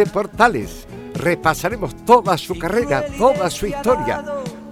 de 0.00 0.06
Portales. 0.06 0.86
Repasaremos 1.12 1.94
toda 2.06 2.38
su 2.38 2.58
carrera, 2.58 3.04
toda 3.18 3.50
su 3.50 3.66
historia. 3.66 4.24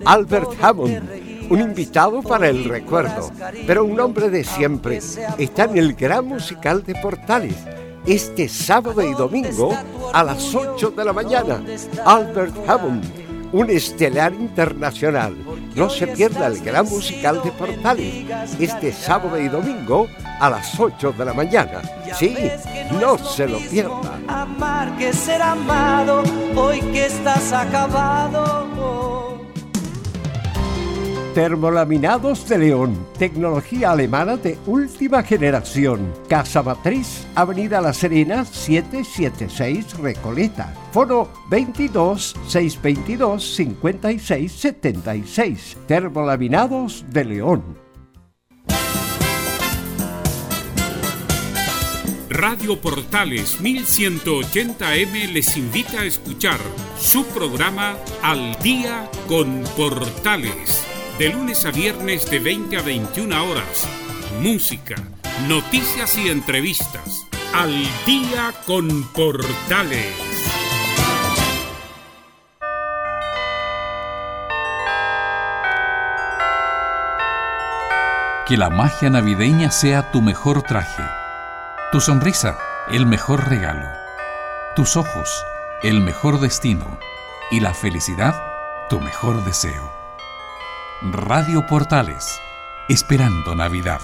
Albert 0.06 0.52
Hammond, 0.62 1.50
un 1.50 1.60
invitado 1.60 2.22
para 2.22 2.48
el 2.48 2.64
recuerdo, 2.64 3.30
pero 3.66 3.84
un 3.84 4.00
hombre 4.00 4.30
de 4.30 4.42
siempre, 4.42 5.00
está 5.36 5.64
en 5.64 5.76
el 5.76 5.92
Gran 5.92 6.24
Musical 6.24 6.82
de 6.82 6.94
Portales 6.94 7.56
este 8.06 8.48
sábado 8.48 9.02
y 9.02 9.12
domingo 9.12 9.76
a 10.14 10.24
las 10.24 10.54
8 10.54 10.94
de 10.96 11.04
la 11.04 11.12
mañana. 11.12 11.62
Albert 12.06 12.56
Hammond, 12.66 13.04
un 13.52 13.68
estelar 13.68 14.32
internacional. 14.32 15.36
No 15.74 15.90
se 15.90 16.06
pierda 16.06 16.46
el 16.46 16.60
gran 16.60 16.86
musical 16.86 17.42
de 17.44 17.52
Portales 17.52 18.24
este 18.58 18.94
sábado 18.94 19.38
y 19.38 19.48
domingo 19.48 20.08
a 20.40 20.50
las 20.50 20.78
8 20.78 21.12
de 21.12 21.24
la 21.24 21.34
mañana. 21.34 21.82
Sí, 22.18 22.36
no 23.00 23.18
se 23.18 23.48
lo 23.48 23.58
pierda. 23.58 24.20
Amar 24.28 24.96
que 24.96 25.12
ser 25.12 25.42
amado, 25.42 26.22
hoy 26.56 26.80
que 26.80 27.06
estás 27.06 27.52
acabado. 27.52 28.68
Termolaminados 31.34 32.48
de 32.48 32.58
León, 32.58 33.06
tecnología 33.16 33.92
alemana 33.92 34.36
de 34.36 34.58
última 34.66 35.22
generación. 35.22 36.12
Casa 36.28 36.64
Matriz, 36.64 37.28
Avenida 37.36 37.80
La 37.80 37.92
Serena, 37.92 38.44
776 38.44 39.98
Recoleta. 39.98 40.74
Foro 40.90 41.28
22 41.48 42.34
622 42.48 43.54
56 43.54 44.50
76. 44.50 45.76
Termolaminados 45.86 47.04
de 47.08 47.24
León. 47.24 47.87
Radio 52.38 52.80
Portales 52.80 53.60
1180M 53.60 55.32
les 55.32 55.56
invita 55.56 56.02
a 56.02 56.04
escuchar 56.04 56.60
su 56.96 57.26
programa 57.26 57.96
Al 58.22 58.56
Día 58.62 59.10
con 59.26 59.64
Portales 59.76 60.84
de 61.18 61.30
lunes 61.30 61.64
a 61.64 61.72
viernes 61.72 62.30
de 62.30 62.38
20 62.38 62.76
a 62.76 62.82
21 62.82 63.44
horas. 63.44 63.88
Música, 64.40 64.94
noticias 65.48 66.16
y 66.16 66.28
entrevistas. 66.28 67.26
Al 67.52 67.74
día 68.06 68.54
con 68.68 69.02
Portales. 69.08 70.06
Que 78.46 78.56
la 78.56 78.70
magia 78.70 79.10
navideña 79.10 79.72
sea 79.72 80.12
tu 80.12 80.22
mejor 80.22 80.62
traje. 80.62 81.02
Tu 81.90 82.02
sonrisa, 82.02 82.58
el 82.90 83.06
mejor 83.06 83.48
regalo. 83.48 83.88
Tus 84.76 84.98
ojos, 84.98 85.42
el 85.82 86.02
mejor 86.02 86.38
destino. 86.38 86.98
Y 87.50 87.60
la 87.60 87.72
felicidad, 87.72 88.34
tu 88.90 89.00
mejor 89.00 89.42
deseo. 89.46 89.90
Radio 91.00 91.66
Portales, 91.66 92.42
esperando 92.90 93.54
Navidad. 93.54 94.02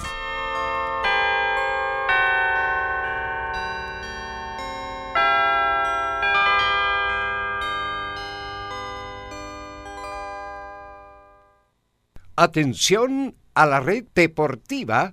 Atención 12.35 13.35
a 13.53 13.67
la 13.67 13.81
red 13.81 14.05
deportiva 14.15 15.13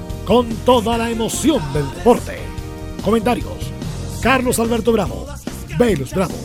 con 0.25 0.47
toda 0.65 0.97
la 0.97 1.09
emoción 1.09 1.61
del 1.73 1.89
deporte. 1.93 2.39
Comentarios: 3.03 3.71
Carlos 4.21 4.59
Alberto 4.59 4.91
Bravo, 4.91 5.25
Velus 5.77 6.11
Bravo, 6.13 6.35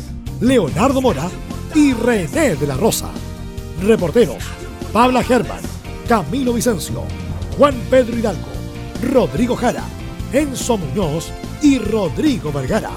Leonardo 0.41 1.01
Mora 1.01 1.29
y 1.75 1.93
René 1.93 2.57
de 2.57 2.67
la 2.67 2.77
Rosa. 2.77 3.11
Reporteros: 3.83 4.43
Pabla 4.93 5.23
Germán, 5.23 5.61
Camilo 6.09 6.53
Vicencio. 6.53 7.03
Juan 7.57 7.75
Pedro 7.89 8.19
Hidalgo, 8.19 8.49
Rodrigo 9.11 9.57
Jara, 9.57 9.85
Enzo 10.31 10.77
Muñoz 10.77 11.29
y 11.63 11.79
Rodrigo 11.79 12.53
Vergara. 12.53 12.91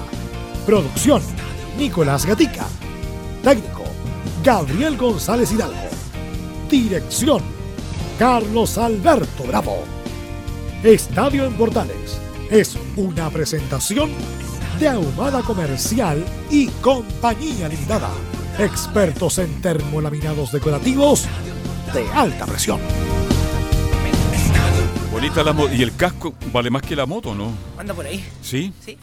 Producción, 0.66 1.22
Nicolás 1.78 2.26
Gatica. 2.26 2.66
Técnico, 3.42 3.84
Gabriel 4.44 4.98
González 4.98 5.50
Hidalgo. 5.50 5.78
Dirección, 6.70 7.40
Carlos 8.18 8.76
Alberto 8.76 9.44
Bravo. 9.44 9.99
Estadio 10.82 11.44
en 11.44 11.52
Portales 11.54 12.18
es 12.50 12.78
una 12.96 13.28
presentación 13.28 14.10
de 14.78 14.88
Ahumada 14.88 15.42
Comercial 15.42 16.24
y 16.50 16.68
Compañía 16.80 17.68
Limitada. 17.68 18.08
Expertos 18.58 19.38
en 19.38 19.60
termolaminados 19.60 20.52
decorativos 20.52 21.26
de 21.92 22.08
alta 22.12 22.46
presión. 22.46 22.80
Bonita 25.12 25.42
la 25.42 25.52
moto. 25.52 25.74
¿Y 25.74 25.82
el 25.82 25.94
casco 25.94 26.32
vale 26.50 26.70
más 26.70 26.80
que 26.80 26.96
la 26.96 27.04
moto, 27.04 27.34
no? 27.34 27.52
Anda 27.76 27.92
por 27.92 28.06
ahí. 28.06 28.24
¿Sí? 28.40 28.72
Sí. 28.82 28.96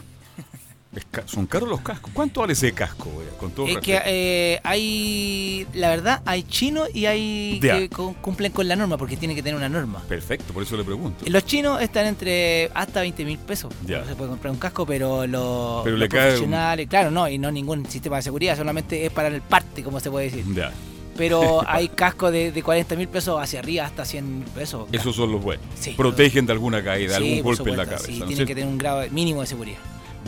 Son 1.26 1.46
caros 1.46 1.68
los 1.68 1.80
cascos. 1.80 2.10
¿Cuánto 2.12 2.40
vale 2.40 2.52
ese 2.52 2.72
casco? 2.72 3.10
Con 3.38 3.52
todo 3.52 3.66
es 3.66 3.78
que 3.78 4.00
eh, 4.04 4.60
hay, 4.64 5.66
la 5.74 5.88
verdad, 5.90 6.22
hay 6.24 6.42
chinos 6.42 6.88
y 6.92 7.06
hay 7.06 7.60
que 7.60 7.88
cumplen 8.20 8.52
con 8.52 8.66
la 8.68 8.76
norma 8.76 8.96
porque 8.96 9.16
tiene 9.16 9.34
que 9.34 9.42
tener 9.42 9.56
una 9.56 9.68
norma. 9.68 10.02
Perfecto, 10.08 10.52
por 10.52 10.62
eso 10.62 10.76
le 10.76 10.84
pregunto. 10.84 11.24
Los 11.28 11.44
chinos 11.44 11.80
están 11.80 12.06
entre 12.06 12.70
hasta 12.74 13.00
20 13.00 13.24
mil 13.24 13.38
pesos. 13.38 13.72
Ya. 13.86 14.04
se 14.04 14.14
puede 14.14 14.30
comprar 14.30 14.52
un 14.52 14.58
casco, 14.58 14.86
pero 14.86 15.26
los, 15.26 15.82
profesionales, 15.82 16.88
claro, 16.88 17.10
no, 17.10 17.28
y 17.28 17.38
no 17.38 17.50
ningún 17.50 17.86
sistema 17.86 18.16
de 18.16 18.22
seguridad, 18.22 18.56
solamente 18.56 19.06
es 19.06 19.12
para 19.12 19.28
el 19.28 19.40
parte, 19.42 19.82
como 19.82 20.00
se 20.00 20.10
puede 20.10 20.26
decir. 20.26 20.44
Ya 20.54 20.72
pero 21.18 21.62
hay 21.68 21.88
cascos 21.88 22.32
de, 22.32 22.52
de 22.52 22.62
40 22.62 22.96
mil 22.96 23.08
pesos 23.08 23.38
hacia 23.42 23.58
arriba 23.58 23.84
hasta 23.84 24.06
100 24.06 24.38
mil 24.38 24.48
pesos. 24.48 24.88
Esos 24.92 25.14
son 25.14 25.32
los 25.32 25.42
buenos. 25.42 25.66
Protegen 25.96 26.46
de 26.46 26.52
alguna 26.52 26.82
caída, 26.82 27.16
algún 27.16 27.42
golpe 27.42 27.68
en 27.68 27.76
la 27.76 27.84
cabeza. 27.84 28.06
Sí, 28.06 28.22
tienen 28.26 28.46
que 28.46 28.54
tener 28.54 28.70
un 28.70 28.78
grado 28.78 29.04
mínimo 29.10 29.42
de 29.42 29.46
seguridad. 29.48 29.78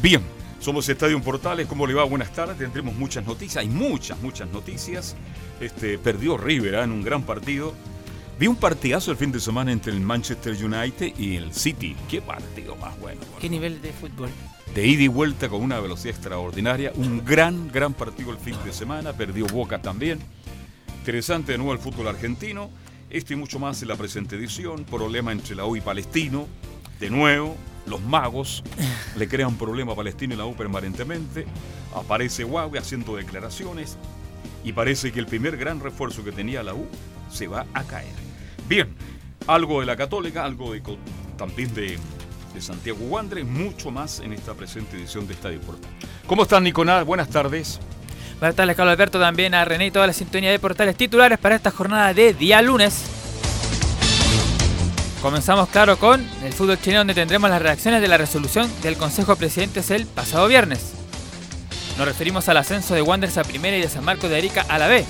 Bien, 0.03 0.21
somos 0.61 0.87
Estadio 0.89 1.21
Portales, 1.23 1.67
¿cómo 1.67 1.87
le 1.87 1.95
va? 1.95 2.05
Buenas 2.05 2.33
tardes, 2.33 2.59
tendremos 2.59 2.95
muchas 2.95 3.25
noticias, 3.25 3.57
hay 3.57 3.69
muchas, 3.69 4.21
muchas 4.21 4.49
noticias. 4.51 5.17
Este, 5.59 5.99
perdió 5.99 6.37
River 6.37 6.75
¿eh? 6.75 6.83
en 6.83 6.93
un 6.93 7.03
gran 7.03 7.23
partido. 7.23 7.75
Vi 8.39 8.47
un 8.47 8.57
partidazo 8.57 9.11
el 9.11 9.17
fin 9.17 9.33
de 9.33 9.41
semana 9.41 9.73
entre 9.73 9.93
el 9.93 10.01
Manchester 10.01 10.53
United 10.53 11.15
y 11.19 11.37
el 11.37 11.53
City. 11.53 11.97
Qué 12.09 12.21
partido 12.21 12.77
más 12.77 12.99
bueno. 13.01 13.21
¿Qué 13.41 13.49
nivel 13.49 13.81
de 13.81 13.93
fútbol? 13.93 14.31
De 14.75 14.87
ida 14.87 15.03
y 15.03 15.09
vuelta 15.09 15.49
con 15.49 15.63
una 15.63 15.81
velocidad 15.81 16.15
extraordinaria. 16.15 16.93
Un 16.95 17.25
gran, 17.25 17.71
gran 17.71 17.93
partido 17.93 18.31
el 18.31 18.39
fin 18.39 18.57
de 18.65 18.73
semana. 18.73 19.13
Perdió 19.15 19.47
Boca 19.47 19.83
también. 19.83 20.21
Interesante 20.99 21.53
de 21.53 21.59
nuevo 21.59 21.73
el 21.73 21.79
fútbol 21.79 22.09
argentino. 22.09 22.71
Este 23.11 23.35
y 23.35 23.37
mucho 23.37 23.59
más 23.59 23.83
en 23.83 23.89
la 23.89 23.97
presente 23.97 24.37
edición. 24.37 24.85
Problema 24.85 25.33
entre 25.33 25.55
la 25.55 25.67
U 25.67 25.77
y 25.77 25.81
Palestino. 25.81 26.47
De 26.99 27.11
nuevo, 27.11 27.57
los 27.87 28.01
magos 28.01 28.63
le 29.17 29.29
crean 29.29 29.57
problema 29.57 29.93
a 29.93 29.97
Palestino 29.97 30.35
y 30.35 30.37
la 30.37 30.45
U 30.45 30.55
permanentemente. 30.55 31.47
Aparece 31.95 32.45
Huawei 32.45 32.81
haciendo 32.81 33.17
declaraciones. 33.17 33.97
Y 34.63 34.73
parece 34.73 35.11
que 35.11 35.21
el 35.21 35.27
primer 35.27 35.57
gran 35.57 35.81
refuerzo 35.81 36.23
que 36.23 36.33
tenía 36.33 36.63
la 36.63 36.75
U 36.75 36.87
se 37.31 37.49
va 37.49 37.67
a 37.73 37.83
caer. 37.85 38.13
Bien, 38.69 38.95
algo 39.47 39.81
de 39.81 39.87
la 39.87 39.97
Católica, 39.97 40.45
algo 40.45 40.73
de, 40.73 40.83
también 41.37 41.73
de, 41.75 41.99
de 42.55 42.61
Santiago 42.61 42.99
Wanderers, 43.07 43.49
mucho 43.49 43.91
más 43.91 44.21
en 44.21 44.33
esta 44.33 44.55
presente 44.55 44.97
edición 44.97 45.27
de 45.27 45.35
Estadio 45.35 45.61
Portal. 45.61 45.91
¿Cómo 46.27 46.43
están, 46.43 46.63
Nicolás? 46.63 47.05
Buenas 47.07 47.31
tardes. 47.31 47.81
Buenas 48.39 48.55
tardes, 48.55 48.77
Carlos 48.77 48.93
Alberto, 48.93 49.19
también 49.19 49.55
a 49.55 49.65
René 49.65 49.87
y 49.87 49.91
toda 49.91 50.07
la 50.07 50.13
sintonía 50.13 50.51
de 50.51 50.59
portales 50.59 50.97
titulares 50.97 51.39
para 51.39 51.57
esta 51.57 51.71
jornada 51.71 52.15
de 52.15 52.35
día 52.35 52.63
lunes. 52.63 53.20
Comenzamos, 55.23 55.69
claro, 55.69 55.99
con 55.99 56.27
el 56.43 56.53
fútbol 56.55 56.81
chileno, 56.81 57.01
donde 57.01 57.15
tendremos 57.15 57.51
las 57.51 57.61
reacciones 57.61 58.01
de 58.01 58.09
la 58.09 58.17
resolución 58.17 58.71
del 58.83 58.97
Consejo 58.97 59.35
de 59.35 59.41
Presidentes 59.41 59.91
el 59.91 60.07
pasado 60.07 60.49
viernes. 60.49 60.93
Nos 61.99 62.09
referimos 62.09 62.49
al 62.49 62.57
ascenso 62.57 62.95
de 62.95 63.03
Wanderers 63.03 63.37
a 63.37 63.45
primera 63.45 63.77
y 63.77 63.83
de 63.83 63.89
San 63.91 64.03
Marcos 64.03 64.31
de 64.31 64.39
Arica 64.39 64.65
a 64.67 64.79
la 64.79 64.89
B. 64.89 65.05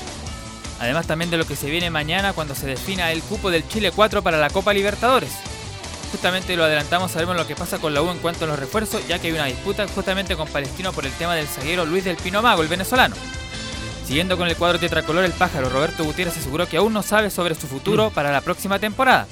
Además, 0.81 1.07
también 1.07 1.31
de 1.31 1.37
lo 1.37 1.47
que 1.47 1.55
se 1.55 1.71
viene 1.71 1.91
mañana 1.91 2.33
cuando 2.33 2.57
se 2.57 2.67
defina 2.67 3.13
el 3.13 3.23
cupo 3.23 3.53
del 3.53 3.69
Chile 3.69 3.93
4 3.95 4.21
para 4.23 4.39
la 4.39 4.51
Copa 4.51 4.73
Libertadores. 4.73 5.31
Justamente 6.11 6.57
lo 6.57 6.65
adelantamos, 6.65 7.13
sabemos 7.13 7.37
lo 7.37 7.47
que 7.47 7.55
pasa 7.55 7.79
con 7.79 7.95
la 7.95 8.03
U 8.03 8.11
en 8.11 8.19
cuanto 8.19 8.47
a 8.47 8.49
los 8.49 8.59
refuerzos, 8.59 9.07
ya 9.07 9.21
que 9.21 9.29
hay 9.29 9.35
una 9.35 9.45
disputa 9.45 9.87
justamente 9.87 10.35
con 10.35 10.49
Palestino 10.49 10.93
por 10.93 11.07
el 11.07 11.13
tema 11.13 11.37
del 11.37 11.47
zaguero 11.47 11.85
Luis 11.85 12.03
del 12.03 12.17
Pino 12.17 12.43
Mago, 12.43 12.63
el 12.63 12.69
venezolano. 12.69 13.15
Siguiendo 14.05 14.37
con 14.37 14.49
el 14.49 14.57
cuadro 14.57 14.81
tetracolor, 14.81 15.25
el 15.25 15.31
pájaro 15.31 15.69
Roberto 15.69 16.03
Gutiérrez 16.03 16.37
aseguró 16.37 16.69
que 16.69 16.79
aún 16.79 16.93
no 16.93 17.05
sabe 17.05 17.31
sobre 17.31 17.55
su 17.55 17.69
futuro 17.69 18.11
mm. 18.11 18.13
para 18.13 18.33
la 18.33 18.41
próxima 18.41 18.81
temporada. 18.81 19.29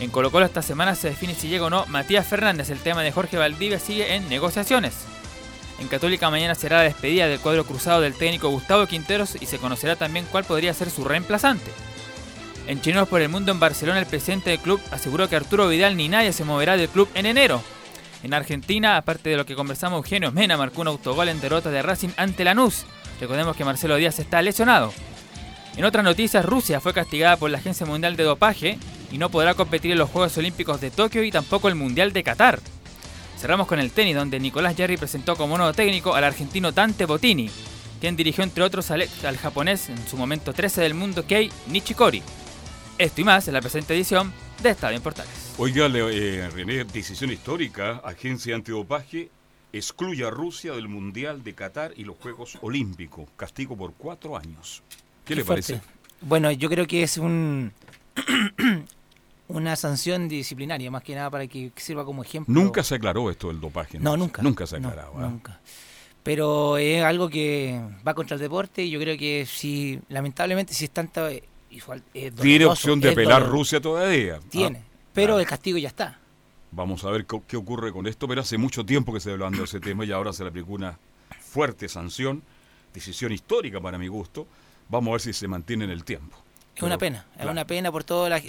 En 0.00 0.10
Colo 0.10 0.30
Colo 0.30 0.46
esta 0.46 0.62
semana 0.62 0.94
se 0.94 1.08
define 1.08 1.34
si 1.34 1.48
llega 1.48 1.66
o 1.66 1.70
no 1.70 1.84
Matías 1.86 2.26
Fernández. 2.26 2.70
El 2.70 2.78
tema 2.78 3.02
de 3.02 3.10
Jorge 3.10 3.36
Valdivia 3.36 3.78
sigue 3.78 4.14
en 4.14 4.28
negociaciones. 4.28 4.94
En 5.80 5.88
Católica 5.88 6.30
mañana 6.30 6.54
será 6.54 6.78
la 6.78 6.84
despedida 6.84 7.26
del 7.26 7.40
cuadro 7.40 7.64
cruzado 7.64 8.00
del 8.00 8.14
técnico 8.14 8.48
Gustavo 8.48 8.86
Quinteros 8.86 9.36
y 9.40 9.46
se 9.46 9.58
conocerá 9.58 9.96
también 9.96 10.26
cuál 10.30 10.44
podría 10.44 10.74
ser 10.74 10.90
su 10.90 11.04
reemplazante. 11.04 11.70
En 12.66 12.80
Chinos 12.80 13.08
por 13.08 13.22
el 13.22 13.28
Mundo 13.28 13.50
en 13.50 13.60
Barcelona 13.60 13.98
el 13.98 14.06
presidente 14.06 14.50
del 14.50 14.58
club 14.60 14.80
aseguró 14.90 15.28
que 15.28 15.36
Arturo 15.36 15.68
Vidal 15.68 15.96
ni 15.96 16.08
nadie 16.08 16.32
se 16.32 16.44
moverá 16.44 16.76
del 16.76 16.88
club 16.88 17.08
en 17.14 17.26
enero. 17.26 17.62
En 18.22 18.34
Argentina, 18.34 18.96
aparte 18.96 19.30
de 19.30 19.36
lo 19.36 19.46
que 19.46 19.54
conversamos, 19.54 19.98
Eugenio 19.98 20.32
Mena 20.32 20.56
marcó 20.56 20.80
un 20.82 20.88
autogol 20.88 21.28
en 21.28 21.40
derrota 21.40 21.70
de 21.70 21.82
Racing 21.82 22.10
ante 22.16 22.44
Lanús. 22.44 22.84
Recordemos 23.20 23.56
que 23.56 23.64
Marcelo 23.64 23.96
Díaz 23.96 24.18
está 24.18 24.42
lesionado. 24.42 24.92
En 25.78 25.84
otras 25.84 26.02
noticias, 26.02 26.44
Rusia 26.44 26.80
fue 26.80 26.92
castigada 26.92 27.36
por 27.36 27.52
la 27.52 27.58
Agencia 27.58 27.86
Mundial 27.86 28.16
de 28.16 28.24
Dopaje 28.24 28.78
y 29.12 29.18
no 29.18 29.30
podrá 29.30 29.54
competir 29.54 29.92
en 29.92 29.98
los 29.98 30.10
Juegos 30.10 30.36
Olímpicos 30.36 30.80
de 30.80 30.90
Tokio 30.90 31.22
y 31.22 31.30
tampoco 31.30 31.68
el 31.68 31.76
Mundial 31.76 32.12
de 32.12 32.24
Qatar. 32.24 32.58
Cerramos 33.38 33.68
con 33.68 33.78
el 33.78 33.92
tenis, 33.92 34.16
donde 34.16 34.40
Nicolás 34.40 34.74
Jerry 34.74 34.96
presentó 34.96 35.36
como 35.36 35.56
nuevo 35.56 35.72
técnico 35.72 36.16
al 36.16 36.24
argentino 36.24 36.72
Dante 36.72 37.04
Bottini, 37.04 37.48
quien 38.00 38.16
dirigió 38.16 38.42
entre 38.42 38.64
otros 38.64 38.90
al, 38.90 39.06
japonés 39.40 39.88
en 39.88 40.04
su 40.08 40.16
momento 40.16 40.52
13 40.52 40.80
del 40.80 40.94
mundo 40.94 41.24
Kei 41.24 41.48
Nishikori. 41.68 42.24
Esto 42.98 43.20
y 43.20 43.24
más 43.24 43.46
en 43.46 43.54
la 43.54 43.60
presente 43.60 43.94
edición 43.94 44.32
de 44.60 44.70
Estadio 44.70 44.96
en 44.96 45.02
Portales. 45.04 45.54
Oiga, 45.58 45.86
eh, 45.86 46.50
René, 46.52 46.86
decisión 46.86 47.30
histórica, 47.30 48.02
agencia 48.04 48.56
antidopaje 48.56 49.30
excluye 49.72 50.24
a 50.24 50.30
Rusia 50.30 50.72
del 50.72 50.88
Mundial 50.88 51.44
de 51.44 51.54
Qatar 51.54 51.92
y 51.94 52.02
los 52.02 52.16
Juegos 52.16 52.58
Olímpicos. 52.62 53.28
Castigo 53.36 53.76
por 53.76 53.94
cuatro 53.94 54.36
años. 54.36 54.82
¿Qué, 55.28 55.36
le 55.36 55.44
parece? 55.44 55.80
Bueno, 56.20 56.50
yo 56.50 56.68
creo 56.68 56.86
que 56.86 57.02
es 57.02 57.18
un 57.18 57.72
una 59.48 59.76
sanción 59.76 60.28
disciplinaria, 60.28 60.90
más 60.90 61.02
que 61.02 61.14
nada 61.14 61.30
para 61.30 61.46
que 61.46 61.72
sirva 61.76 62.04
como 62.04 62.22
ejemplo. 62.22 62.52
Nunca 62.52 62.82
se 62.82 62.94
aclaró 62.94 63.30
esto 63.30 63.48
del 63.48 63.60
dopaje. 63.60 63.98
No, 63.98 64.16
nunca. 64.16 64.42
Nunca 64.42 64.66
se 64.66 64.76
aclaró. 64.76 65.12
¿ah? 65.16 65.28
Nunca. 65.28 65.60
Pero 66.22 66.76
es 66.76 67.02
algo 67.02 67.28
que 67.28 67.80
va 68.06 68.14
contra 68.14 68.34
el 68.34 68.40
deporte 68.40 68.82
y 68.84 68.90
yo 68.90 69.00
creo 69.00 69.16
que 69.16 69.46
si, 69.46 70.00
lamentablemente, 70.08 70.74
si 70.74 70.84
es 70.84 70.90
tanta... 70.90 71.30
Igual, 71.70 72.02
Tiene 72.40 72.64
opción 72.64 72.98
de 73.00 73.10
apelar 73.10 73.46
Rusia 73.46 73.80
todavía. 73.80 74.36
¿ah? 74.36 74.46
Tiene, 74.48 74.82
pero 75.12 75.38
el 75.38 75.46
castigo 75.46 75.78
ya 75.78 75.88
está. 75.88 76.18
Vamos 76.70 77.04
a 77.04 77.10
ver 77.10 77.26
qué, 77.26 77.56
ocurre 77.56 77.92
con 77.92 78.06
esto, 78.06 78.28
pero 78.28 78.42
hace 78.42 78.58
mucho 78.58 78.84
tiempo 78.84 79.12
que 79.12 79.20
se 79.20 79.32
hablando 79.32 79.58
de 79.58 79.64
ese 79.64 79.80
tema 79.80 80.04
y 80.04 80.12
ahora 80.12 80.32
se 80.32 80.42
le 80.42 80.50
aplicó 80.50 80.72
una 80.72 80.98
fuerte 81.40 81.88
sanción, 81.88 82.42
decisión 82.92 83.32
histórica 83.32 83.80
para 83.80 83.96
mi 83.98 84.08
gusto. 84.08 84.46
Vamos 84.88 85.08
a 85.08 85.12
ver 85.12 85.20
si 85.20 85.32
se 85.32 85.48
mantiene 85.48 85.84
en 85.84 85.90
el 85.90 86.04
tiempo. 86.04 86.36
Es 86.78 86.82
una 86.84 86.96
pena, 86.96 87.26
es 87.36 87.44
una 87.44 87.66
pena 87.66 87.90
por 87.90 88.04
todo, 88.04 88.28
la, 88.28 88.40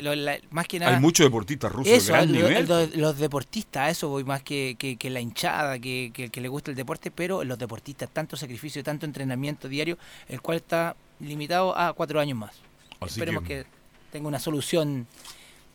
más 0.51 0.67
que 0.67 0.77
nada... 0.77 0.95
Hay 0.95 1.01
muchos 1.01 1.25
deportistas 1.25 1.71
rusos 1.71 2.05
de 2.05 2.13
gran 2.13 2.31
nivel. 2.31 2.67
los 2.95 3.17
deportistas, 3.17 3.89
eso 3.89 4.07
voy 4.09 4.23
más 4.23 4.43
que, 4.43 4.75
que, 4.77 5.09
la 5.09 5.19
hinchada, 5.19 5.79
que, 5.79 6.11
que, 6.13 6.39
le 6.39 6.47
gusta 6.47 6.69
el 6.69 6.77
deporte, 6.77 7.09
pero 7.09 7.43
los 7.43 7.57
deportistas, 7.57 8.07
tanto 8.11 8.37
sacrificio, 8.37 8.83
tanto 8.83 9.07
entrenamiento 9.07 9.67
diario, 9.67 9.97
el 10.27 10.41
cual 10.41 10.57
está 10.57 10.95
limitado 11.19 11.75
a 11.75 11.91
cuatro 11.93 12.19
años 12.19 12.37
más. 12.37 12.51
Esperemos 13.01 13.43
que... 13.43 13.65
tenga 14.11 14.27
una 14.27 14.39
solución, 14.39 15.07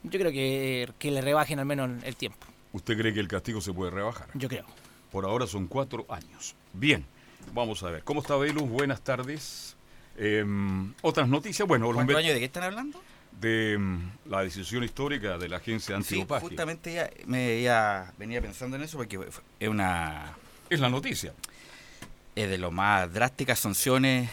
yo 0.05 0.19
creo 0.21 0.31
que, 0.31 0.89
que 0.97 1.11
le 1.11 1.23
rebajen 1.23 1.59
al 1.59 1.67
menos 1.67 2.05
el 2.05 2.15
tiempo. 2.15 2.47
¿Usted 2.73 2.97
cree 2.97 3.13
que 3.13 3.21
el 3.21 3.29
castigo 3.29 3.61
se 3.61 3.73
puede 3.73 3.91
rebajar? 3.91 4.29
Yo 4.35 4.49
creo. 4.49 4.67
Por 5.11 5.25
ahora 5.25 5.49
son 5.49 5.67
cuatro 5.67 6.07
años. 6.09 6.55
Bien, 6.73 7.05
vamos 7.53 7.83
a 7.83 7.91
ver. 7.91 8.05
¿Cómo 8.05 8.21
está 8.21 8.37
Belus? 8.37 8.69
Buenas 8.69 9.01
tardes. 9.01 9.74
Em, 10.17 10.93
otras 11.03 11.29
noticias, 11.29 11.67
bueno... 11.67 11.93
¿Cuántos 11.93 12.17
años 12.17 12.35
de 12.35 12.39
qué 12.39 12.45
están 12.47 12.63
hablando? 12.63 13.03
De 13.41 13.73
em, 13.73 14.11
la 14.27 14.43
decisión 14.43 14.85
histórica 14.85 15.39
de 15.39 15.49
la 15.49 15.57
agencia 15.57 15.97
antidopaje. 15.97 16.41
Sí, 16.41 16.49
justamente 16.49 16.95
ya, 16.95 17.11
me 17.27 17.61
ya 17.63 18.13
venía 18.19 18.41
pensando 18.41 18.77
en 18.77 18.83
eso 18.83 18.97
porque 18.97 19.19
es 19.59 19.69
una... 19.69 20.35
Es 20.71 20.81
la 20.81 20.89
noticia. 20.89 21.33
Es 22.35 22.49
de 22.49 22.59
lo 22.59 22.71
más 22.71 23.13
drásticas 23.13 23.59
sanciones 23.59 24.31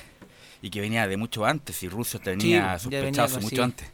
y 0.62 0.69
que 0.69 0.81
venía 0.81 1.07
de 1.07 1.18
mucho 1.18 1.45
antes 1.45 1.81
y 1.83 1.89
Rusia 1.89 2.19
tenía 2.19 2.78
sospechado 2.78 3.39
mucho 3.42 3.63
antes. 3.63 3.88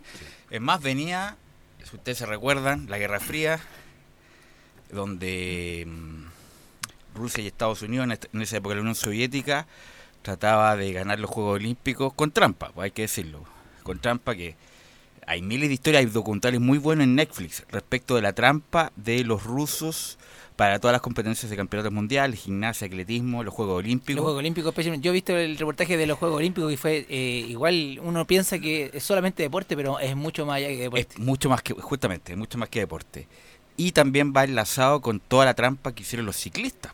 Es 0.49 0.61
más, 0.61 0.81
venía, 0.81 1.37
si 1.83 1.95
ustedes 1.95 2.17
se 2.17 2.25
recuerdan, 2.25 2.87
la 2.89 2.97
Guerra 2.97 3.19
Fría, 3.19 3.59
donde 4.91 5.81
em, 5.81 6.25
Rusia 7.15 7.43
y 7.43 7.47
Estados 7.47 7.81
Unidos, 7.81 8.07
en 8.33 8.41
esa 8.41 8.57
época 8.57 8.75
la 8.75 8.81
Unión 8.81 8.95
Soviética, 8.95 9.67
trataba 10.27 10.75
de 10.75 10.91
ganar 10.91 11.21
los 11.21 11.29
Juegos 11.29 11.55
Olímpicos 11.55 12.11
con 12.13 12.31
trampa, 12.31 12.71
pues 12.75 12.83
hay 12.83 12.91
que 12.91 13.03
decirlo, 13.03 13.45
con 13.83 13.99
trampa 13.99 14.35
que 14.35 14.57
hay 15.25 15.41
miles 15.41 15.69
de 15.69 15.75
historias, 15.75 16.01
hay 16.01 16.11
documentales 16.11 16.59
muy 16.59 16.79
buenos 16.79 17.05
en 17.05 17.15
Netflix 17.15 17.63
respecto 17.69 18.15
de 18.15 18.21
la 18.21 18.33
trampa 18.33 18.91
de 18.97 19.23
los 19.23 19.45
rusos 19.45 20.17
para 20.57 20.79
todas 20.79 20.91
las 20.91 21.01
competencias 21.01 21.49
de 21.49 21.55
campeonatos 21.55 21.93
mundiales, 21.93 22.41
gimnasia, 22.41 22.87
atletismo, 22.87 23.41
los 23.41 23.53
Juegos 23.53 23.77
Olímpicos. 23.77 24.15
Los 24.15 24.23
Juegos 24.23 24.39
Olímpicos, 24.39 24.75
yo 24.99 25.11
he 25.11 25.13
visto 25.13 25.37
el 25.37 25.57
reportaje 25.57 25.95
de 25.95 26.07
los 26.07 26.17
Juegos 26.17 26.39
Olímpicos 26.39 26.73
y 26.73 26.75
fue 26.75 27.05
eh, 27.07 27.45
igual, 27.47 28.01
uno 28.03 28.25
piensa 28.27 28.59
que 28.59 28.91
es 28.93 29.03
solamente 29.03 29.43
deporte, 29.43 29.77
pero 29.77 29.99
es 29.99 30.13
mucho 30.13 30.45
más 30.45 30.57
allá 30.57 30.67
que 30.67 30.77
deporte. 30.77 31.07
Es 31.09 31.19
mucho 31.19 31.47
más 31.47 31.61
que, 31.61 31.73
justamente, 31.73 32.35
mucho 32.35 32.57
más 32.57 32.67
que 32.67 32.79
deporte. 32.79 33.29
Y 33.77 33.93
también 33.93 34.33
va 34.35 34.43
enlazado 34.43 34.99
con 34.99 35.21
toda 35.21 35.45
la 35.45 35.53
trampa 35.53 35.93
que 35.93 36.01
hicieron 36.01 36.25
los 36.25 36.35
ciclistas. 36.35 36.91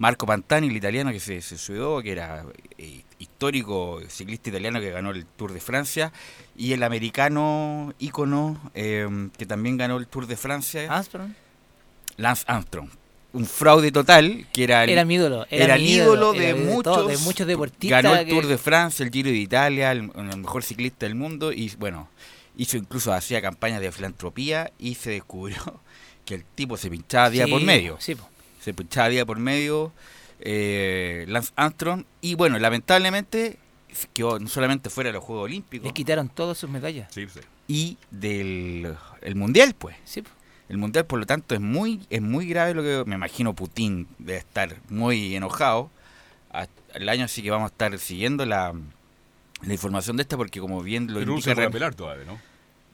Marco 0.00 0.24
Pantani, 0.24 0.68
el 0.68 0.76
italiano 0.76 1.12
que 1.12 1.20
se, 1.20 1.42
se 1.42 1.58
que 2.02 2.10
era 2.10 2.46
eh, 2.78 3.02
histórico 3.18 4.00
ciclista 4.08 4.48
italiano 4.48 4.80
que 4.80 4.90
ganó 4.90 5.10
el 5.10 5.26
Tour 5.26 5.52
de 5.52 5.60
Francia, 5.60 6.10
y 6.56 6.72
el 6.72 6.82
americano 6.82 7.92
ícono 7.98 8.58
em, 8.72 9.28
que 9.28 9.44
también 9.44 9.76
ganó 9.76 9.98
el 9.98 10.06
Tour 10.06 10.26
de 10.26 10.38
Francia. 10.38 10.90
Armstrong. 10.90 11.32
Lance 12.16 12.44
Armstrong. 12.46 12.88
Un 13.34 13.44
fraude 13.44 13.92
total, 13.92 14.46
que 14.54 14.64
era 14.64 14.84
el, 14.84 14.90
era 14.90 15.04
mi 15.04 15.16
ídolo. 15.16 15.46
Era, 15.50 15.74
el 15.74 15.82
ídolo, 15.82 16.32
de, 16.32 16.54
muchos, 16.54 17.06
de, 17.06 17.18
muchos 17.18 17.46
deportistas. 17.46 18.02
Ganó 18.02 18.16
el 18.16 18.26
Tour 18.26 18.46
de 18.46 18.56
Francia, 18.56 19.04
el 19.04 19.12
Giro 19.12 19.28
de 19.28 19.36
Italia, 19.36 19.92
el, 19.92 20.04
mejor 20.38 20.64
ciclista 20.64 21.04
del 21.04 21.14
mundo, 21.14 21.52
y 21.52 21.70
bueno, 21.78 22.08
hizo 22.56 22.78
incluso, 22.78 23.12
hacía 23.12 23.42
campañas 23.42 23.82
de 23.82 23.92
filantropía 23.92 24.72
y 24.78 24.94
se 24.94 25.10
descubrió 25.10 25.58
que 26.24 26.36
el 26.36 26.44
tipo 26.54 26.78
se 26.78 26.88
pinchaba 26.88 27.28
día 27.28 27.46
por 27.46 27.60
medio. 27.60 27.98
Sí, 28.00 28.16
se 28.60 28.74
pinchaba 28.74 29.08
día 29.08 29.26
por 29.26 29.38
medio 29.38 29.92
eh, 30.40 31.24
Lance 31.28 31.52
Armstrong 31.56 32.04
y 32.20 32.34
bueno, 32.34 32.58
lamentablemente 32.58 33.58
quedó 34.12 34.38
no 34.38 34.48
solamente 34.48 34.90
fuera 34.90 35.08
de 35.08 35.14
los 35.14 35.24
Juegos 35.24 35.44
Olímpicos. 35.44 35.86
Le 35.86 35.92
quitaron 35.92 36.28
todas 36.28 36.58
sus 36.58 36.70
medallas. 36.70 37.10
Y 37.68 37.98
del 38.10 38.96
el 39.22 39.34
Mundial, 39.34 39.74
pues. 39.78 39.96
Sí. 40.04 40.22
El 40.68 40.78
Mundial, 40.78 41.04
por 41.04 41.18
lo 41.18 41.26
tanto, 41.26 41.54
es 41.54 41.60
muy 41.60 42.00
es 42.10 42.22
muy 42.22 42.46
grave 42.46 42.74
lo 42.74 42.82
que 42.82 43.02
me 43.06 43.16
imagino 43.16 43.54
Putin 43.54 44.06
debe 44.18 44.38
estar 44.38 44.76
muy 44.88 45.34
enojado. 45.34 45.90
el 46.94 47.08
año 47.08 47.28
sí 47.28 47.42
que 47.42 47.50
vamos 47.50 47.70
a 47.70 47.72
estar 47.72 47.98
siguiendo 47.98 48.46
la, 48.46 48.72
la 49.62 49.72
información 49.72 50.16
de 50.16 50.22
esta 50.22 50.36
porque 50.36 50.60
como 50.60 50.82
bien 50.82 51.12
lo 51.12 51.20
indica... 51.20 51.54
Pero 51.54 51.92
todavía, 51.92 52.24
¿no? 52.24 52.40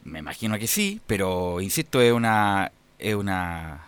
Me 0.03 0.19
imagino 0.19 0.57
que 0.57 0.67
sí, 0.67 1.01
pero 1.07 1.61
insisto, 1.61 2.01
es 2.01 2.11
una... 2.11 2.71
Es 2.99 3.13
una 3.13 3.86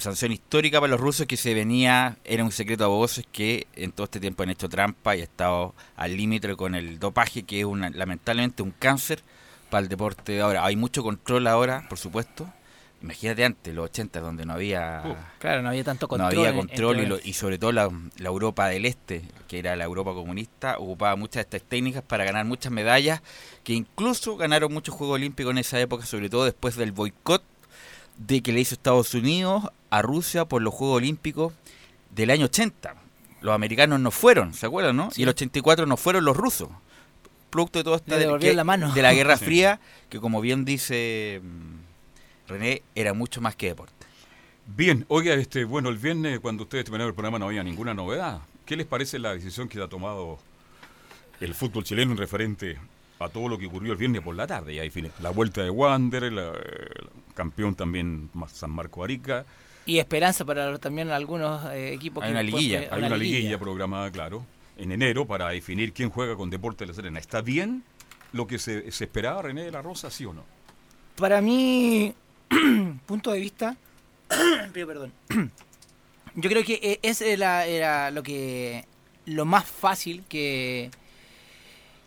sanción 0.00 0.32
histórica 0.32 0.80
para 0.80 0.90
los 0.90 1.00
rusos 1.00 1.26
que 1.26 1.36
se 1.36 1.54
venía, 1.54 2.16
era 2.24 2.44
un 2.44 2.52
secreto 2.52 2.84
a 2.84 2.88
voces 2.88 3.26
que 3.30 3.66
en 3.74 3.92
todo 3.92 4.04
este 4.04 4.20
tiempo 4.20 4.42
han 4.42 4.50
hecho 4.50 4.68
trampa 4.68 5.16
y 5.16 5.20
ha 5.20 5.24
estado 5.24 5.74
al 5.96 6.16
límite 6.16 6.56
con 6.56 6.74
el 6.74 6.98
dopaje, 6.98 7.42
que 7.42 7.60
es 7.60 7.64
una, 7.64 7.90
lamentablemente 7.90 8.62
un 8.62 8.72
cáncer 8.72 9.22
para 9.70 9.82
el 9.82 9.88
deporte 9.88 10.32
de 10.32 10.40
ahora. 10.40 10.64
Hay 10.64 10.76
mucho 10.76 11.02
control 11.02 11.46
ahora, 11.46 11.86
por 11.88 11.98
supuesto. 11.98 12.52
Imagínate 13.02 13.46
antes, 13.46 13.74
los 13.74 13.86
80, 13.86 14.20
donde 14.20 14.44
no 14.44 14.52
había... 14.52 15.02
claro, 15.38 15.62
no 15.62 15.70
había 15.70 15.84
tanto 15.84 16.06
control. 16.06 16.34
No 16.34 16.40
había 16.40 16.54
control 16.54 17.20
y, 17.24 17.32
sobre 17.32 17.56
todo 17.56 17.72
la, 17.72 17.88
la, 18.18 18.28
Europa 18.28 18.68
del 18.68 18.84
Este, 18.84 19.22
que 19.48 19.58
era 19.58 19.74
la 19.74 19.84
Europa 19.84 20.12
comunista, 20.12 20.76
ocupaba 20.78 21.16
muchas 21.16 21.36
de 21.36 21.56
estas 21.56 21.62
técnicas 21.62 22.02
para 22.02 22.24
ganar 22.24 22.44
muchas 22.44 22.70
medallas, 22.70 23.22
que 23.64 23.72
incluso 23.72 24.36
ganaron 24.36 24.72
muchos 24.74 24.94
Juegos 24.94 25.14
Olímpicos 25.14 25.52
en 25.52 25.58
esa 25.58 25.80
época, 25.80 26.04
sobre 26.04 26.28
todo 26.28 26.44
después 26.44 26.76
del 26.76 26.92
boicot 26.92 27.42
de 28.26 28.42
que 28.42 28.52
le 28.52 28.60
hizo 28.60 28.74
Estados 28.74 29.14
Unidos 29.14 29.64
a 29.88 30.02
Rusia 30.02 30.44
por 30.44 30.62
los 30.62 30.74
Juegos 30.74 30.98
Olímpicos 30.98 31.52
del 32.14 32.30
año 32.30 32.46
80. 32.46 32.94
Los 33.40 33.54
americanos 33.54 33.98
no 34.00 34.10
fueron, 34.10 34.52
¿se 34.52 34.66
acuerdan, 34.66 34.96
no? 34.96 35.08
Y 35.16 35.22
el 35.22 35.30
84 35.30 35.86
no 35.86 35.96
fueron 35.96 36.24
los 36.24 36.36
rusos. 36.36 36.68
Producto 37.48 37.78
de 37.78 37.84
todo 37.84 37.96
esto 37.96 38.14
de, 38.14 38.54
la, 38.54 38.64
mano. 38.64 38.92
de 38.92 39.02
la 39.02 39.12
Guerra 39.12 39.36
Fría, 39.36 39.80
que 40.08 40.20
como 40.20 40.40
bien 40.40 40.64
dice 40.64 41.40
mm, 41.42 42.48
René, 42.48 42.82
era 42.94 43.14
mucho 43.14 43.40
más 43.40 43.56
que 43.56 43.68
deporte. 43.68 43.94
Bien, 44.66 45.04
oiga, 45.08 45.34
este, 45.34 45.64
bueno, 45.64 45.88
el 45.88 45.96
viernes 45.96 46.38
cuando 46.38 46.62
ustedes 46.64 46.84
terminaron 46.84 47.08
el 47.08 47.14
programa 47.14 47.38
no 47.38 47.46
había 47.46 47.64
ninguna 47.64 47.94
novedad. 47.94 48.42
¿Qué 48.66 48.76
les 48.76 48.86
parece 48.86 49.18
la 49.18 49.32
decisión 49.32 49.68
que 49.68 49.82
ha 49.82 49.88
tomado 49.88 50.38
el 51.40 51.54
fútbol 51.54 51.82
chileno 51.82 52.12
en 52.12 52.18
referente 52.18 52.78
a 53.20 53.28
todo 53.28 53.48
lo 53.48 53.58
que 53.58 53.66
ocurrió 53.66 53.92
el 53.92 53.98
viernes 53.98 54.22
por 54.22 54.34
la 54.34 54.46
tarde? 54.46 54.74
Y 54.74 54.78
ahí, 54.78 54.90
la 55.20 55.30
vuelta 55.30 55.62
de 55.62 55.70
Wander, 55.70 56.24
el 56.24 56.40
campeón 57.34 57.74
también 57.74 58.30
San 58.48 58.70
Marco 58.70 59.04
Arica, 59.04 59.46
y 59.86 59.98
esperanza 59.98 60.44
para 60.44 60.78
también 60.78 61.10
algunos 61.10 61.64
eh, 61.72 61.94
equipos 61.94 62.22
hay 62.22 62.30
una 62.30 62.42
liguilla 62.42 62.88
hay 62.90 63.02
una 63.02 63.16
liguilla. 63.16 63.58
programada 63.58 64.10
claro 64.10 64.44
en 64.76 64.92
enero 64.92 65.26
para 65.26 65.48
definir 65.48 65.92
quién 65.92 66.10
juega 66.10 66.36
con 66.36 66.48
Deporte 66.48 66.84
de 66.84 66.88
la 66.88 66.94
Serena. 66.94 67.18
¿Está 67.18 67.42
bien 67.42 67.82
lo 68.32 68.46
que 68.46 68.58
se, 68.58 68.88
esperaba 68.88 69.42
René 69.42 69.64
de 69.64 69.70
la 69.70 69.82
Rosa, 69.82 70.10
sí 70.10 70.24
o 70.24 70.32
no? 70.32 70.44
Para 71.16 71.42
mi 71.42 72.14
punto 73.06 73.32
de 73.32 73.40
vista, 73.40 73.76
perdón, 74.72 75.12
yo 76.34 76.48
creo 76.48 76.64
que 76.64 76.74
e, 76.82 77.00
ese 77.02 77.32
era, 77.32 77.66
era 77.66 78.10
lo 78.10 78.22
que 78.22 78.86
lo 79.26 79.44
más 79.44 79.66
fácil 79.66 80.24
que, 80.28 80.90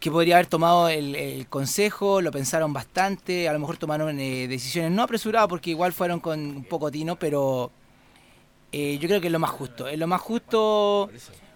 que 0.04 0.12
podría 0.12 0.36
haber 0.36 0.48
tomado 0.48 0.90
el, 0.90 1.48
consejo, 1.48 2.20
lo 2.20 2.30
pensaron 2.30 2.74
bastante, 2.74 3.48
a 3.48 3.54
lo 3.54 3.60
mejor 3.60 3.78
tomaron 3.78 4.20
eh, 4.20 4.50
decisiones 4.50 4.92
no 4.92 5.02
apresuradas 5.02 5.48
porque 5.48 5.70
igual 5.70 5.94
fueron 5.94 6.20
con 6.20 6.42
un 6.42 6.66
poco 6.66 6.92
tino, 6.92 7.16
pero 7.16 7.72
eh, 8.74 8.98
yo 9.00 9.08
creo 9.08 9.22
que 9.22 9.28
es 9.28 9.32
lo 9.32 9.40
más 9.40 9.52
justo. 9.52 9.88
Es 9.88 9.98
lo 9.98 10.06
más 10.06 10.20
justo 10.20 11.10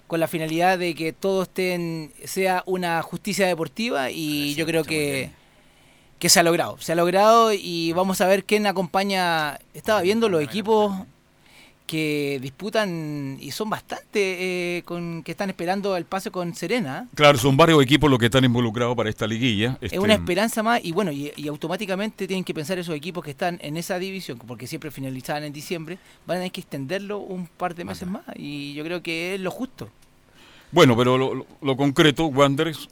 con 0.08 0.22
la 0.22 0.30
finalidad 0.30 0.80
de 0.80 0.96
que 0.96 1.12
todo 1.12 1.44
estén, 1.44 2.14
sea 2.24 2.64
una 2.66 3.02
justicia 3.02 3.46
deportiva 3.46 4.12
y 4.12 4.56
yo 4.56 4.66
creo 4.66 4.86
que, 4.86 5.30
que 6.18 6.30
se 6.30 6.40
ha 6.40 6.44
logrado. 6.44 6.78
Se 6.80 6.94
ha 6.94 6.96
logrado 6.96 7.52
y 7.52 7.92
vamos 7.92 8.22
a 8.22 8.28
ver 8.28 8.46
quién 8.46 8.66
acompaña. 8.66 9.60
Estaba 9.74 10.00
viendo 10.00 10.30
los 10.30 10.42
equipos 10.42 10.94
que 11.88 12.38
disputan 12.42 13.38
y 13.40 13.52
son 13.52 13.70
bastante 13.70 14.78
eh, 14.78 14.84
con 14.84 15.24
que 15.24 15.32
están 15.32 15.50
esperando 15.50 15.96
el 15.96 16.04
pase 16.06 16.30
con 16.30 16.54
Serena. 16.54 17.08
Claro, 17.16 17.38
son 17.38 17.56
varios 17.56 17.82
equipos 17.82 18.10
los 18.10 18.20
que 18.20 18.26
están 18.26 18.44
involucrados 18.44 18.96
para 18.96 19.10
esta 19.10 19.26
liguilla. 19.26 19.78
Es 19.80 19.94
una 19.94 20.14
este, 20.14 20.24
esperanza 20.24 20.62
más 20.62 20.84
y 20.84 20.92
bueno, 20.92 21.12
y, 21.12 21.48
automáticamente 21.48 22.28
tienen 22.28 22.44
que 22.44 22.54
pensar 22.54 22.78
esos 22.78 22.94
equipos 22.94 23.24
que 23.24 23.32
están 23.32 23.58
en 23.62 23.78
esa 23.78 23.98
división, 23.98 24.38
porque 24.46 24.68
siempre 24.68 24.92
finalizaban 24.92 25.46
en 25.46 25.54
diciembre, 25.54 25.98
van 26.26 26.38
a 26.38 26.40
tener 26.42 26.52
que 26.52 26.62
extenderlo 26.62 27.20
un 27.20 27.48
par 27.48 27.74
de 27.74 27.86
meses 27.86 28.08
más 28.08 28.24
y 28.36 28.74
yo 28.74 28.84
creo 28.84 29.02
que 29.02 29.36
es 29.36 29.42
lo 29.42 29.50
justo. 29.50 29.90
Bueno, 30.74 30.98
pero 30.98 31.18
lo, 31.18 31.78
concreto, 31.78 32.26
Wanderers 32.26 32.90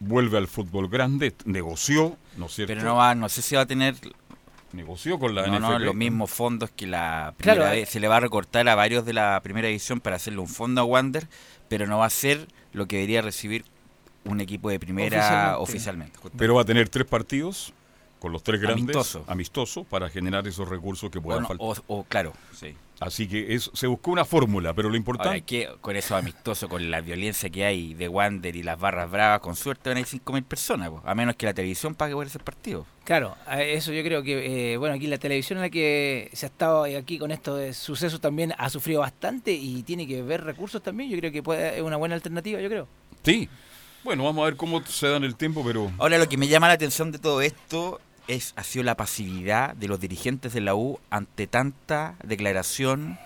vuelve 0.00 0.36
al 0.36 0.48
fútbol 0.48 0.88
grande, 0.88 1.32
negoció, 1.44 2.16
¿no 2.36 2.46
es 2.46 2.54
cierto? 2.54 2.74
Pero 2.74 2.84
no 2.84 2.96
va, 2.96 3.14
no 3.14 3.28
sé 3.28 3.40
si 3.40 3.54
va 3.54 3.60
a 3.60 3.66
tener 3.66 3.94
negoció 4.74 5.18
con 5.18 5.34
la 5.34 5.46
no, 5.46 5.58
No, 5.58 5.78
los 5.78 5.94
mismos 5.94 6.30
fondos 6.30 6.70
que 6.70 6.86
la 6.86 7.34
primera 7.36 7.70
vez. 7.70 7.88
Se 7.88 8.00
le 8.00 8.08
va 8.08 8.16
a 8.16 8.20
recortar 8.20 8.68
a 8.68 8.74
varios 8.74 9.04
de 9.04 9.12
la 9.12 9.40
primera 9.42 9.68
edición 9.68 10.00
para 10.00 10.16
hacerle 10.16 10.40
un 10.40 10.48
fondo 10.48 10.80
a 10.80 10.84
Wander, 10.84 11.28
pero 11.68 11.86
no 11.86 11.98
va 11.98 12.06
a 12.06 12.10
ser 12.10 12.48
lo 12.72 12.86
que 12.86 12.96
debería 12.96 13.22
recibir 13.22 13.64
un 14.24 14.40
equipo 14.40 14.70
de 14.70 14.78
primera 14.78 15.58
oficialmente. 15.58 16.18
pero 16.36 16.54
va 16.54 16.62
a 16.62 16.64
tener 16.64 16.88
tres 16.88 17.06
partidos 17.06 17.72
con 18.18 18.30
los 18.30 18.44
tres 18.44 18.60
grandes 18.60 19.18
amistosos 19.26 19.84
para 19.86 20.08
generar 20.08 20.46
esos 20.46 20.68
recursos 20.68 21.10
que 21.10 21.20
puedan 21.20 21.44
faltar. 21.44 21.66
O, 21.88 22.04
claro, 22.04 22.32
sí. 22.54 22.76
Así 23.04 23.28
que 23.28 23.54
es, 23.54 23.70
se 23.72 23.86
buscó 23.86 24.10
una 24.10 24.24
fórmula, 24.24 24.74
pero 24.74 24.88
lo 24.88 24.96
importante... 24.96 25.42
que 25.42 25.68
con 25.80 25.96
eso 25.96 26.16
amistoso, 26.16 26.68
con 26.68 26.90
la 26.90 27.00
violencia 27.00 27.50
que 27.50 27.64
hay 27.64 27.94
de 27.94 28.08
Wander 28.08 28.54
y 28.56 28.62
las 28.62 28.78
barras 28.78 29.10
bravas, 29.10 29.40
con 29.40 29.56
suerte 29.56 29.90
van 29.90 29.98
a 29.98 30.00
ir 30.00 30.06
5.000 30.06 30.44
personas, 30.44 30.90
a 31.04 31.14
menos 31.14 31.36
que 31.36 31.46
la 31.46 31.54
televisión 31.54 31.94
pague 31.94 32.14
por 32.14 32.26
ese 32.26 32.38
partido. 32.38 32.86
Claro, 33.04 33.36
eso 33.58 33.92
yo 33.92 34.02
creo 34.04 34.22
que, 34.22 34.72
eh, 34.72 34.76
bueno, 34.76 34.94
aquí 34.94 35.06
la 35.06 35.18
televisión 35.18 35.58
en 35.58 35.62
la 35.62 35.70
que 35.70 36.30
se 36.32 36.46
ha 36.46 36.48
estado 36.48 36.84
aquí 36.84 37.18
con 37.18 37.30
estos 37.30 37.76
sucesos 37.76 38.20
también 38.20 38.54
ha 38.56 38.70
sufrido 38.70 39.00
bastante 39.00 39.52
y 39.52 39.82
tiene 39.82 40.06
que 40.06 40.22
ver 40.22 40.44
recursos 40.44 40.82
también, 40.82 41.10
yo 41.10 41.18
creo 41.18 41.32
que 41.32 41.42
puede, 41.42 41.76
es 41.76 41.82
una 41.82 41.96
buena 41.96 42.14
alternativa, 42.14 42.60
yo 42.60 42.68
creo. 42.68 42.88
Sí, 43.24 43.48
bueno, 44.04 44.24
vamos 44.24 44.42
a 44.42 44.46
ver 44.46 44.56
cómo 44.56 44.84
se 44.84 45.08
da 45.08 45.16
en 45.16 45.24
el 45.24 45.36
tiempo, 45.36 45.62
pero... 45.64 45.90
Ahora 45.98 46.18
lo 46.18 46.28
que 46.28 46.36
me 46.36 46.48
llama 46.48 46.68
la 46.68 46.74
atención 46.74 47.12
de 47.12 47.18
todo 47.18 47.40
esto 47.40 48.00
es, 48.28 48.52
ha 48.56 48.64
sido 48.64 48.84
la 48.84 48.96
pasividad 48.96 49.74
de 49.74 49.88
los 49.88 50.00
dirigentes 50.00 50.52
de 50.52 50.60
la 50.60 50.74
U 50.74 50.98
ante 51.10 51.46
tanta 51.46 52.16
declaración 52.24 53.18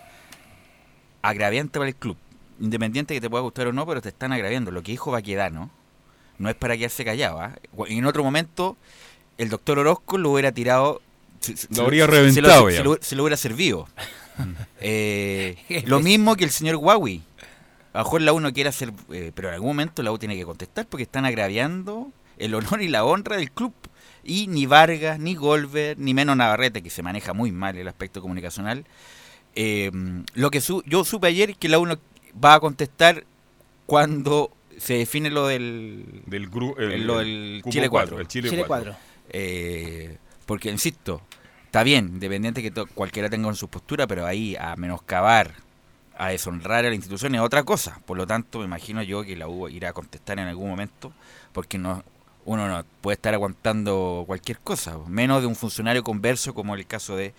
agraviante 1.22 1.78
para 1.78 1.88
el 1.88 1.96
club. 1.96 2.16
Independiente 2.60 3.14
que 3.14 3.20
te 3.20 3.28
pueda 3.28 3.42
gustar 3.42 3.66
o 3.66 3.72
no, 3.72 3.86
pero 3.86 4.00
te 4.00 4.08
están 4.08 4.32
agraviando. 4.32 4.70
Lo 4.70 4.82
que 4.82 4.92
dijo 4.92 5.12
¿no? 5.52 5.70
no 6.38 6.48
es 6.48 6.54
para 6.54 6.76
quedarse 6.76 7.04
callado. 7.04 7.40
¿ah? 7.40 7.52
En 7.88 8.06
otro 8.06 8.24
momento, 8.24 8.76
el 9.38 9.48
doctor 9.48 9.78
Orozco 9.78 10.18
lo 10.18 10.30
hubiera 10.30 10.52
tirado. 10.52 11.02
lo 11.70 11.82
habría 11.82 12.06
reventado 12.06 12.70
se 12.70 12.82
lo, 12.82 12.98
se 13.00 13.16
lo, 13.16 13.22
hubiera 13.22 13.36
servido. 13.36 13.88
Eh, 14.82 15.56
lo 15.86 16.00
mismo 16.00 16.36
que 16.36 16.44
el 16.44 16.50
señor 16.50 16.76
Huawei. 16.76 17.22
A 17.94 18.00
lo 18.00 18.04
mejor 18.04 18.20
la 18.20 18.34
U 18.34 18.40
no 18.40 18.52
quiere 18.52 18.68
hacer, 18.68 18.92
eh, 19.10 19.32
pero 19.34 19.48
en 19.48 19.54
algún 19.54 19.70
momento 19.70 20.02
la 20.02 20.12
U 20.12 20.18
tiene 20.18 20.36
que 20.36 20.44
contestar 20.44 20.86
porque 20.86 21.04
están 21.04 21.24
agraviando 21.24 22.12
el 22.36 22.54
honor 22.54 22.82
y 22.82 22.88
la 22.88 23.06
honra 23.06 23.38
del 23.38 23.50
club. 23.50 23.72
Y 24.26 24.48
ni 24.48 24.66
Vargas, 24.66 25.18
ni 25.18 25.34
Golver, 25.34 25.98
ni 25.98 26.14
menos 26.14 26.36
Navarrete, 26.36 26.82
que 26.82 26.90
se 26.90 27.02
maneja 27.02 27.32
muy 27.32 27.52
mal 27.52 27.76
el 27.76 27.88
aspecto 27.88 28.20
comunicacional. 28.20 28.84
Eh, 29.54 29.90
lo 30.34 30.50
que 30.50 30.60
yo 30.84 31.04
supe 31.04 31.28
ayer 31.28 31.56
que 31.56 31.68
la 31.68 31.78
UNO 31.78 31.98
va 32.42 32.54
a 32.54 32.60
contestar 32.60 33.24
cuando 33.86 34.50
se 34.76 34.94
define 34.94 35.30
lo 35.30 35.46
del, 35.46 36.22
del, 36.26 36.50
lo 37.06 37.18
del 37.18 37.62
Chile 37.68 37.88
4. 37.88 38.20
El 38.20 38.28
Chile, 38.28 38.64
4. 38.66 38.96
Eh, 39.30 40.18
porque, 40.44 40.70
insisto, 40.70 41.22
está 41.64 41.82
bien, 41.82 42.08
independiente 42.08 42.62
que 42.62 42.72
cualquiera 42.86 43.30
tenga 43.30 43.52
su 43.54 43.68
postura, 43.68 44.06
pero 44.06 44.26
ahí 44.26 44.56
a 44.56 44.76
menoscabar, 44.76 45.54
a 46.16 46.28
deshonrar 46.28 46.84
a 46.84 46.88
la 46.88 46.94
institución 46.94 47.34
es 47.34 47.40
otra 47.40 47.64
cosa. 47.64 48.00
Por 48.04 48.16
lo 48.16 48.26
tanto, 48.26 48.58
me 48.58 48.66
imagino 48.66 49.02
yo 49.02 49.22
que 49.24 49.36
la 49.36 49.48
U 49.48 49.68
irá 49.68 49.90
a 49.90 49.92
contestar 49.92 50.38
en 50.38 50.48
algún 50.48 50.68
momento, 50.68 51.12
porque 51.52 51.78
no, 51.78 52.04
uno 52.46 52.68
no 52.68 52.84
puede 53.00 53.16
estar 53.16 53.34
aguantando 53.34 54.24
cualquier 54.26 54.58
cosa, 54.60 54.96
menos 55.08 55.42
de 55.42 55.48
un 55.48 55.56
funcionario 55.56 56.02
converso 56.02 56.54
como 56.54 56.74
el 56.74 56.86
caso 56.86 57.16
de, 57.16 57.34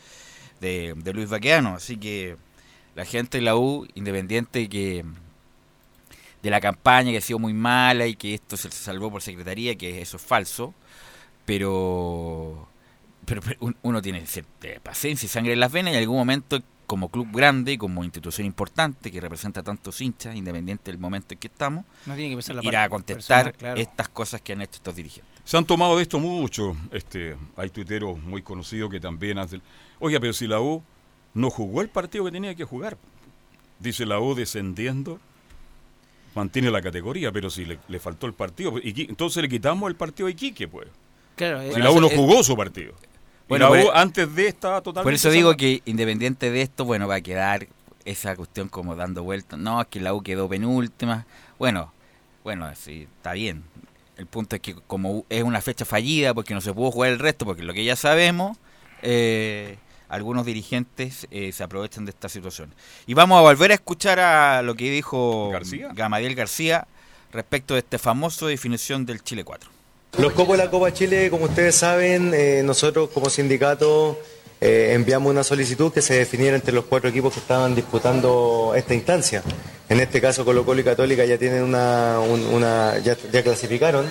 de, 0.60 1.14
Luis 1.14 1.30
Baqueano. 1.30 1.76
Así 1.76 1.98
que 1.98 2.36
la 2.94 3.06
gente 3.06 3.38
de 3.40 3.44
la 3.44 3.56
U, 3.56 3.88
independiente 3.96 4.68
que 4.70 5.06
de 6.44 6.50
la 6.50 6.62
campaña 6.62 7.12
que 7.12 7.18
ha 7.18 7.22
sido 7.22 7.40
muy 7.40 7.54
mala 7.54 8.06
y 8.06 8.16
que 8.16 8.36
esto 8.36 8.58
se 8.58 8.70
salvó 8.70 9.10
por 9.10 9.22
secretaría, 9.22 9.76
que 9.76 10.02
eso 10.02 10.18
es 10.18 10.24
falso, 10.24 10.74
pero, 11.46 12.68
pero, 13.26 13.42
uno 13.82 14.02
tiene 14.02 14.24
paciencia 14.84 15.26
y 15.26 15.30
sangre 15.30 15.54
en 15.54 15.62
las 15.62 15.72
venas 15.72 15.94
y 15.94 15.96
en 15.96 16.02
algún 16.02 16.18
momento 16.18 16.62
como 16.88 17.10
club 17.10 17.28
grande 17.34 17.74
y 17.74 17.78
como 17.78 18.04
institución 18.04 18.48
importante 18.48 19.12
que 19.12 19.20
representa 19.20 19.62
tantos 19.62 20.00
hinchas, 20.00 20.36
independiente 20.36 20.90
del 20.90 21.00
momento 21.00 21.34
en 21.34 21.40
que 21.40 21.48
estamos, 21.48 21.86
no 22.06 22.16
tiene 22.16 22.36
que 22.36 22.54
irá 22.64 22.86
a 22.86 22.90
contestar 22.90 23.54
estas 23.76 24.10
cosas 24.10 24.42
que 24.42 24.54
han 24.54 24.62
hecho 24.62 24.78
estos 24.78 24.96
dirigentes. 24.96 25.30
Se 25.44 25.58
han 25.58 25.66
tomado 25.66 25.98
de 25.98 26.04
esto 26.04 26.20
mucho. 26.20 26.76
Este, 26.92 27.36
hay 27.58 27.70
tuiteros 27.70 28.18
muy 28.20 28.42
conocidos 28.42 28.90
que 28.90 29.00
también 29.00 29.38
hacen. 29.38 29.62
Oiga, 30.00 30.20
pero 30.20 30.34
si 30.34 30.48
la 30.48 30.62
U 30.62 30.82
no 31.34 31.50
jugó 31.50 31.82
el 31.82 31.90
partido 31.90 32.24
que 32.26 32.32
tenía 32.32 32.56
que 32.56 32.64
jugar, 32.64 32.98
dice 33.80 34.06
la 34.06 34.20
U 34.20 34.34
descendiendo, 34.34 35.20
mantiene 36.36 36.72
la 36.72 36.82
categoría, 36.82 37.34
pero 37.34 37.50
si 37.50 37.66
le, 37.66 38.00
faltó 38.00 38.28
el 38.28 38.34
partido, 38.34 38.74
entonces 38.82 39.44
le 39.44 39.50
quitamos 39.50 39.90
el 39.90 39.96
partido 39.96 40.28
a 40.28 40.32
Iquique, 40.32 40.70
pues. 40.70 40.88
Claro, 41.36 41.62
si 41.74 41.82
la 41.82 41.92
U 41.92 42.00
no 42.00 42.10
jugó 42.10 42.44
su 42.44 42.56
partido. 42.56 42.94
Bueno, 43.48 43.72
antes 43.94 44.34
de 44.36 44.48
esta 44.48 44.82
totalmente. 44.82 45.04
Por 45.04 45.14
eso 45.14 45.30
digo 45.30 45.56
que 45.56 45.82
independiente 45.86 46.52
de 46.52 46.62
esto, 46.62 46.86
bueno, 46.86 47.08
va 47.08 47.16
a 47.16 47.22
quedar 47.22 47.68
esa 48.06 48.36
cuestión 48.36 48.70
como 48.70 48.96
dando 48.96 49.24
vueltas. 49.24 49.60
No, 49.60 49.82
es 49.82 49.88
que 49.88 50.00
la 50.00 50.14
U 50.14 50.22
quedó 50.22 50.48
penúltima. 50.48 51.26
Bueno, 51.60 51.92
bueno, 52.44 52.74
sí, 52.76 53.08
está 53.18 53.34
bien. 53.34 53.64
El 54.18 54.26
punto 54.26 54.56
es 54.56 54.62
que 54.62 54.76
como 54.76 55.26
es 55.30 55.44
una 55.44 55.62
fecha 55.62 55.86
fallida 55.86 56.34
porque 56.34 56.54
no 56.54 56.62
se 56.62 56.74
pudo 56.74 56.92
jugar 56.92 57.12
el 57.12 57.20
resto, 57.20 57.46
porque 57.46 57.64
lo 57.64 57.74
que 57.74 57.84
ya 57.84 57.96
sabemos, 57.96 58.58
eh, 59.02 59.78
algunos 60.10 60.46
dirigentes 60.46 61.28
eh, 61.30 61.52
se 61.52 61.64
aprovechan 61.64 62.06
de 62.06 62.12
esta 62.12 62.30
situación. 62.30 62.74
Y 63.06 63.14
vamos 63.14 63.38
a 63.38 63.42
volver 63.42 63.72
a 63.72 63.76
escuchar 63.76 64.20
a 64.20 64.62
lo 64.62 64.76
que 64.76 64.90
dijo 64.90 65.50
García. 65.52 65.90
Gamadiel 65.94 66.36
García 66.36 66.88
respecto 67.32 67.74
de 67.74 67.82
esta 67.82 68.00
famosa 68.00 68.48
definición 68.48 69.06
del 69.06 69.22
Chile 69.22 69.44
4. 69.44 69.77
Los 70.18 70.34
copos 70.34 70.58
de 70.58 70.64
la 70.64 70.72
Copa 70.72 70.92
Chile, 70.92 71.30
como 71.30 71.46
ustedes 71.46 71.76
saben, 71.76 72.34
eh, 72.34 72.64
nosotros 72.66 73.10
como 73.14 73.30
sindicato 73.30 74.20
eh, 74.60 74.94
enviamos 74.94 75.30
una 75.30 75.44
solicitud 75.44 75.94
que 75.94 76.02
se 76.02 76.16
definiera 76.16 76.56
entre 76.56 76.74
los 76.74 76.86
cuatro 76.86 77.08
equipos 77.08 77.34
que 77.34 77.40
estaban 77.40 77.76
disputando 77.76 78.74
esta 78.76 78.96
instancia. 78.96 79.44
En 79.90 80.00
este 80.00 80.20
caso 80.20 80.44
Colo 80.44 80.66
Colo 80.66 80.82
y 80.82 80.84
Católica 80.84 81.24
ya 81.24 81.38
tienen 81.38 81.62
una, 81.62 82.98
ya, 83.04 83.44
clasificaron 83.44 84.10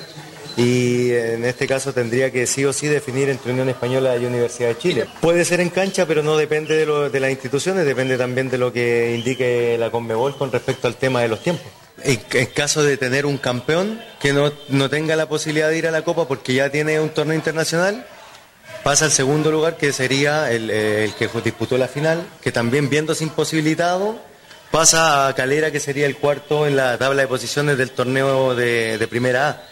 y 0.56 1.10
en 1.10 1.44
este 1.44 1.66
caso 1.66 1.92
tendría 1.92 2.30
que 2.30 2.46
sí 2.46 2.64
o 2.64 2.72
sí 2.72 2.86
definir 2.86 3.28
entre 3.28 3.50
Unión 3.50 3.68
Española 3.68 4.16
y 4.16 4.26
Universidad 4.26 4.68
de 4.68 4.78
Chile. 4.78 5.06
Puede 5.20 5.44
ser 5.44 5.58
en 5.58 5.70
cancha, 5.70 6.06
pero 6.06 6.22
no 6.22 6.36
depende 6.36 6.76
de, 6.76 7.10
de 7.10 7.20
las 7.20 7.30
instituciones, 7.32 7.84
depende 7.84 8.16
también 8.16 8.48
de 8.48 8.58
lo 8.58 8.72
que 8.72 9.16
indique 9.16 9.76
la 9.76 9.90
Conmebol 9.90 10.36
con 10.38 10.52
respecto 10.52 10.86
al 10.86 10.94
tema 10.94 11.20
de 11.22 11.28
los 11.28 11.42
tiempos 11.42 11.66
en, 12.02 12.46
caso 12.46 12.82
de 12.82 12.96
tener 12.96 13.26
un 13.26 13.38
campeón 13.38 14.00
que 14.20 14.32
no, 14.32 14.90
tenga 14.90 15.16
la 15.16 15.28
posibilidad 15.28 15.68
de 15.68 15.78
ir 15.78 15.86
a 15.86 15.90
la 15.90 16.02
Copa 16.02 16.28
porque 16.28 16.54
ya 16.54 16.70
tiene 16.70 17.00
un 17.00 17.10
torneo 17.10 17.34
internacional, 17.34 18.06
pasa 18.82 19.06
al 19.06 19.12
segundo 19.12 19.50
lugar 19.50 19.76
que 19.76 19.92
sería 19.92 20.50
el, 20.50 20.70
el, 20.70 21.14
que 21.14 21.28
disputó 21.44 21.78
la 21.78 21.88
final, 21.88 22.26
que 22.42 22.52
también 22.52 22.88
viéndose 22.88 23.24
imposibilitado, 23.24 24.20
pasa 24.70 25.28
a 25.28 25.34
Calera 25.34 25.70
que 25.70 25.80
sería 25.80 26.06
el 26.06 26.16
cuarto 26.16 26.66
en 26.66 26.76
la 26.76 26.98
tabla 26.98 27.22
de 27.22 27.28
posiciones 27.28 27.78
del 27.78 27.90
torneo 27.90 28.54
de, 28.54 29.06
primera 29.08 29.48
A. 29.48 29.62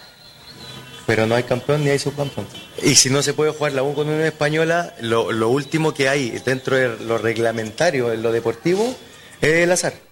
Pero 1.06 1.26
no 1.26 1.34
hay 1.34 1.42
campeón 1.42 1.84
ni 1.84 1.90
hay 1.90 1.98
subcampeón. 1.98 2.46
Y 2.82 2.94
si 2.94 3.10
no 3.10 3.22
se 3.22 3.34
puede 3.34 3.50
jugar 3.50 3.72
la 3.72 3.82
U 3.82 3.94
con 3.94 4.08
una 4.08 4.26
española, 4.26 4.94
lo, 5.00 5.32
lo 5.32 5.50
último 5.50 5.92
que 5.92 6.08
hay 6.08 6.30
dentro 6.44 6.76
de 6.76 6.96
lo 7.04 7.18
reglamentario, 7.18 8.10
en 8.12 8.22
lo 8.22 8.32
deportivo, 8.32 8.96
es 9.42 9.54
el 9.56 9.70
azar. 9.70 10.03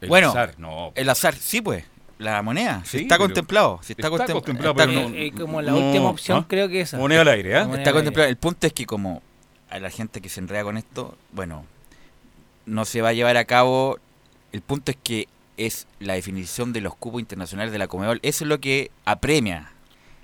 El 0.00 0.08
bueno, 0.08 0.30
azar, 0.30 0.54
no. 0.58 0.92
El 0.94 1.08
azar, 1.08 1.34
sí, 1.34 1.60
pues. 1.60 1.84
La 2.18 2.42
moneda, 2.42 2.82
sí, 2.84 2.98
está 2.98 3.16
contemplado. 3.16 3.80
está, 3.88 4.10
contemplado, 4.10 4.74
pero 4.74 4.92
no, 4.92 5.14
eh, 5.14 5.32
como 5.34 5.62
la 5.62 5.74
última 5.74 6.10
opción, 6.10 6.44
creo 6.44 6.68
que 6.68 6.82
es. 6.82 6.92
Moneda 6.92 7.22
al 7.22 7.28
aire, 7.28 7.58
¿eh? 7.58 7.66
Está 7.78 7.92
contemplado. 7.92 8.28
El 8.28 8.36
punto 8.36 8.66
es 8.66 8.74
que, 8.74 8.84
como 8.84 9.22
a 9.70 9.78
la 9.78 9.88
gente 9.88 10.20
que 10.20 10.28
se 10.28 10.40
enreda 10.40 10.62
con 10.62 10.76
esto, 10.76 11.16
bueno, 11.32 11.64
no 12.66 12.84
se 12.84 13.00
va 13.00 13.10
a 13.10 13.12
llevar 13.14 13.38
a 13.38 13.44
cabo. 13.46 13.98
El 14.52 14.60
punto 14.60 14.90
es 14.90 14.98
que 15.02 15.28
es 15.56 15.86
la 15.98 16.14
definición 16.14 16.72
de 16.72 16.80
los 16.80 16.94
cupos 16.94 17.20
internacionales 17.20 17.72
de 17.72 17.78
la 17.78 17.88
Comebol. 17.88 18.20
Eso 18.22 18.44
es 18.44 18.48
lo 18.48 18.60
que 18.60 18.90
apremia 19.04 19.72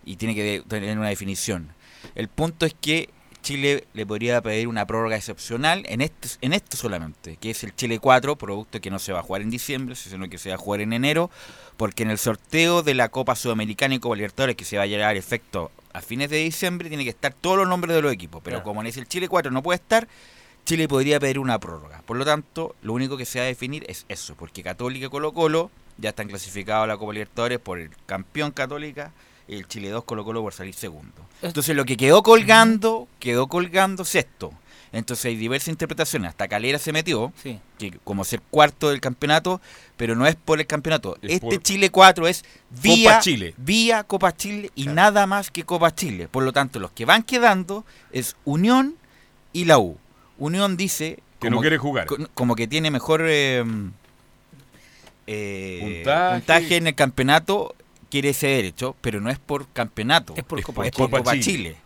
y 0.04 0.16
tiene 0.16 0.34
que 0.34 0.62
tener 0.66 0.98
una 0.98 1.08
definición. 1.08 1.68
El 2.14 2.28
punto 2.28 2.66
es 2.66 2.74
que 2.78 3.10
Chile 3.46 3.84
le 3.94 4.04
podría 4.04 4.42
pedir 4.42 4.66
una 4.66 4.88
prórroga 4.88 5.14
excepcional 5.14 5.84
en 5.86 6.00
este, 6.00 6.30
en 6.40 6.52
esto 6.52 6.76
solamente, 6.76 7.36
que 7.36 7.50
es 7.50 7.62
el 7.62 7.76
Chile 7.76 8.00
4, 8.00 8.34
producto 8.34 8.80
que 8.80 8.90
no 8.90 8.98
se 8.98 9.12
va 9.12 9.20
a 9.20 9.22
jugar 9.22 9.40
en 9.40 9.50
diciembre, 9.50 9.94
sino 9.94 10.28
que 10.28 10.36
se 10.36 10.48
va 10.48 10.56
a 10.56 10.58
jugar 10.58 10.80
en 10.80 10.92
enero, 10.92 11.30
porque 11.76 12.02
en 12.02 12.10
el 12.10 12.18
sorteo 12.18 12.82
de 12.82 12.94
la 12.94 13.08
Copa 13.08 13.36
Sudamericana 13.36 13.94
y 13.94 14.00
Copa 14.00 14.16
Libertadores, 14.16 14.56
que 14.56 14.64
se 14.64 14.78
va 14.78 14.82
a 14.82 14.86
llevar 14.86 15.14
a 15.14 15.18
efecto 15.18 15.70
a 15.92 16.00
fines 16.00 16.28
de 16.28 16.38
diciembre, 16.38 16.88
tiene 16.88 17.04
que 17.04 17.10
estar 17.10 17.34
todos 17.34 17.56
los 17.56 17.68
nombres 17.68 17.94
de 17.94 18.02
los 18.02 18.12
equipos, 18.12 18.42
pero 18.42 18.64
como 18.64 18.80
en 18.80 18.88
el 18.88 19.06
Chile 19.06 19.28
4 19.28 19.52
no 19.52 19.62
puede 19.62 19.76
estar, 19.76 20.08
Chile 20.64 20.88
podría 20.88 21.20
pedir 21.20 21.38
una 21.38 21.60
prórroga. 21.60 22.02
Por 22.04 22.16
lo 22.16 22.24
tanto, 22.24 22.74
lo 22.82 22.94
único 22.94 23.16
que 23.16 23.26
se 23.26 23.38
va 23.38 23.44
a 23.44 23.46
definir 23.48 23.84
es 23.88 24.06
eso, 24.08 24.34
porque 24.34 24.64
Católica 24.64 25.06
y 25.06 25.08
Colo 25.08 25.32
Colo 25.32 25.70
ya 25.98 26.08
están 26.08 26.26
clasificados 26.26 26.82
a 26.82 26.86
la 26.88 26.96
Copa 26.96 27.12
Libertadores 27.12 27.60
por 27.60 27.78
el 27.78 27.90
campeón 28.06 28.50
Católica 28.50 29.12
el 29.48 29.66
Chile 29.66 29.90
2 29.90 30.04
Colo 30.04 30.24
Colo 30.24 30.42
por 30.42 30.52
salir 30.52 30.74
segundo. 30.74 31.12
Entonces 31.42 31.76
lo 31.76 31.84
que 31.84 31.96
quedó 31.96 32.22
colgando, 32.22 33.08
quedó 33.18 33.46
colgando 33.46 34.04
sexto. 34.04 34.52
Entonces 34.92 35.26
hay 35.26 35.36
diversas 35.36 35.68
interpretaciones. 35.68 36.30
Hasta 36.30 36.48
Calera 36.48 36.78
se 36.78 36.92
metió, 36.92 37.32
que 37.78 37.92
como 38.04 38.24
ser 38.24 38.40
cuarto 38.40 38.88
del 38.88 39.00
campeonato, 39.00 39.60
pero 39.96 40.14
no 40.14 40.26
es 40.26 40.36
por 40.36 40.58
el 40.58 40.66
campeonato. 40.66 41.18
este 41.22 41.60
Chile 41.60 41.90
4 41.90 42.28
es 42.28 42.44
vía 42.82 43.10
Copa 43.10 43.20
Chile, 43.20 43.54
vía 43.58 44.04
Copa 44.04 44.36
Chile 44.36 44.70
y 44.74 44.86
nada 44.86 45.26
más 45.26 45.50
que 45.50 45.64
Copa 45.64 45.94
Chile. 45.94 46.28
Por 46.28 46.44
lo 46.44 46.52
tanto, 46.52 46.78
los 46.78 46.92
que 46.92 47.04
van 47.04 47.24
quedando 47.24 47.84
es 48.10 48.36
Unión 48.44 48.96
y 49.52 49.66
la 49.66 49.78
U. 49.78 49.98
Unión 50.38 50.76
dice 50.76 51.18
que 51.40 51.50
no 51.50 51.60
quiere 51.60 51.78
jugar. 51.78 52.06
Como 52.34 52.56
que 52.56 52.66
tiene 52.66 52.90
mejor 52.90 53.22
eh, 53.26 53.64
eh, 55.26 56.02
puntaje 56.32 56.76
en 56.76 56.86
el 56.86 56.94
campeonato 56.94 57.74
quiere 58.10 58.30
ese 58.30 58.46
derecho, 58.48 58.96
pero 59.00 59.20
no 59.20 59.30
es 59.30 59.38
por 59.38 59.68
campeonato, 59.68 60.34
es 60.36 60.44
por, 60.44 60.62
Copa, 60.62 61.38
Chile. 61.38 61.76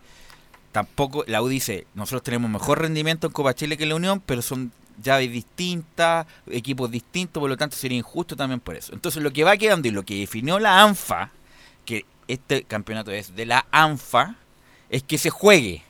Tampoco, 0.71 1.23
la 1.27 1.41
U 1.41 1.47
dice, 1.47 1.85
nosotros 1.95 2.23
tenemos 2.23 2.49
mejor 2.49 2.79
rendimiento 2.79 3.27
en 3.27 3.33
Copa 3.33 3.53
Chile 3.53 3.77
que 3.77 3.83
en 3.83 3.89
la 3.89 3.95
Unión, 3.95 4.21
pero 4.25 4.41
son 4.41 4.71
llaves 5.01 5.31
distintas, 5.31 6.27
equipos 6.49 6.89
distintos, 6.89 7.41
por 7.41 7.49
lo 7.49 7.57
tanto 7.57 7.75
sería 7.75 7.97
injusto 7.97 8.35
también 8.35 8.59
por 8.59 8.75
eso. 8.75 8.93
Entonces 8.93 9.21
lo 9.21 9.31
que 9.31 9.43
va 9.43 9.57
quedando 9.57 9.87
y 9.87 9.91
lo 9.91 10.03
que 10.03 10.15
definió 10.15 10.59
la 10.59 10.81
ANFA, 10.81 11.31
que 11.85 12.05
este 12.27 12.63
campeonato 12.63 13.11
es 13.11 13.35
de 13.35 13.45
la 13.45 13.65
ANFA, 13.71 14.35
es 14.89 15.03
que 15.03 15.17
se 15.17 15.29
juegue. 15.29 15.83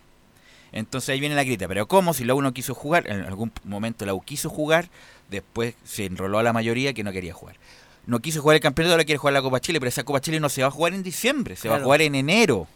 Entonces 0.72 1.10
ahí 1.10 1.20
viene 1.20 1.36
la 1.36 1.44
crítica, 1.44 1.68
pero 1.68 1.88
¿cómo? 1.88 2.14
Si 2.14 2.24
la 2.24 2.34
U 2.34 2.42
no 2.42 2.54
quiso 2.54 2.74
jugar, 2.74 3.10
en 3.10 3.22
algún 3.22 3.52
momento 3.66 4.06
la 4.06 4.14
U 4.14 4.22
quiso 4.22 4.50
jugar, 4.50 4.90
después 5.30 5.76
se 5.84 6.06
enroló 6.06 6.40
a 6.40 6.44
la 6.44 6.54
mayoría 6.54 6.94
que 6.94 7.04
no 7.04 7.12
quería 7.12 7.34
jugar 7.34 7.58
no 8.06 8.20
quiso 8.20 8.42
jugar 8.42 8.56
el 8.56 8.62
campeonato, 8.62 8.94
ahora 8.94 9.06
quiere 9.06 9.18
jugar 9.18 9.34
la 9.34 9.42
Copa 9.42 9.60
Chile, 9.60 9.80
pero 9.80 9.90
esa 9.90 10.04
Copa 10.04 10.22
Chile 10.22 10.40
no 10.40 10.50
se 10.50 10.62
va 10.62 10.68
a 10.68 10.72
jugar 10.72 10.94
en 10.94 11.04
diciembre, 11.04 11.56
se 11.56 11.70
va 11.70 11.78
a 11.78 11.82
jugar 11.82 12.02
en 12.02 12.16
enero. 12.16 12.68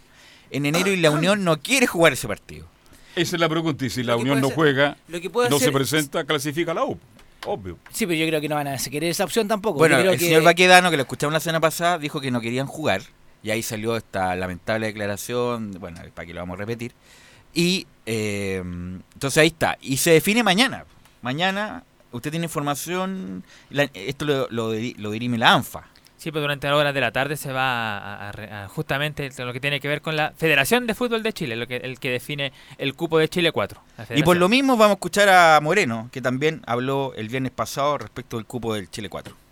En 0.51 0.65
enero 0.65 0.91
y 0.91 0.97
la 0.97 1.11
Unión 1.11 1.43
no 1.43 1.59
quiere 1.61 1.87
jugar 1.87 2.13
ese 2.13 2.27
partido. 2.27 2.67
Esa 3.15 3.35
es 3.35 3.39
la 3.39 3.49
pregunta, 3.49 3.85
y 3.85 3.89
si 3.89 4.03
la 4.03 4.15
Unión 4.15 4.41
no 4.41 4.49
juega, 4.49 4.97
no 5.49 5.59
se 5.59 5.71
presenta, 5.71 6.23
clasifica 6.23 6.73
la 6.73 6.85
U. 6.85 6.99
Obvio. 7.45 7.77
Sí, 7.91 8.05
pero 8.05 8.17
yo 8.17 8.27
creo 8.27 8.41
que 8.41 8.49
no 8.49 8.55
van 8.55 8.67
a 8.67 8.77
querer 8.77 9.11
esa 9.11 9.23
opción 9.23 9.47
tampoco. 9.47 9.77
Bueno, 9.77 9.97
el 9.99 10.19
señor 10.19 10.43
Baquedano, 10.43 10.89
que 10.89 10.97
lo 10.97 11.03
escuchamos 11.03 11.33
la 11.33 11.39
semana 11.39 11.59
pasada, 11.59 11.97
dijo 11.97 12.19
que 12.19 12.31
no 12.31 12.41
querían 12.41 12.67
jugar. 12.67 13.01
Y 13.43 13.51
ahí 13.51 13.61
salió 13.61 13.95
esta 13.95 14.35
lamentable 14.35 14.87
declaración, 14.87 15.71
bueno, 15.79 16.01
para 16.15 16.25
que 16.25 16.33
lo 16.33 16.39
vamos 16.39 16.55
a 16.55 16.57
repetir. 16.57 16.93
Y 17.53 17.85
eh, 18.07 18.61
entonces 19.13 19.37
ahí 19.37 19.47
está. 19.47 19.77
Y 19.81 19.97
se 19.97 20.11
define 20.11 20.41
mañana. 20.41 20.85
Mañana 21.21 21.83
usted 22.15 22.31
tiene 22.31 22.45
información, 22.45 23.43
esto 23.93 24.25
lo, 24.25 24.47
lo, 24.49 25.11
dirime 25.11 25.37
la 25.37 25.53
ANFA. 25.53 25.87
Sí, 26.17 26.31
pues 26.31 26.41
durante 26.41 26.67
las 26.67 26.75
horas 26.75 26.93
de 26.93 27.01
la 27.01 27.11
tarde 27.11 27.37
se 27.37 27.51
va 27.51 28.29
a, 28.29 28.67
justamente 28.69 29.29
lo 29.37 29.53
que 29.53 29.59
tiene 29.59 29.79
que 29.79 29.87
ver 29.87 30.01
con 30.01 30.15
la 30.15 30.33
Federación 30.35 30.87
de 30.87 30.95
Fútbol 30.95 31.21
de 31.21 31.33
Chile, 31.33 31.55
lo 31.55 31.67
que, 31.67 31.77
el 31.77 31.99
que 31.99 32.09
define 32.09 32.51
el 32.77 32.95
cupo 32.95 33.19
de 33.19 33.29
Chile 33.29 33.51
4. 33.51 33.79
Y 34.15 34.23
por 34.23 34.37
lo 34.37 34.49
mismo 34.49 34.75
vamos 34.77 34.91
a 34.91 34.93
escuchar 34.93 35.29
a 35.29 35.59
Moreno, 35.61 36.09
que 36.11 36.21
también 36.21 36.61
habló 36.65 37.13
el 37.15 37.29
viernes 37.29 37.51
pasado 37.51 37.97
respecto 37.97 38.37
del 38.37 38.45
cupo 38.45 38.73
del 38.73 38.89
Chile 38.89 39.09
4. 39.09 39.44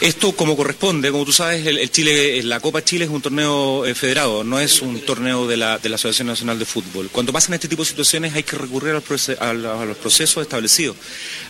Esto 0.00 0.30
como 0.30 0.56
corresponde, 0.56 1.10
como 1.10 1.24
tú 1.24 1.32
sabes, 1.32 1.66
el, 1.66 1.90
Chile, 1.90 2.40
la 2.44 2.60
Copa 2.60 2.84
Chile 2.84 3.06
es 3.06 3.10
un 3.10 3.20
torneo 3.20 3.84
eh, 3.84 3.96
federado, 3.96 4.44
no 4.44 4.60
es 4.60 4.80
un 4.80 5.00
torneo 5.00 5.48
de 5.48 5.56
la, 5.56 5.74
Asociación 5.74 6.28
Nacional 6.28 6.56
de 6.56 6.64
Fútbol. 6.64 7.08
Cuando 7.10 7.32
pasan 7.32 7.54
este 7.54 7.66
tipo 7.66 7.82
de 7.82 7.88
situaciones 7.88 8.34
hay 8.34 8.44
que 8.44 8.56
recurrir 8.56 8.90
a 8.90 9.52
los 9.52 9.96
procesos 9.96 10.42
establecidos, 10.42 10.96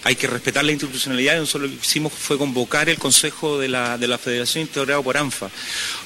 hay 0.04 0.16
que 0.16 0.26
respetar 0.26 0.64
la 0.64 0.72
institucionalidad 0.72 1.36
y 1.36 1.40
nosotros 1.40 1.70
lo 1.70 1.76
que 1.76 1.84
hicimos 1.84 2.12
fue 2.14 2.38
convocar 2.38 2.88
el 2.88 2.98
Consejo 2.98 3.58
de 3.58 3.68
la, 3.68 3.98
Federación 4.18 4.62
integrado 4.62 5.02
por 5.02 5.18
ANFA. 5.18 5.50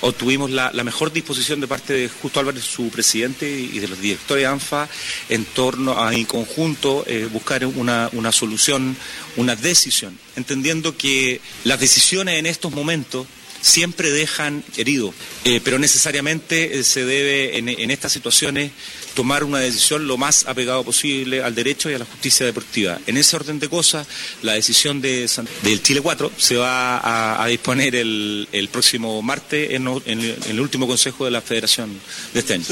Obtuvimos 0.00 0.50
la, 0.50 0.72
mejor 0.82 1.12
disposición 1.12 1.60
de 1.60 1.68
parte 1.68 1.92
de 1.92 2.08
Justo 2.08 2.40
Álvarez, 2.40 2.64
su 2.64 2.88
presidente, 2.88 3.48
y 3.48 3.78
de 3.78 3.86
los 3.86 4.00
directores 4.00 4.42
de 4.42 4.46
ANFA 4.46 4.88
en 5.28 5.44
torno 5.44 6.02
a, 6.02 6.12
en 6.12 6.24
conjunto, 6.24 7.04
eh, 7.06 7.28
buscar 7.30 7.64
una, 7.66 8.10
una 8.12 8.32
solución, 8.32 8.96
una 9.36 9.54
decisión, 9.54 10.18
entendiendo 10.34 10.96
que 10.96 11.40
las 11.64 11.78
decisiones 11.78 12.21
en 12.28 12.46
estos 12.46 12.72
momentos 12.72 13.26
siempre 13.62 14.10
dejan 14.10 14.62
herido, 14.76 15.14
eh, 15.44 15.60
pero 15.64 15.78
necesariamente 15.78 16.78
eh, 16.78 16.82
se 16.82 17.06
debe 17.06 17.56
en, 17.58 17.90
estas 17.90 18.12
situaciones 18.12 18.72
tomar 19.14 19.44
una 19.44 19.58
decisión 19.58 20.06
lo 20.06 20.18
más 20.18 20.46
apegado 20.46 20.82
posible 20.84 21.42
al 21.42 21.54
derecho 21.54 21.88
y 21.88 21.94
a 21.94 21.98
la 21.98 22.04
justicia 22.04 22.44
deportiva. 22.44 22.98
En 23.06 23.16
ese 23.16 23.36
orden 23.36 23.60
de 23.60 23.68
cosas, 23.68 24.06
la 24.42 24.54
decisión 24.54 25.00
de, 25.00 25.30
del 25.62 25.82
Chile 25.82 26.00
4 26.00 26.32
se 26.36 26.56
va 26.56 27.42
a, 27.42 27.46
disponer 27.46 27.94
el, 27.94 28.68
próximo 28.70 29.22
martes 29.22 29.70
en, 29.70 29.86
el 29.86 30.60
último 30.60 30.86
consejo 30.86 31.24
de 31.24 31.30
la 31.30 31.40
federación 31.40 31.98
de 32.34 32.40
este 32.40 32.54
año. 32.54 32.64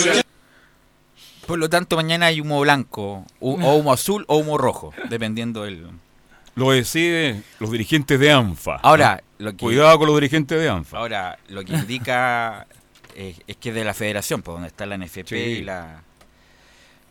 Por 1.47 1.59
lo 1.59 1.69
tanto, 1.69 1.97
mañana 1.97 2.27
hay 2.27 2.41
humo 2.41 2.61
blanco, 2.61 3.27
o 3.41 3.51
humo 3.53 3.93
azul 3.93 4.25
o 4.29 4.37
humo 4.37 4.59
rojo, 4.59 4.93
dependiendo 5.09 5.65
del... 5.65 5.87
Lo 6.55 6.71
deciden 6.73 7.45
los 7.59 7.71
dirigentes 7.71 8.19
de 8.19 8.31
ANFA. 8.33 8.77
Ahora, 8.83 9.23
cuidado 9.59 9.99
con 9.99 10.07
los 10.09 10.17
dirigentes 10.17 10.59
de 10.59 10.69
ANFA. 10.69 10.99
Ahora, 10.99 11.39
lo 11.49 11.65
que 11.65 11.73
indica 11.73 12.67
es, 13.15 13.37
que 13.59 13.73
de 13.73 13.85
la 13.85 13.95
federación, 13.95 14.43
por 14.43 14.55
donde 14.55 14.69
está 14.69 14.87
la 14.87 14.99
NFP 14.99 15.33
y 15.33 15.63
la... 15.63 16.03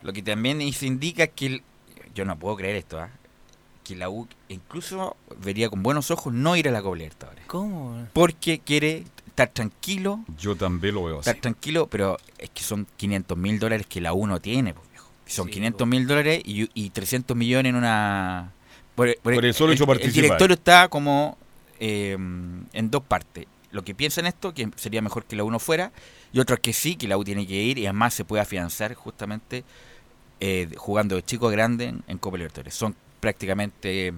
Lo 0.01 0.13
que 0.13 0.21
también 0.21 0.59
se 0.71 0.85
indica 0.85 1.25
es 1.25 1.31
que, 1.35 1.61
yo 2.15 2.25
no 2.25 2.39
puedo 2.39 2.55
creer 2.55 2.77
esto, 2.77 2.99
¿ah? 2.99 3.09
que 3.83 3.95
la 3.95 4.09
U 4.09 4.27
incluso 4.47 5.17
vería 5.37 5.69
con 5.69 5.83
buenos 5.83 6.11
ojos 6.11 6.31
no 6.33 6.55
ir 6.55 6.67
a 6.69 6.71
la 6.71 6.81
Copa 6.81 6.95
Libertadores. 6.97 7.43
¿Cómo? 7.47 8.07
Porque 8.13 8.59
quiere 8.59 9.03
estar 9.27 9.49
tranquilo. 9.49 10.19
Yo 10.37 10.55
también 10.55 10.95
lo 10.95 11.03
veo 11.03 11.19
así. 11.19 11.29
Estar 11.29 11.41
tranquilo, 11.41 11.87
pero 11.87 12.17
es 12.37 12.49
que 12.51 12.63
son 12.63 12.87
500 12.97 13.37
mil 13.37 13.59
dólares 13.59 13.87
que 13.87 13.99
la 13.99 14.13
U 14.13 14.27
no 14.27 14.39
tiene, 14.39 14.73
pues, 14.73 14.87
Son 15.25 15.47
500 15.47 15.87
mil 15.87 16.07
dólares 16.07 16.41
y, 16.45 16.69
y 16.73 16.91
300 16.91 17.35
millones 17.35 17.71
en 17.71 17.75
una 17.75 18.53
por, 18.99 19.07
el, 19.07 19.53
solo 19.53 19.71
hecho 19.71 19.89
el, 19.93 20.01
el 20.01 20.11
directorio 20.11 20.55
está 20.55 20.89
como 20.89 21.37
eh, 21.79 22.13
en 22.13 22.91
dos 22.91 23.03
partes. 23.03 23.45
Lo 23.71 23.83
que 23.83 23.93
piensan 23.93 24.25
esto, 24.25 24.53
que 24.53 24.69
sería 24.75 25.01
mejor 25.01 25.25
que 25.25 25.35
la 25.35 25.43
uno 25.43 25.59
fuera, 25.59 25.91
y 26.33 26.39
otros 26.39 26.59
que 26.59 26.73
sí, 26.73 26.95
que 26.95 27.07
la 27.07 27.17
U 27.17 27.23
tiene 27.23 27.45
que 27.45 27.55
ir 27.55 27.77
y 27.77 27.85
además 27.85 28.13
se 28.13 28.25
puede 28.25 28.41
afianzar 28.41 28.93
justamente 28.95 29.63
eh, 30.39 30.69
jugando 30.77 31.15
de 31.15 31.23
chico 31.23 31.47
a 31.47 31.51
grande 31.51 31.93
en, 32.07 32.17
Copa 32.17 32.37
Libertadores. 32.37 32.73
Son 32.73 32.95
prácticamente 33.19 34.13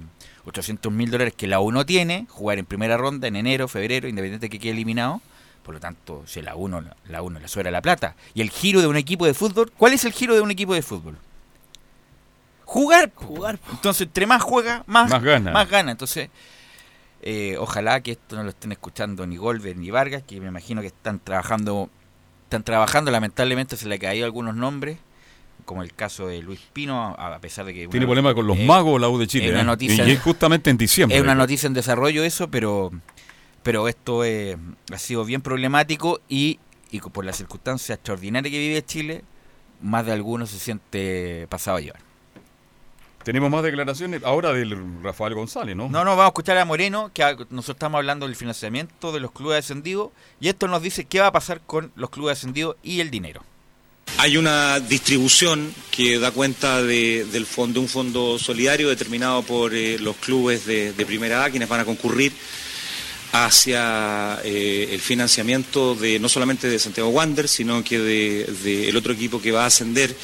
800 0.45 0.91
mil 0.91 1.11
dólares 1.11 1.33
que 1.35 1.47
la 1.47 1.59
U 1.59 1.71
no 1.71 1.85
tiene, 1.85 2.27
jugar 2.29 2.59
en 2.59 2.65
primera 2.65 2.97
ronda 2.97 3.27
en 3.27 3.35
enero, 3.35 3.67
febrero, 3.67 4.07
independiente 4.07 4.45
de 4.45 4.49
que 4.49 4.59
quede 4.59 4.71
eliminado. 4.71 5.21
Por 5.63 5.75
lo 5.75 5.79
tanto, 5.79 6.23
si 6.25 6.41
la 6.41 6.55
1 6.55 6.83
la 7.07 7.21
uno 7.21 7.39
la 7.39 7.47
suena 7.47 7.69
la 7.69 7.81
plata. 7.81 8.15
Y 8.33 8.41
el 8.41 8.49
giro 8.49 8.81
de 8.81 8.87
un 8.87 8.97
equipo 8.97 9.25
de 9.25 9.33
fútbol, 9.33 9.71
¿cuál 9.77 9.93
es 9.93 10.05
el 10.05 10.11
giro 10.11 10.33
de 10.33 10.41
un 10.41 10.49
equipo 10.49 10.73
de 10.73 10.81
fútbol? 10.81 11.17
jugar. 12.71 13.11
Jugar. 13.13 13.59
Entonces, 13.71 14.07
entre 14.07 14.25
más 14.25 14.41
juega, 14.41 14.83
más, 14.87 15.09
gana. 15.21 15.51
Más 15.51 15.69
gana. 15.69 15.91
Entonces, 15.91 16.29
eh, 17.21 17.55
ojalá 17.59 18.01
que 18.01 18.11
esto 18.11 18.35
no 18.35 18.43
lo 18.43 18.49
estén 18.49 18.71
escuchando 18.71 19.27
ni 19.27 19.37
Golver 19.37 19.77
ni 19.77 19.91
Vargas, 19.91 20.23
que 20.23 20.39
me 20.39 20.47
imagino 20.47 20.81
que 20.81 20.87
están 20.87 21.19
trabajando, 21.19 21.89
están 22.43 22.63
trabajando, 22.63 23.11
lamentablemente 23.11 23.77
se 23.77 23.87
le 23.87 23.95
ha 23.95 23.99
caído 23.99 24.25
algunos 24.25 24.55
nombres, 24.55 24.97
como 25.65 25.83
el 25.83 25.93
caso 25.93 26.27
de 26.27 26.41
Luis 26.41 26.59
Pino, 26.73 27.15
a 27.19 27.37
pesar 27.39 27.65
de 27.65 27.75
que... 27.75 27.87
Tiene 27.87 28.07
problemas 28.07 28.33
con 28.33 28.47
los 28.47 28.57
eh, 28.57 28.65
magos 28.65 28.99
la 28.99 29.07
U 29.07 29.19
de 29.19 29.27
Chile. 29.27 29.51
Una 29.51 29.61
¿eh? 29.61 29.63
noticia, 29.63 30.07
y 30.07 30.17
justamente 30.17 30.71
en 30.71 30.77
diciembre. 30.77 31.15
Es 31.15 31.23
una 31.23 31.35
noticia 31.35 31.67
en 31.67 31.73
desarrollo 31.73 32.23
eso, 32.23 32.49
pero, 32.49 32.91
pero 33.61 33.87
esto 33.87 34.23
ha 34.23 34.97
sido 34.97 35.23
bien 35.23 35.41
problemático 35.41 36.21
y, 36.27 36.59
y 36.89 37.01
por 37.01 37.23
las 37.23 37.37
circunstancias 37.37 37.97
extraordinarias 37.97 38.51
que 38.51 38.57
vive 38.57 38.83
Chile, 38.83 39.23
más 39.79 40.07
de 40.07 40.13
algunos 40.13 40.49
se 40.49 40.57
siente 40.57 41.45
pasado 41.49 41.77
a 41.77 41.81
llevar. 41.81 42.10
Tenemos 43.23 43.49
más 43.49 43.63
declaraciones 43.63 44.23
ahora 44.23 44.53
del 44.53 44.77
Rafael 45.03 45.33
González, 45.33 45.75
¿no? 45.75 45.89
No, 45.89 46.03
no, 46.03 46.11
vamos 46.11 46.25
a 46.25 46.27
escuchar 46.27 46.57
a 46.57 46.65
Moreno, 46.65 47.11
que 47.13 47.23
nosotros 47.49 47.75
estamos 47.75 47.97
hablando 47.97 48.27
del 48.27 48.35
financiamiento 48.35 49.11
de 49.11 49.19
los 49.19 49.31
clubes 49.31 49.57
descendidos, 49.57 50.09
y 50.39 50.49
esto 50.49 50.67
nos 50.67 50.81
dice 50.81 51.05
qué 51.05 51.19
va 51.19 51.27
a 51.27 51.31
pasar 51.31 51.61
con 51.61 51.91
los 51.95 52.09
clubes 52.09 52.37
descendidos 52.37 52.77
y 52.83 52.99
el 52.99 53.11
dinero. 53.11 53.43
Hay 54.17 54.37
una 54.37 54.79
distribución 54.79 55.73
que 55.89 56.19
da 56.19 56.31
cuenta 56.31 56.83
de, 56.83 57.25
del 57.25 57.45
fondo, 57.45 57.79
un 57.79 57.87
fondo 57.87 58.37
solidario 58.37 58.89
determinado 58.89 59.41
por 59.41 59.73
eh, 59.73 59.97
los 59.99 60.15
clubes 60.17 60.65
de, 60.65 60.93
primera 61.05 61.43
A, 61.43 61.49
quienes 61.49 61.69
van 61.69 61.79
a 61.79 61.85
concurrir 61.85 62.31
hacia 63.31 64.39
eh, 64.43 64.89
el 64.91 64.99
financiamiento 64.99 65.95
de 65.95 66.19
no 66.19 66.27
solamente 66.27 66.67
de 66.67 66.79
Santiago 66.79 67.09
Wander, 67.09 67.47
sino 67.47 67.83
que 67.83 67.99
del 67.99 68.63
de, 68.63 68.97
otro 68.97 69.13
equipo 69.13 69.41
que 69.41 69.51
va 69.51 69.63
a 69.63 69.67
ascender 69.67 70.15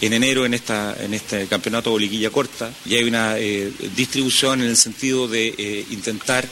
en 0.00 0.12
enero 0.12 0.46
en 0.46 0.54
esta 0.54 0.96
en 0.98 1.14
este 1.14 1.46
campeonato 1.46 1.90
boliquilla 1.90 2.30
corta. 2.30 2.72
Y 2.86 2.94
hay 2.96 3.04
una 3.04 3.38
eh, 3.38 3.70
distribución 3.96 4.62
en 4.62 4.68
el 4.68 4.76
sentido 4.76 5.28
de 5.28 5.84
intentar 5.90 6.48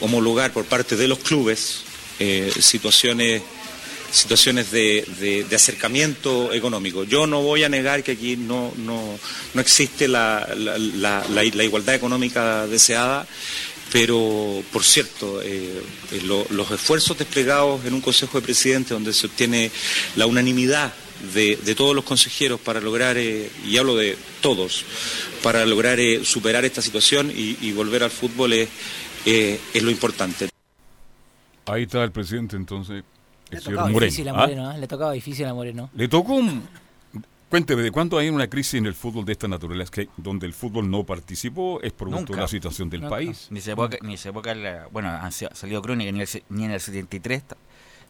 homologar 0.00 0.52
por 0.52 0.66
parte 0.66 0.94
de 0.94 1.08
los 1.08 1.20
clubes 1.20 1.84
situaciones 2.60 3.40
situaciones 4.14 4.70
de, 4.70 5.46
acercamiento 5.54 6.52
económico. 6.52 7.04
Yo 7.04 7.26
no 7.26 7.42
voy 7.42 7.64
a 7.64 7.68
negar 7.68 8.02
que 8.02 8.12
aquí 8.12 8.36
no, 8.36 8.72
no, 8.76 9.18
no 9.52 9.60
existe 9.60 10.08
la, 10.08 10.48
la, 10.56 11.44
igualdad 11.44 11.94
económica 11.94 12.66
deseada, 12.66 13.26
pero 13.94 14.60
por 14.72 14.82
cierto, 14.82 15.40
eh, 15.40 15.80
eh, 16.10 16.20
los 16.26 16.70
esfuerzos 16.72 17.16
desplegados 17.16 17.84
en 17.84 17.94
un 17.94 18.00
Consejo 18.00 18.40
de 18.40 18.44
Presidentes 18.44 18.90
donde 18.90 19.12
se 19.12 19.26
obtiene 19.26 19.70
la 20.16 20.26
unanimidad 20.26 20.92
de, 21.32 21.54
todos 21.76 21.94
los 21.94 22.02
consejeros 22.02 22.58
para 22.58 22.80
lograr, 22.80 23.16
eh, 23.16 23.48
y 23.64 23.76
hablo 23.76 23.94
de 23.94 24.18
todos, 24.42 24.84
para 25.44 25.64
lograr 25.64 26.00
superar 26.24 26.64
esta 26.64 26.82
situación 26.82 27.30
y, 27.32 27.70
volver 27.70 28.02
al 28.02 28.10
fútbol 28.10 28.54
es, 28.54 28.68
es 29.24 29.82
lo 29.84 29.92
importante. 29.92 30.48
Ahí 31.66 31.84
está 31.84 32.02
el 32.02 32.10
presidente 32.10 32.56
entonces 32.56 33.04
le 33.48 33.60
tocaba 33.60 33.88
difícil 33.88 34.28
a 34.28 34.32
¿ah? 34.32 34.34
Moreno, 34.34 34.72
¿eh? 34.72 34.78
Le 34.78 34.88
tocaba 34.88 35.12
difícil 35.12 35.46
a 35.46 35.54
Moreno. 35.54 35.90
Le 35.94 36.08
tocó 36.08 36.34
un... 36.34 36.68
Cuénteme, 37.54 37.82
¿de 37.82 37.92
cuánto 37.92 38.18
hay 38.18 38.30
una 38.30 38.48
crisis 38.48 38.74
en 38.74 38.86
el 38.86 38.94
fútbol 38.94 39.24
de 39.24 39.30
esta 39.30 39.46
naturaleza? 39.46 39.88
Que 39.88 40.08
donde 40.16 40.44
el 40.44 40.52
fútbol 40.52 40.90
no 40.90 41.04
participó 41.04 41.80
es 41.82 41.92
producto 41.92 42.32
de 42.32 42.40
la 42.40 42.48
situación 42.48 42.90
del 42.90 43.02
país. 43.02 43.46
Ni 43.48 43.60
se 43.60 43.76
ni 44.02 44.16
bueno, 44.90 45.08
han 45.08 45.30
salido 45.30 45.80
crónicas, 45.80 46.12
ni, 46.12 46.56
ni 46.56 46.64
en 46.64 46.72
el 46.72 46.80
73 46.80 47.44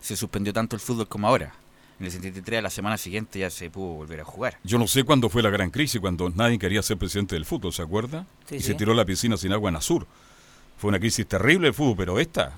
se 0.00 0.16
suspendió 0.16 0.54
tanto 0.54 0.76
el 0.76 0.80
fútbol 0.80 1.08
como 1.08 1.28
ahora. 1.28 1.52
En 2.00 2.06
el 2.06 2.12
73, 2.12 2.60
a 2.60 2.62
la 2.62 2.70
semana 2.70 2.96
siguiente, 2.96 3.38
ya 3.38 3.50
se 3.50 3.68
pudo 3.68 3.88
volver 3.88 4.22
a 4.22 4.24
jugar. 4.24 4.58
Yo 4.64 4.78
no 4.78 4.86
sé 4.86 5.04
cuándo 5.04 5.28
fue 5.28 5.42
la 5.42 5.50
gran 5.50 5.68
crisis, 5.68 6.00
cuando 6.00 6.30
nadie 6.30 6.58
quería 6.58 6.82
ser 6.82 6.96
presidente 6.96 7.34
del 7.34 7.44
fútbol, 7.44 7.74
¿se 7.74 7.82
acuerda? 7.82 8.24
y 8.50 8.60
se 8.60 8.72
tiró 8.72 8.94
la 8.94 9.04
piscina 9.04 9.36
sin 9.36 9.52
agua 9.52 9.68
en 9.68 9.76
Azur. 9.76 10.06
Fue 10.78 10.88
una 10.88 10.98
crisis 10.98 11.26
terrible 11.26 11.68
el 11.68 11.74
fútbol, 11.74 11.96
pero 11.98 12.18
esta, 12.18 12.54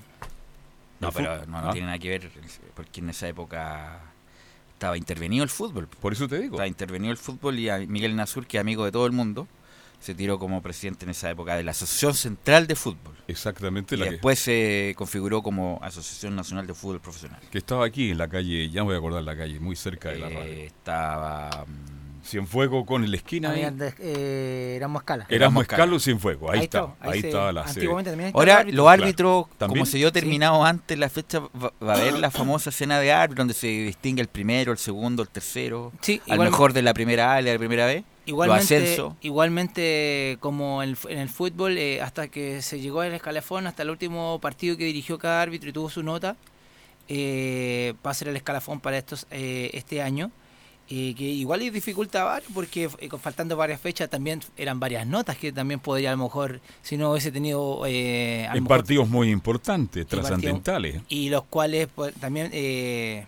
no, 1.01 1.11
pero 1.11 1.45
no, 1.47 1.57
¿Ah? 1.57 1.71
tiene 1.73 1.87
nada 1.87 1.99
que 1.99 2.07
ver, 2.07 2.31
porque 2.73 3.01
en 3.01 3.09
esa 3.09 3.27
época 3.27 3.99
estaba 4.77 4.95
intervenido 4.95 5.43
el 5.43 5.49
fútbol. 5.49 5.87
Por 5.87 6.13
eso 6.13 6.27
te 6.27 6.39
digo. 6.39 6.55
Estaba 6.55 6.67
intervenido 6.67 7.11
el 7.11 7.17
fútbol 7.17 7.57
y 7.57 7.67
a 7.69 7.79
Miguel 7.79 8.15
Nazur, 8.15 8.45
que 8.45 8.57
es 8.57 8.61
amigo 8.61 8.85
de 8.85 8.91
todo 8.91 9.07
el 9.07 9.11
mundo, 9.11 9.47
se 9.99 10.13
tiró 10.13 10.37
como 10.37 10.61
presidente 10.61 11.05
en 11.05 11.09
esa 11.09 11.31
época 11.31 11.55
de 11.55 11.63
la 11.63 11.71
Asociación 11.71 12.13
Central 12.13 12.67
de 12.67 12.75
Fútbol. 12.75 13.15
Exactamente. 13.27 13.95
Y 13.95 13.99
después 13.99 14.37
se 14.37 14.93
configuró 14.95 15.41
como 15.41 15.79
Asociación 15.81 16.35
Nacional 16.35 16.67
de 16.67 16.75
Fútbol 16.75 17.01
Profesional. 17.01 17.41
Que 17.49 17.57
estaba 17.57 17.85
aquí 17.87 18.11
en 18.11 18.19
la 18.19 18.27
calle, 18.27 18.69
ya 18.69 18.81
me 18.81 18.89
voy 18.89 18.95
a 18.95 18.97
acordar 18.99 19.23
la 19.23 19.35
calle, 19.35 19.59
muy 19.59 19.75
cerca 19.75 20.09
de 20.09 20.19
la 20.19 20.29
eh, 20.29 20.35
radio. 20.35 20.53
Estaba... 20.65 21.65
Cienfuego 22.27 22.85
con 22.85 23.03
el 23.03 23.13
esquina 23.13 23.51
ahí. 23.51 23.65
Eh, 23.99 24.73
Erasmo 24.75 24.99
Escala. 24.99 25.25
Erasmo 25.29 25.61
Escala 25.61 25.95
o 25.95 25.99
Cienfuego, 25.99 26.51
ahí, 26.51 26.61
está. 26.61 26.93
Ahí, 26.99 27.19
está 27.19 27.51
la 27.51 27.65
Ahora, 28.33 28.63
los 28.63 28.87
árbitros, 28.87 29.47
como 29.57 29.85
se 29.85 29.97
dio 29.97 30.11
terminado 30.11 30.63
antes 30.63 30.97
la 30.97 31.09
fecha, 31.09 31.39
va, 31.39 31.71
a 31.81 31.93
haber 31.93 32.19
la 32.19 32.29
famosa 32.29 32.69
escena 32.69 32.99
de 32.99 33.11
árbitro 33.11 33.41
donde 33.41 33.53
se 33.53 33.67
distingue 33.67 34.21
el 34.21 34.27
primero, 34.27 34.71
el 34.71 34.77
segundo, 34.77 35.23
el 35.23 35.29
tercero. 35.29 35.91
Sí, 36.01 36.21
al 36.27 36.39
mejor 36.39 36.73
de 36.73 36.81
la 36.81 36.93
primera 36.93 37.33
A 37.33 37.41
de 37.41 37.53
la 37.53 37.57
primera 37.57 37.85
B. 37.85 38.03
Igualmente, 38.25 38.97
igualmente 39.21 40.37
como 40.41 40.83
en 40.83 40.97
el 41.07 41.29
fútbol, 41.29 41.77
eh, 41.77 42.01
hasta 42.01 42.27
que 42.27 42.61
se 42.61 42.81
llegó 42.81 42.99
al 42.99 43.13
escalafón, 43.13 43.67
hasta 43.67 43.83
el 43.83 43.89
último 43.89 44.39
partido 44.41 44.75
que 44.75 44.83
dirigió 44.83 45.17
cada 45.17 45.41
árbitro 45.41 45.69
y 45.69 45.73
tuvo 45.73 45.89
su 45.89 46.03
nota, 46.03 46.35
eh, 47.07 47.93
va 48.05 48.11
a 48.11 48.13
ser 48.13 48.27
el 48.27 48.35
escalafón 48.35 48.81
para 48.81 48.97
estos 48.97 49.27
eh, 49.31 49.69
este 49.73 50.01
año 50.01 50.29
que 50.87 51.23
igual 51.23 51.59
hay 51.59 51.69
dificultad 51.69 52.23
varios 52.25 52.51
porque 52.53 52.89
eh, 52.99 53.09
faltando 53.21 53.57
varias 53.57 53.81
fechas 53.81 54.09
también 54.09 54.39
eran 54.55 54.79
varias 54.79 55.05
notas 55.05 55.37
que 55.37 55.51
también 55.51 55.81
podría 55.81 56.13
a 56.13 56.15
lo 56.15 56.23
mejor 56.23 56.61
si 56.81 56.95
no 56.95 57.11
hubiese 57.11 57.31
tenido 57.31 57.85
eh, 57.85 58.45
en 58.45 58.65
partidos 58.65 59.09
muy 59.09 59.29
importantes 59.29 60.07
trascendentales. 60.07 61.01
y 61.09 61.29
los 61.29 61.43
cuales 61.43 61.89
pues, 61.93 62.13
también 62.15 62.49
eh, 62.53 63.25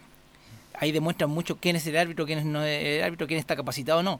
ahí 0.79 0.91
demuestran 0.91 1.29
mucho 1.29 1.57
quién 1.57 1.75
es 1.75 1.85
el 1.87 1.97
árbitro 1.97 2.25
quién 2.25 2.39
es 2.39 2.45
no 2.45 2.63
el 2.63 3.03
árbitro 3.03 3.27
quién 3.27 3.39
está 3.39 3.55
capacitado 3.55 3.99
o 3.99 4.03
no. 4.03 4.19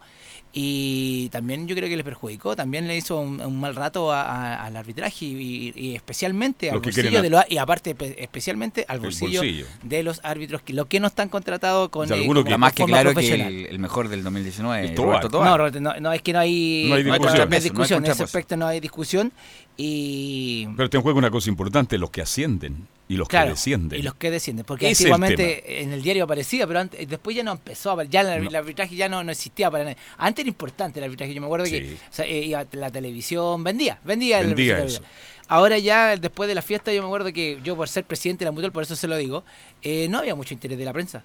Y 0.52 1.30
también 1.30 1.68
yo 1.68 1.76
creo 1.76 1.88
que 1.88 1.96
le 1.96 2.04
perjudicó, 2.04 2.56
también 2.56 2.88
le 2.88 2.98
hizo 2.98 3.20
un, 3.20 3.60
mal 3.60 3.76
rato 3.76 4.12
al 4.12 4.76
arbitraje 4.76 5.26
y, 5.26 5.96
especialmente 5.96 6.72
al 6.72 6.80
bolsillo 6.80 7.22
de 7.22 7.46
y 7.50 7.58
aparte 7.58 7.96
especialmente 8.18 8.86
al 8.88 9.00
bolsillo, 9.00 9.42
de 9.84 10.04
los 10.04 10.20
árbitros 10.24 10.62
que 10.62 10.74
lo 10.74 10.86
que 10.86 11.00
no 11.00 11.08
están 11.08 11.30
contratados 11.30 11.90
con, 11.90 12.12
eh, 12.12 12.28
que 12.46 12.58
más 12.58 12.74
que 12.74 12.86
claro 12.86 13.14
que 13.14 13.68
el, 13.70 13.80
mejor 13.80 14.10
del 14.10 14.24
2019 14.24 14.96
no, 14.96 16.00
no, 16.00 16.14
es 16.14 16.22
que 16.22 16.34
no 16.34 16.40
hay, 16.40 16.86
no 16.90 16.96
hay 16.96 17.62
discusión, 17.62 18.04
en 18.04 18.12
ese 18.12 18.24
aspecto 18.24 18.58
no 18.58 18.68
hay 18.68 18.80
discusión 18.80 19.32
y 19.78 20.68
pero 20.76 20.90
te 20.90 20.98
juego 20.98 21.20
una 21.20 21.32
cosa 21.32 21.50
importante 21.50 21.98
los 21.98 22.10
que 22.10 22.22
ascienden 22.22 22.88
y 23.10 23.18
los 23.18 23.28
que 23.28 23.40
descienden. 23.40 24.00
Y 24.00 24.04
los 24.04 24.14
que 24.14 24.30
descienden, 24.30 24.66
porque 24.66 24.88
antiguamente 24.88 25.82
en 25.82 25.92
el 25.92 26.04
diario 26.04 26.26
aparecía, 26.26 26.68
pero 26.68 26.86
después 26.86 27.36
ya 27.36 27.44
no 27.44 27.54
empezó, 27.54 28.00
ya 28.04 28.22
el, 28.22 28.56
arbitraje 28.56 28.96
ya 28.96 29.10
no, 29.10 29.24
no 29.24 29.32
existía 29.32 29.72
para 29.72 29.96
Antes 30.18 30.44
era 30.44 30.50
importante 30.50 31.00
el 31.00 31.06
arbitraje, 31.06 31.34
yo 31.34 31.42
me 31.42 31.48
acuerdo 31.48 31.66
que 31.66 31.98
eh, 32.20 32.66
la 32.74 32.92
televisión 32.92 33.64
vendía, 33.64 34.00
vendía, 34.04 34.40
el 34.42 34.52
arbitraje. 34.52 35.00
Ahora 35.48 35.80
ya, 35.80 36.16
después 36.18 36.48
de 36.48 36.54
la 36.54 36.62
fiesta, 36.62 36.94
yo 36.94 37.02
me 37.02 37.08
acuerdo 37.08 37.34
que 37.34 37.60
yo 37.64 37.76
por 37.76 37.90
ser 37.90 38.04
presidente 38.04 38.46
de 38.46 38.50
la 38.50 38.52
Mutual, 38.52 38.72
por 38.72 38.84
eso 38.84 38.96
se 38.96 39.08
lo 39.08 39.18
digo, 39.18 39.44
eh, 39.82 40.08
no 40.08 40.20
había 40.20 40.36
mucho 40.36 40.54
interés 40.54 40.78
de 40.78 40.86
la 40.86 40.94
prensa. 40.94 41.24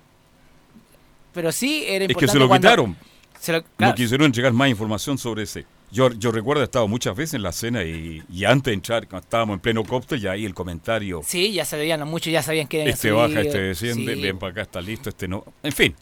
Pero 1.35 1.53
sí 1.53 1.85
era 1.87 2.05
importante. 2.07 2.25
Es 2.25 2.31
que 2.31 2.33
se 2.33 2.39
lo 2.39 2.51
quitaron. 2.51 2.97
No 3.77 3.95
quisieron 3.95 4.33
llegar 4.33 4.55
más 4.55 4.71
información 4.71 5.19
sobre 5.19 5.43
ese. 5.43 5.67
Yo, 5.95 6.11
yo 6.11 6.33
recuerdo, 6.33 6.61
he 6.61 6.65
estado 6.65 6.89
muchas 6.89 7.15
veces 7.15 7.35
en 7.35 7.43
la 7.45 7.53
cena 7.53 7.85
y, 7.85 8.45
antes 8.45 8.73
de 8.73 8.75
entrar, 8.75 9.07
cuando 9.07 9.25
estábamos 9.25 9.55
en 9.55 9.61
pleno 9.61 9.85
cóctel, 9.85 10.21
ya 10.21 10.33
ahí 10.33 10.45
el 10.45 10.53
comentario. 10.53 11.21
Sí, 11.25 11.53
ya 11.53 11.65
sabían, 11.65 12.05
muchos 12.09 12.33
ya 12.33 12.43
sabían 12.43 12.67
que 12.67 12.85
Este 12.89 13.13
baja, 13.13 13.41
este 13.41 13.61
desciende, 13.61 14.17
ven 14.17 14.37
para 14.37 14.51
acá, 14.51 14.63
está 14.63 14.81
listo, 14.81 15.11
este 15.11 15.29
no. 15.29 15.45
En 15.63 15.71
fin, 15.71 15.95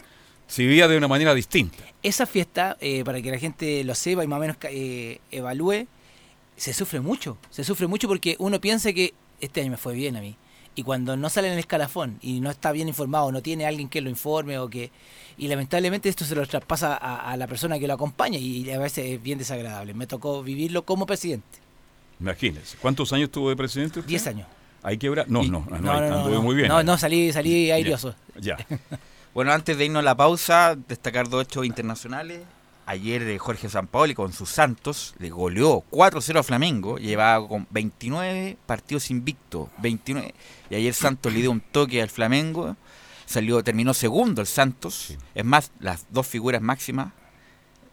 se 0.47 0.63
vivía 0.63 0.89
de 0.89 0.97
una 0.97 1.09
manera 1.09 1.35
distinta. 1.35 1.85
Esa 2.03 2.25
fiesta, 2.25 2.79
eh, 2.81 3.05
para 3.05 3.21
que 3.21 3.31
la 3.31 3.39
gente 3.39 3.85
lo 3.85 3.95
sepa 3.95 4.25
y 4.25 4.27
más 4.27 4.39
o 4.39 4.41
menos 4.41 4.57
eh, 4.63 5.19
evalúe, 5.31 5.87
se 6.57 6.73
sufre 6.73 7.01
mucho. 7.01 7.37
Se 7.51 7.63
sufre 7.63 7.87
mucho 7.87 8.09
porque 8.09 8.35
uno 8.39 8.63
piensa 8.63 8.95
que 8.95 9.13
este 9.43 9.61
año 9.61 9.73
me 9.73 9.77
fue 9.77 9.93
bien 9.93 10.17
a 10.17 10.23
mí. 10.23 10.37
Y 10.75 10.83
cuando 10.83 11.17
no 11.17 11.29
sale 11.29 11.49
en 11.49 11.55
el 11.55 11.59
escalafón 11.59 12.19
y 12.23 12.41
no 12.41 12.51
está 12.51 12.73
bien 12.73 12.89
informado, 12.89 13.31
no 13.31 13.43
tiene 13.43 13.67
alguien 13.67 13.89
que 13.89 14.01
lo 14.01 14.09
informe 14.09 14.59
o 14.59 14.69
que 14.69 14.91
y 15.37 15.49
lamentablemente 15.49 16.09
esto 16.09 16.25
se 16.25 16.35
lo 16.35 16.47
traspasa 16.47 16.95
a, 16.95 17.37
la 17.37 17.47
persona 17.47 17.79
que 17.79 17.87
lo 17.87 17.95
acompaña 17.95 18.39
y 18.39 18.71
a 18.71 18.79
veces 18.79 19.07
es 19.13 19.23
bien 19.23 19.39
desagradable. 19.39 19.95
Me 19.95 20.07
tocó 20.07 20.43
vivirlo 20.43 20.85
como 20.85 21.07
presidente. 21.07 21.59
Imagínese. 22.21 22.77
¿Cuántos 22.81 23.13
años 23.13 23.31
tuvo 23.31 23.49
de 23.49 23.57
presidente 23.57 24.03
Diez 24.03 24.27
años. 24.27 24.47
¿Hay 24.83 24.99
que 24.99 25.09
No, 25.09 25.25
no, 25.27 25.43
no, 25.45 25.79
no, 25.81 26.29
no, 26.29 26.43
muy 26.43 26.55
bien. 26.55 26.69
No, 26.69 26.83
no, 26.83 26.99
salí, 26.99 27.33
salí 27.33 27.71
airioso. 27.71 28.15
Ya. 28.41 28.57
bueno, 29.35 29.53
antes 29.53 29.77
de 29.79 29.85
irnos 29.85 30.01
a 30.01 30.05
la 30.05 30.17
pausa, 30.17 30.77
destacar 30.89 31.29
dos 31.29 31.45
hechos 31.45 31.65
internacionales. 31.65 32.41
Ayer 32.93 33.25
de 33.25 33.39
Jorge 33.39 33.71
Sampaoli 33.71 34.15
con 34.15 34.35
sus 34.35 34.51
Santos 34.51 35.15
le 35.19 35.31
goleó 35.31 35.83
4-0 35.91 36.41
a 36.41 36.43
Flamengo, 36.43 36.99
llevaba 36.99 37.49
con 37.49 37.67
29 37.71 38.59
partidos 38.67 39.11
invictos, 39.11 39.71
29. 39.79 40.35
Y 40.69 40.75
ayer 40.75 40.93
Santos 40.93 41.33
le 41.33 41.41
dio 41.41 41.51
un 41.51 41.63
toque 41.63 42.03
al 42.03 42.11
Flamengo 42.11 42.77
salió, 43.25 43.65
terminó 43.65 43.95
segundo 43.95 44.43
el 44.43 44.47
Santos. 44.47 45.17
Es 45.35 45.45
más, 45.45 45.73
las 45.81 46.05
dos 46.11 46.27
figuras 46.27 46.61
máximas 46.61 47.13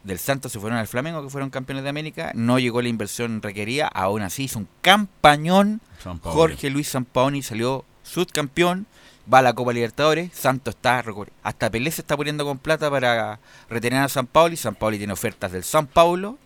del 0.04 0.18
Santos 0.18 0.52
se 0.52 0.60
fueron 0.60 0.78
al 0.78 0.86
Flamengo, 0.86 1.22
que 1.22 1.30
fueron 1.30 1.48
campeones 1.48 1.82
de 1.82 1.88
América. 1.88 2.32
No 2.34 2.58
llegó 2.58 2.82
la 2.82 2.90
inversión 2.90 3.40
requerida, 3.40 3.88
aún 3.88 4.20
así 4.20 4.44
hizo 4.44 4.58
un 4.58 4.68
campañón. 4.82 5.80
Jorge 6.20 6.68
Luis 6.68 6.88
Sampaoni 6.88 7.42
salió 7.42 7.86
subcampeón, 8.02 8.86
va 9.32 9.38
a 9.38 9.42
la 9.42 9.52
Copa 9.52 9.72
Libertadores. 9.72 10.30
Santos 10.32 10.74
está, 10.74 11.04
hasta 11.42 11.70
Pelé 11.70 11.90
se 11.90 12.02
está 12.02 12.16
poniendo 12.16 12.44
con 12.44 12.58
plata 12.58 12.90
para 12.90 13.40
retener 13.68 14.02
a 14.02 14.08
San 14.08 14.26
Pauli. 14.26 14.56
San 14.56 14.74
Pauli 14.74 14.98
tiene 14.98 15.12
ofertas 15.12 15.52
del 15.52 15.64
San 15.64 15.86
Paulo 15.86 16.38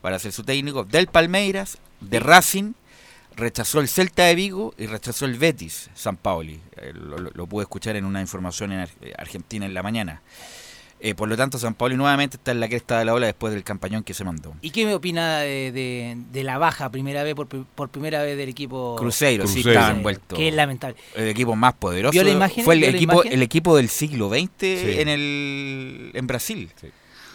para 0.00 0.18
ser 0.18 0.32
su 0.32 0.44
técnico, 0.44 0.84
del 0.84 1.06
Palmeiras, 1.06 1.78
de 2.00 2.20
Racing 2.20 2.74
rechazó 3.36 3.80
el 3.80 3.88
Celta 3.88 4.24
de 4.24 4.34
Vigo 4.34 4.74
y 4.78 4.86
rechazó 4.86 5.24
el 5.24 5.38
Betis 5.38 5.90
San 5.94 6.16
Pauli. 6.16 6.60
Eh, 6.76 6.92
lo, 6.94 7.46
pude 7.46 7.62
escuchar 7.62 7.96
en 7.96 8.04
una 8.04 8.20
información 8.20 8.72
en 8.72 8.88
Argentina 9.18 9.66
en 9.66 9.74
la 9.74 9.82
mañana. 9.82 10.22
Eh, 11.04 11.14
por 11.14 11.28
lo 11.28 11.36
tanto, 11.36 11.58
San 11.58 11.74
Pablo 11.74 11.98
nuevamente 11.98 12.38
está 12.38 12.52
en 12.52 12.60
la 12.60 12.66
cresta 12.66 12.98
de 12.98 13.04
la 13.04 13.12
ola 13.12 13.26
después 13.26 13.52
del 13.52 13.62
campañón 13.62 14.04
que 14.04 14.14
se 14.14 14.24
mandó. 14.24 14.54
¿Y 14.62 14.70
qué 14.70 14.86
me 14.86 14.94
opina 14.94 15.40
de, 15.40 16.16
la 16.32 16.56
baja 16.56 16.90
primera 16.90 17.22
vez 17.22 17.34
por, 17.34 17.90
primera 17.90 18.22
vez 18.22 18.38
del 18.38 18.48
equipo 18.48 18.96
Cruzeiro? 18.96 19.46
sí, 19.46 19.58
estaba 19.58 19.90
envuelto. 19.90 20.34
Qué 20.34 20.50
lamentable. 20.50 20.96
El 21.14 21.28
equipo 21.28 21.54
más 21.56 21.74
poderoso. 21.74 22.18
Fue 22.64 22.74
el 22.74 22.84
equipo, 22.84 23.22
el 23.22 23.42
equipo 23.42 23.76
del 23.76 23.90
siglo 23.90 24.30
XX 24.30 24.62
en 24.62 25.08
el 25.08 26.10
en 26.14 26.26
Brasil. 26.26 26.70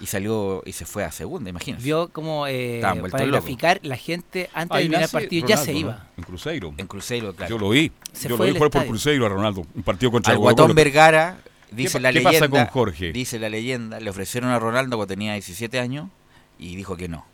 Y 0.02 0.08
salió 0.08 0.64
y 0.66 0.72
se 0.72 0.86
fue 0.86 1.04
a 1.04 1.12
segunda, 1.12 1.52
imagínate. 1.52 1.84
Vio 1.84 2.08
como 2.08 2.48
eh, 2.48 2.82
para 3.12 3.26
graficar 3.26 3.80
la 3.84 3.98
gente 3.98 4.50
antes 4.52 4.78
de 4.78 4.82
terminar 4.82 5.04
el 5.04 5.10
partido 5.10 5.48
ya 5.48 5.58
se 5.58 5.74
iba. 5.74 6.08
En 6.18 6.24
Cruzeiro. 6.24 6.74
En 6.76 6.88
Cruzeiro, 6.88 7.36
claro. 7.36 7.52
Yo 7.52 7.60
lo 7.60 7.70
vi. 7.70 7.92
Yo 8.24 8.36
lo 8.36 8.46
vi 8.46 8.52
jugar 8.54 8.72
por 8.72 8.88
Cruzeiro 8.88 9.28
a 9.28 9.30
Ronaldo. 9.30 9.64
Un 9.76 9.84
partido 9.84 10.12
contra 10.12 10.34
Al 10.34 10.40
Guatón 10.40 10.74
Vergara 10.74 11.38
Dice 11.72 12.00
la 12.00 12.12
leyenda, 12.12 12.40
pasa 12.40 12.50
con 12.50 12.66
Jorge? 12.68 13.12
Dice 13.12 13.40
la 13.40 13.50
leyenda, 13.50 14.00
le 14.00 14.10
ofrecieron 14.10 14.50
a 14.52 14.60
Ronaldo 14.60 14.98
cuando 14.98 15.14
tenía 15.14 15.34
17 15.34 15.80
años 15.80 16.10
y 16.58 16.76
dijo 16.76 16.98
que 16.98 17.08
no. 17.08 17.26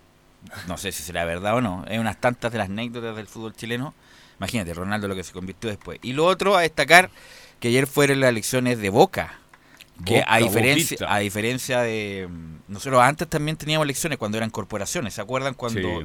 No 0.68 0.78
sé 0.78 0.92
si 0.92 1.04
será 1.04 1.26
verdad 1.26 1.56
o 1.56 1.62
no. 1.62 1.86
Es 1.88 2.00
unas 2.00 2.20
tantas 2.20 2.52
de 2.52 2.58
las 2.58 2.70
anécdotas 2.70 3.16
del 3.16 3.28
fútbol 3.28 3.56
chileno. 3.56 3.94
Imagínate, 4.40 4.74
Ronaldo 4.74 5.08
lo 5.08 5.16
que 5.16 5.24
se 5.24 5.34
convirtió 5.34 5.70
después. 5.70 6.00
Y 6.04 6.14
lo 6.14 6.26
otro 6.26 6.56
a 6.56 6.62
destacar, 6.62 7.10
que 7.60 7.70
ayer 7.70 7.88
fueron 7.88 8.20
las 8.20 8.30
elecciones 8.30 8.80
de 8.80 8.90
Boca. 8.90 9.40
Que 10.06 10.24
a 10.28 10.40
diferencia, 10.40 10.98
a 11.10 11.20
diferencia 11.20 11.80
de... 11.80 12.28
Mm, 12.30 12.74
nosotros 12.74 13.02
antes 13.02 13.30
también 13.30 13.56
teníamos 13.56 13.86
elecciones 13.86 14.18
cuando 14.18 14.38
eran 14.38 14.50
corporaciones. 14.50 15.14
¿Se 15.14 15.22
acuerdan 15.22 15.54
cuando 15.54 16.02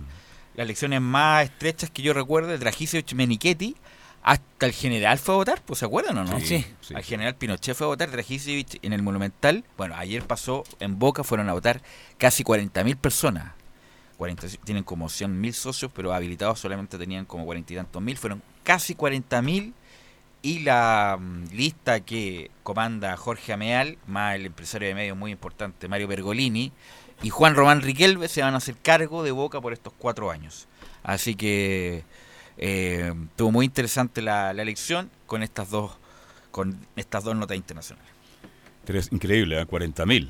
las 0.54 0.64
elecciones 0.64 1.00
más 1.00 1.44
estrechas 1.44 1.90
que 1.90 2.02
yo 2.02 2.12
recuerdo, 2.12 2.52
el 2.52 2.60
Dragisevich 2.60 3.14
Menichetti, 3.14 3.76
hasta 4.22 4.66
el 4.66 4.72
general 4.72 5.18
fue 5.18 5.34
a 5.34 5.38
votar, 5.38 5.62
pues 5.62 5.78
¿se 5.78 5.86
acuerdan 5.86 6.18
o 6.18 6.24
no? 6.24 6.40
Sí. 6.40 6.64
Al 6.94 7.02
general 7.02 7.34
Pinochet 7.34 7.74
fue 7.74 7.86
a 7.86 7.88
votar, 7.88 8.10
Dragisevich 8.10 8.78
en 8.82 8.92
el 8.92 9.02
Monumental. 9.02 9.64
Bueno, 9.76 9.94
ayer 9.96 10.22
pasó 10.22 10.64
en 10.78 10.98
Boca, 10.98 11.24
fueron 11.24 11.48
a 11.48 11.54
votar 11.54 11.80
casi 12.18 12.44
40.000 12.44 12.96
personas. 12.96 13.52
40, 14.18 14.48
tienen 14.64 14.84
como 14.84 15.06
100.000 15.06 15.52
socios, 15.52 15.90
pero 15.94 16.12
habilitados 16.12 16.60
solamente 16.60 16.98
tenían 16.98 17.24
como 17.24 17.46
40 17.46 17.72
y 17.72 17.76
tantos 17.76 18.02
mil. 18.02 18.18
Fueron 18.18 18.42
casi 18.64 18.94
40.000 18.94 19.72
y 20.42 20.58
la 20.60 21.16
mm, 21.18 21.44
lista 21.52 22.00
que 22.00 22.50
comanda 22.62 23.16
Jorge 23.16 23.54
Ameal, 23.54 23.96
más 24.06 24.36
el 24.36 24.46
empresario 24.46 24.88
de 24.88 24.94
medios 24.94 25.16
muy 25.16 25.30
importante 25.30 25.88
Mario 25.88 26.08
Bergolini 26.08 26.72
y 27.22 27.30
Juan 27.30 27.54
Román 27.54 27.82
Riquelme 27.82 28.28
se 28.28 28.42
van 28.42 28.54
a 28.54 28.58
hacer 28.58 28.76
cargo 28.76 29.22
de 29.22 29.30
Boca 29.30 29.60
por 29.60 29.72
estos 29.72 29.92
cuatro 29.96 30.30
años. 30.30 30.68
Así 31.02 31.34
que 31.34 32.04
eh, 32.62 33.14
estuvo 33.30 33.50
muy 33.50 33.64
interesante 33.64 34.20
la, 34.20 34.50
elección 34.50 35.10
con 35.26 35.42
estas 35.42 35.70
dos 35.70 35.92
con 36.50 36.76
estas 36.94 37.24
dos 37.24 37.34
notas 37.34 37.56
internacionales. 37.56 38.10
Increíble, 39.12 39.60
¿eh? 39.60 39.66
40.000. 39.66 40.28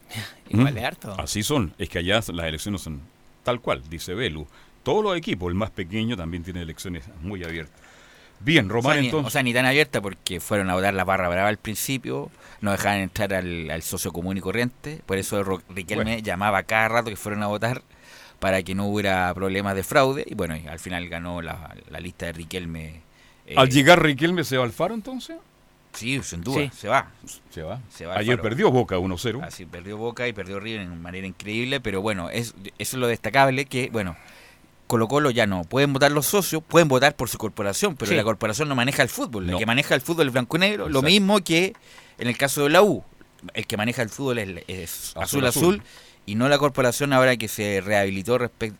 Igual 0.50 0.74
¿Mm? 0.74 0.84
harto. 0.84 1.16
Así 1.18 1.42
son, 1.42 1.74
es 1.78 1.88
que 1.88 1.98
allá 1.98 2.20
las 2.32 2.46
elecciones 2.46 2.82
son 2.82 3.00
tal 3.42 3.60
cual, 3.60 3.82
dice 3.88 4.14
Belu. 4.14 4.46
Todos 4.82 5.02
los 5.02 5.16
equipos, 5.16 5.48
el 5.48 5.54
más 5.54 5.70
pequeño 5.70 6.16
también 6.16 6.44
tiene 6.44 6.62
elecciones 6.62 7.04
muy 7.20 7.42
abiertas. 7.42 7.80
Bien, 8.38 8.68
Román, 8.68 8.98
entonces. 8.98 9.26
O 9.28 9.30
sea, 9.30 9.42
ni 9.42 9.52
tan 9.52 9.66
abierta 9.66 10.00
porque 10.00 10.40
fueron 10.40 10.70
a 10.70 10.74
votar 10.74 10.94
la 10.94 11.04
barra 11.04 11.28
brava 11.28 11.48
al 11.48 11.56
principio, 11.56 12.30
no 12.60 12.70
dejaban 12.70 12.98
entrar 12.98 13.32
al, 13.34 13.82
socio 13.82 14.12
común 14.12 14.36
y 14.36 14.40
corriente, 14.40 15.00
por 15.06 15.16
eso 15.16 15.62
Riquelme 15.70 16.22
llamaba 16.22 16.62
cada 16.64 16.88
rato 16.88 17.10
que 17.10 17.16
fueron 17.16 17.42
a 17.42 17.46
votar 17.46 17.82
para 18.42 18.64
que 18.64 18.74
no 18.74 18.88
hubiera 18.88 19.32
problemas 19.34 19.76
de 19.76 19.84
fraude. 19.84 20.24
Y 20.26 20.34
bueno, 20.34 20.56
al 20.68 20.80
final 20.80 21.08
ganó 21.08 21.40
la, 21.40 21.76
lista 22.00 22.26
de 22.26 22.32
Riquelme. 22.32 23.00
Eh, 23.46 23.54
¿Al 23.56 23.70
llegar 23.70 24.02
Riquelme 24.02 24.42
se 24.42 24.56
va 24.56 24.64
al 24.64 24.72
faro 24.72 24.94
entonces? 24.94 25.36
Sí, 25.92 26.20
sin 26.24 26.42
duda, 26.42 26.68
se 26.72 26.88
va. 26.88 27.12
Se 27.50 27.62
va. 27.62 27.80
Ayer 28.16 28.40
perdió 28.40 28.72
Boca 28.72 28.98
1-0. 28.98 29.44
Así, 29.44 29.64
perdió 29.64 29.96
Boca 29.96 30.26
y 30.26 30.32
perdió 30.32 30.58
River 30.58 30.88
de 30.88 30.96
manera 30.96 31.24
increíble, 31.24 31.80
pero 31.80 32.02
bueno, 32.02 32.30
es, 32.30 32.56
eso 32.64 32.72
es 32.78 32.94
lo 32.94 33.06
destacable 33.06 33.66
que, 33.66 33.90
bueno, 33.92 34.16
Colo 34.88 35.06
Colo 35.06 35.30
ya 35.30 35.46
no. 35.46 35.62
Pueden 35.62 35.92
votar 35.92 36.10
los 36.10 36.26
socios, 36.26 36.64
pueden 36.66 36.88
votar 36.88 37.14
por 37.14 37.28
su 37.28 37.38
corporación, 37.38 37.94
pero 37.94 38.12
la 38.12 38.24
corporación 38.24 38.68
no 38.68 38.74
maneja 38.74 39.04
el 39.04 39.08
fútbol. 39.08 39.50
El 39.50 39.56
que 39.56 39.66
maneja 39.66 39.94
el 39.94 40.00
fútbol 40.00 40.26
es 40.26 40.32
blanco 40.32 40.56
y 40.56 40.60
negro, 40.60 40.88
lo 40.88 41.02
mismo 41.02 41.44
que 41.44 41.74
en 42.18 42.26
el 42.26 42.36
caso 42.36 42.64
de 42.64 42.70
la 42.70 42.82
U. 42.82 43.04
El 43.54 43.68
que 43.68 43.76
maneja 43.76 44.02
el 44.02 44.08
fútbol 44.08 44.38
es, 44.66 45.12
azul, 45.16 45.46
azul 45.46 45.82
y 46.26 46.34
no 46.34 46.48
la 46.48 46.58
corporación 46.58 47.12
ahora 47.12 47.36
que 47.36 47.48
se 47.48 47.80
rehabilitó 47.80 48.38
después 48.38 48.72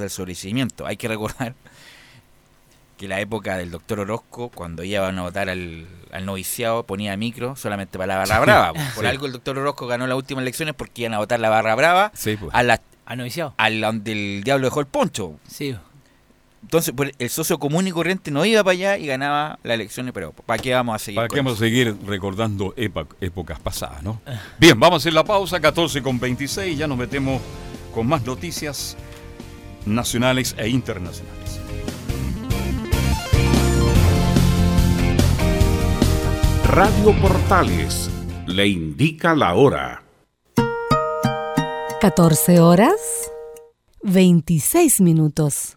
del 0.00 0.10
sobreseimiento. 0.10 0.86
Hay 0.86 0.96
que 0.96 1.08
recordar 1.08 1.54
que 2.96 3.08
la 3.08 3.20
época 3.20 3.56
del 3.56 3.70
doctor 3.70 4.00
Orozco, 4.00 4.48
cuando 4.48 4.82
iban 4.84 5.18
a 5.18 5.22
votar 5.22 5.48
al, 5.50 5.86
noviciado, 6.22 6.84
ponía 6.84 7.16
micro 7.16 7.56
solamente 7.56 7.98
para 7.98 8.14
la 8.14 8.18
barra 8.18 8.40
brava. 8.40 8.72
Por 8.94 9.06
algo 9.06 9.26
el 9.26 9.32
doctor 9.32 9.58
Orozco 9.58 9.86
ganó 9.86 10.06
las 10.06 10.16
últimas 10.16 10.42
elecciones 10.42 10.74
porque 10.74 11.02
iban 11.02 11.14
a 11.14 11.18
votar 11.18 11.40
la 11.40 11.50
barra 11.50 11.74
brava 11.74 12.10
pues. 12.10 12.38
a 12.52 12.62
la, 12.62 12.80
al 13.04 13.18
noviciado. 13.18 13.54
Al 13.58 13.80
donde 13.80 14.12
el 14.12 14.44
diablo 14.44 14.66
dejó 14.66 14.80
el 14.80 14.86
poncho. 14.86 15.38
Sí. 15.46 15.76
Entonces, 16.62 16.94
pues, 16.96 17.12
el 17.18 17.28
socio 17.28 17.58
común 17.58 17.86
y 17.86 17.90
corriente 17.90 18.30
no 18.30 18.44
iba 18.44 18.62
para 18.64 18.72
allá 18.72 18.98
y 18.98 19.06
ganaba 19.06 19.58
las 19.62 19.74
elecciones, 19.74 20.14
pero 20.14 20.32
¿para 20.32 20.62
qué 20.62 20.72
vamos 20.72 20.94
a 20.94 20.98
seguir? 20.98 21.16
¿Para 21.16 21.28
qué 21.28 21.36
vamos 21.36 21.54
a 21.54 21.56
seguir 21.56 21.96
recordando 22.06 22.72
épocas 22.76 23.60
pasadas, 23.60 24.02
no? 24.02 24.20
Bien, 24.58 24.78
vamos 24.78 24.96
a 24.96 24.98
hacer 25.02 25.12
la 25.12 25.24
pausa, 25.24 25.60
14 25.60 26.02
con 26.02 26.18
26, 26.18 26.78
ya 26.78 26.86
nos 26.86 26.96
metemos 26.96 27.42
con 27.92 28.06
más 28.06 28.24
noticias 28.24 28.96
nacionales 29.84 30.54
e 30.56 30.68
internacionales. 30.68 31.60
Radio 36.64 37.14
Portales 37.20 38.08
le 38.46 38.66
indica 38.66 39.34
la 39.34 39.54
hora. 39.54 40.02
14 42.00 42.60
horas, 42.60 43.30
26 44.02 45.02
minutos. 45.02 45.76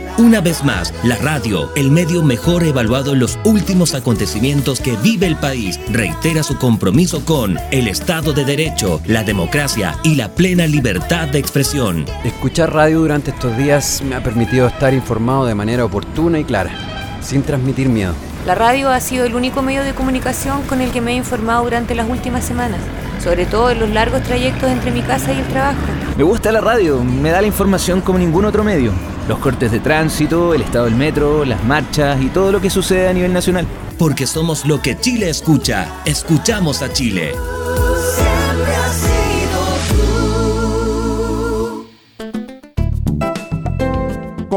Una 0.21 0.39
vez 0.39 0.63
más, 0.63 0.93
la 1.03 1.15
radio, 1.15 1.71
el 1.75 1.89
medio 1.89 2.21
mejor 2.21 2.63
evaluado 2.63 3.13
en 3.13 3.19
los 3.19 3.39
últimos 3.43 3.95
acontecimientos 3.95 4.79
que 4.79 4.95
vive 4.97 5.25
el 5.25 5.35
país, 5.35 5.79
reitera 5.91 6.43
su 6.43 6.59
compromiso 6.59 7.25
con 7.25 7.57
el 7.71 7.87
Estado 7.87 8.31
de 8.31 8.45
Derecho, 8.45 9.01
la 9.07 9.23
democracia 9.23 9.97
y 10.03 10.13
la 10.13 10.29
plena 10.29 10.67
libertad 10.67 11.29
de 11.29 11.39
expresión. 11.39 12.05
Escuchar 12.23 12.71
radio 12.71 12.99
durante 12.99 13.31
estos 13.31 13.57
días 13.57 14.03
me 14.03 14.13
ha 14.13 14.21
permitido 14.21 14.67
estar 14.67 14.93
informado 14.93 15.47
de 15.47 15.55
manera 15.55 15.85
oportuna 15.85 16.37
y 16.37 16.43
clara, 16.43 17.17
sin 17.23 17.41
transmitir 17.41 17.89
miedo. 17.89 18.13
La 18.45 18.53
radio 18.53 18.91
ha 18.91 18.99
sido 18.99 19.25
el 19.25 19.33
único 19.33 19.63
medio 19.63 19.83
de 19.83 19.95
comunicación 19.95 20.61
con 20.67 20.81
el 20.81 20.91
que 20.91 21.01
me 21.01 21.13
he 21.13 21.15
informado 21.15 21.63
durante 21.63 21.95
las 21.95 22.07
últimas 22.07 22.45
semanas, 22.45 22.81
sobre 23.23 23.45
todo 23.45 23.71
en 23.71 23.79
los 23.79 23.89
largos 23.89 24.23
trayectos 24.23 24.69
entre 24.69 24.91
mi 24.91 25.01
casa 25.01 25.31
y 25.33 25.39
el 25.39 25.47
trabajo. 25.47 25.79
Me 26.17 26.23
gusta 26.23 26.51
la 26.51 26.61
radio, 26.61 27.03
me 27.03 27.29
da 27.29 27.41
la 27.41 27.47
información 27.47 28.01
como 28.01 28.19
ningún 28.19 28.45
otro 28.45 28.63
medio 28.63 28.91
los 29.27 29.39
cortes 29.39 29.71
de 29.71 29.79
tránsito, 29.79 30.53
el 30.53 30.61
estado 30.61 30.85
del 30.85 30.95
metro, 30.95 31.45
las 31.45 31.63
marchas 31.63 32.21
y 32.21 32.27
todo 32.29 32.51
lo 32.51 32.61
que 32.61 32.69
sucede 32.69 33.07
a 33.07 33.13
nivel 33.13 33.33
nacional. 33.33 33.65
Porque 33.97 34.25
somos 34.27 34.65
lo 34.65 34.81
que 34.81 34.99
Chile 34.99 35.29
escucha. 35.29 36.01
Escuchamos 36.05 36.81
a 36.81 36.91
Chile. 36.91 37.33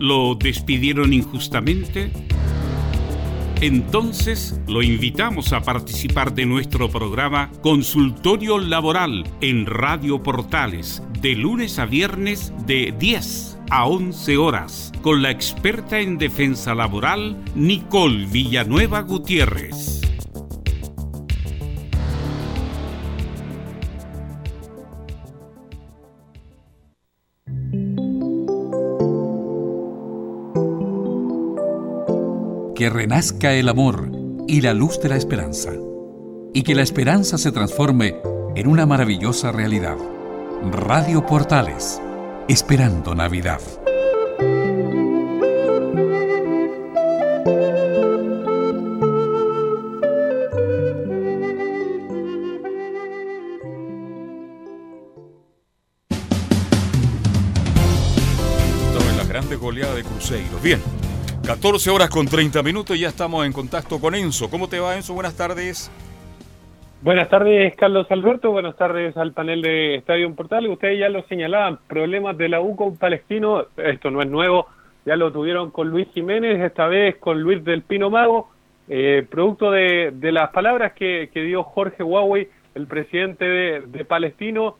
¿Lo 0.00 0.34
despidieron 0.34 1.12
injustamente? 1.12 2.10
Entonces 3.60 4.60
lo 4.68 4.82
invitamos 4.82 5.54
a 5.54 5.62
participar 5.62 6.34
de 6.34 6.44
nuestro 6.44 6.90
programa 6.90 7.50
Consultorio 7.62 8.58
Laboral 8.58 9.24
en 9.40 9.64
Radio 9.64 10.22
Portales 10.22 11.02
de 11.22 11.34
lunes 11.34 11.78
a 11.78 11.86
viernes 11.86 12.52
de 12.66 12.94
10 12.98 13.58
a 13.70 13.86
11 13.86 14.36
horas 14.36 14.92
con 15.00 15.22
la 15.22 15.30
experta 15.30 16.00
en 16.00 16.18
defensa 16.18 16.74
laboral 16.74 17.42
Nicole 17.54 18.26
Villanueva 18.26 19.00
Gutiérrez. 19.00 20.05
Que 32.76 32.90
renazca 32.90 33.54
el 33.54 33.70
amor 33.70 34.10
y 34.46 34.60
la 34.60 34.74
luz 34.74 35.00
de 35.00 35.08
la 35.08 35.16
esperanza. 35.16 35.72
Y 36.52 36.62
que 36.62 36.74
la 36.74 36.82
esperanza 36.82 37.38
se 37.38 37.50
transforme 37.50 38.16
en 38.54 38.66
una 38.68 38.84
maravillosa 38.84 39.50
realidad. 39.50 39.96
Radio 40.72 41.24
Portales, 41.24 42.02
esperando 42.48 43.14
Navidad. 43.14 43.62
en 59.08 59.16
la 59.16 59.24
grande 59.24 59.56
goleada 59.56 59.94
de 59.94 60.04
Cruzeiro. 60.04 60.58
Bien, 60.62 60.80
14 61.46 61.90
horas 61.90 62.10
con 62.10 62.26
30 62.26 62.60
minutos 62.64 62.96
y 62.96 63.00
ya 63.02 63.08
estamos 63.08 63.46
en 63.46 63.52
contacto 63.52 64.00
con 64.00 64.16
Enzo. 64.16 64.50
¿Cómo 64.50 64.68
te 64.68 64.80
va, 64.80 64.96
Enzo? 64.96 65.14
Buenas 65.14 65.36
tardes. 65.36 65.92
Buenas 67.02 67.28
tardes, 67.28 67.76
Carlos 67.76 68.08
Alberto. 68.10 68.50
Buenas 68.50 68.76
tardes 68.76 69.16
al 69.16 69.30
panel 69.30 69.62
de 69.62 69.94
Estadio 69.94 70.34
Portal. 70.34 70.66
Ustedes 70.66 70.98
ya 70.98 71.08
lo 71.08 71.22
señalaban, 71.28 71.78
problemas 71.86 72.36
de 72.36 72.48
la 72.48 72.60
U 72.60 72.74
con 72.74 72.96
Palestino. 72.96 73.64
Esto 73.76 74.10
no 74.10 74.22
es 74.22 74.28
nuevo, 74.28 74.66
ya 75.04 75.14
lo 75.14 75.30
tuvieron 75.30 75.70
con 75.70 75.88
Luis 75.88 76.08
Jiménez, 76.12 76.60
esta 76.60 76.88
vez 76.88 77.14
con 77.18 77.40
Luis 77.40 77.62
del 77.62 77.82
Pino 77.82 78.10
Mago. 78.10 78.50
Eh, 78.88 79.24
producto 79.30 79.70
de, 79.70 80.12
las 80.20 80.50
palabras 80.50 80.94
que, 80.94 81.30
dio 81.32 81.62
Jorge 81.62 82.02
Huawei, 82.02 82.48
el 82.74 82.88
presidente 82.88 83.44
de, 83.44 83.80
de 83.82 84.04
Palestino, 84.04 84.78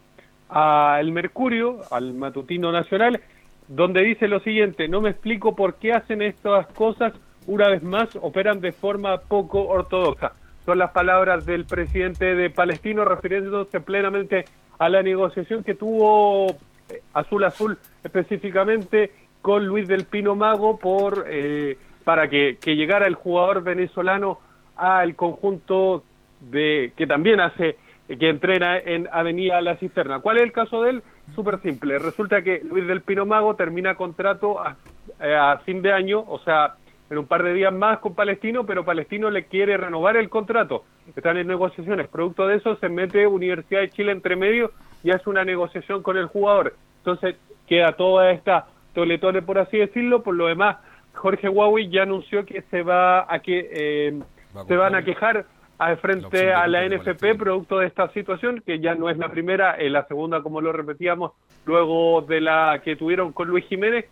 al 0.49 1.13
Mercurio, 1.13 1.83
al 1.93 2.13
Matutino 2.15 2.73
Nacional, 2.73 3.21
donde 3.69 4.03
dice 4.03 4.29
lo 4.29 4.41
siguiente, 4.41 4.89
no 4.89 5.01
me 5.01 5.11
explico 5.11 5.55
por 5.57 5.75
qué 5.75 5.93
hacen 5.93 6.23
estas 6.23 6.67
cosas, 6.69 7.13
una 7.47 7.69
vez 7.69 7.83
más 7.83 8.09
operan 8.21 8.61
de 8.61 8.73
forma 8.73 9.19
poco 9.19 9.67
ortodoxa. 9.67 10.33
Son 10.65 10.79
las 10.79 10.91
palabras 10.91 11.47
del 11.47 11.65
presidente 11.65 12.35
de 12.35 12.51
Palestino 12.51 13.05
refiriéndose 13.05 13.81
plenamente 13.81 14.45
a 14.79 14.89
la 14.89 15.03
negociación 15.03 15.63
que 15.63 15.75
tuvo 15.75 16.51
eh, 16.89 17.03
Azul 17.15 17.45
Azul 17.45 17.79
específicamente 18.03 19.13
con 19.43 19.65
Luis 19.65 19.87
del 19.87 20.07
Pino 20.07 20.35
Mago 20.35 20.79
por 20.79 21.25
eh, 21.29 21.79
para 22.03 22.29
que, 22.29 22.59
que, 22.61 22.77
llegara 22.77 23.07
el 23.07 23.15
jugador 23.15 23.63
venezolano 23.63 24.39
al 24.77 25.15
conjunto 25.15 26.05
de 26.41 26.93
que 26.97 27.07
también 27.07 27.41
hace 27.41 27.77
que 28.07 28.29
entrena 28.29 28.79
en 28.79 29.09
Avenida 29.11 29.61
La 29.61 29.77
Cisterna. 29.77 30.21
¿Cuál 30.21 30.37
es 30.37 30.45
el 30.45 30.53
caso 30.53 30.83
de 30.83 30.91
él? 30.91 31.03
Súper 31.35 31.61
simple. 31.61 31.99
Resulta 31.99 32.43
que 32.43 32.61
Luis 32.65 32.87
del 32.87 33.03
Pino 33.03 33.27
Mago 33.27 33.55
termina 33.57 33.95
contrato 33.95 34.61
a, 34.61 34.77
eh, 35.21 35.35
a 35.35 35.59
fin 35.59 35.83
de 35.83 35.93
año, 35.93 36.25
o 36.27 36.39
sea, 36.39 36.77
en 37.11 37.19
un 37.19 37.27
par 37.27 37.43
de 37.43 37.53
días 37.53 37.73
más 37.73 37.99
con 37.99 38.15
Palestino, 38.15 38.65
pero 38.65 38.85
Palestino 38.85 39.31
le 39.31 39.45
quiere 39.45 39.77
renovar 39.77 40.17
el 40.17 40.29
contrato. 40.29 40.85
Están 41.15 41.37
en 41.37 41.47
negociaciones. 41.47 42.09
Producto 42.09 42.47
de 42.47 42.57
eso 42.57 42.77
se 42.77 42.89
mete 42.89 43.27
Universidad 43.27 43.81
de 43.81 43.91
Chile 43.91 44.13
entre 44.13 44.35
medio 44.35 44.73
y 45.05 45.11
hace 45.11 45.31
una 45.31 45.45
negociación 45.45 46.03
con 46.03 46.17
el 46.17 46.27
jugador. 46.27 46.75
Entonces 46.99 47.37
queda 47.69 47.93
toda 47.93 48.33
esta 48.33 48.67
toletole, 48.93 49.43
por 49.43 49.59
así 49.59 49.79
decirlo. 49.79 50.23
Por 50.23 50.35
lo 50.35 50.47
demás, 50.47 50.79
Jorge 51.15 51.49
Huawei 51.49 51.89
ya 51.89 52.03
anunció 52.03 52.45
que 52.45 52.63
se 52.63 52.83
va 52.83 53.33
a 53.33 53.39
que 53.39 53.69
eh, 53.73 54.21
se 54.67 54.77
van 54.77 54.95
a 54.95 55.05
quejar 55.05 55.47
al 55.79 55.99
frente 55.99 56.53
a 56.53 56.67
la 56.67 56.87
NFP 56.89 57.37
producto 57.39 57.79
de 57.79 57.87
esta 57.87 58.11
situación, 58.13 58.63
que 58.65 58.81
ya 58.81 58.95
no 58.95 59.11
es 59.11 59.19
la 59.19 59.31
primera, 59.31 59.73
es 59.73 59.91
la 59.91 60.07
segunda, 60.07 60.43
como 60.43 60.61
lo 60.61 60.73
repetíamos, 60.73 61.33
luego 61.65 62.23
de 62.23 62.41
la 62.41 62.81
que 62.85 62.97
tuvieron 62.97 63.33
con 63.33 63.49
Luis 63.49 63.65
Jiménez, 63.67 64.07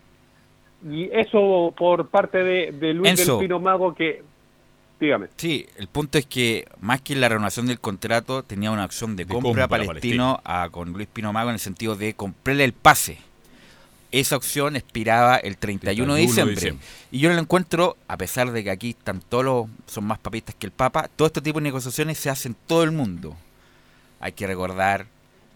y 0.88 1.08
eso 1.12 1.72
por 1.76 2.08
parte 2.08 2.38
de, 2.44 2.94
Luis 2.94 3.26
del 3.26 3.38
Pino 3.38 3.60
Mago 3.60 3.94
que... 3.94 4.22
Dígame. 5.00 5.26
Sí, 5.36 5.66
el 5.76 5.88
punto 5.88 6.18
es 6.18 6.26
que 6.26 6.66
más 6.80 7.00
que 7.00 7.16
la 7.16 7.28
renovación 7.28 7.66
del 7.66 7.80
contrato, 7.80 8.44
tenía 8.44 8.70
una 8.70 8.84
opción 8.84 9.16
de, 9.16 9.26
compra, 9.26 9.66
palestino, 9.66 10.40
A, 10.44 10.68
con 10.70 10.92
Luis 10.92 11.08
Pino 11.08 11.32
Mago 11.32 11.50
en 11.50 11.54
el 11.54 11.60
sentido 11.60 11.96
de 11.96 12.14
comprarle 12.14 12.64
el 12.64 12.72
pase. 12.72 13.18
Esa 14.20 14.36
opción 14.36 14.76
expiraba 14.76 15.36
el 15.36 15.56
31, 15.56 16.14
de, 16.14 16.20
diciembre. 16.20 16.76
Y 17.10 17.18
yo 17.18 17.32
lo 17.32 17.38
encuentro, 17.38 17.96
a 18.06 18.16
pesar 18.16 18.52
de 18.52 18.62
que 18.62 18.70
aquí 18.70 18.90
están 18.90 19.20
todos 19.20 19.44
los, 19.44 19.66
son 19.86 20.04
más 20.04 20.18
papistas 20.18 20.54
que 20.54 20.66
el 20.66 20.72
Papa, 20.72 21.08
todo 21.16 21.26
este 21.26 21.40
tipo 21.40 21.58
de 21.58 21.64
negociaciones 21.64 22.18
se 22.18 22.30
hacen 22.30 22.54
todo 22.66 22.84
el 22.84 22.92
mundo. 22.92 23.36
Hay 24.20 24.32
que 24.32 24.46
recordar 24.46 25.06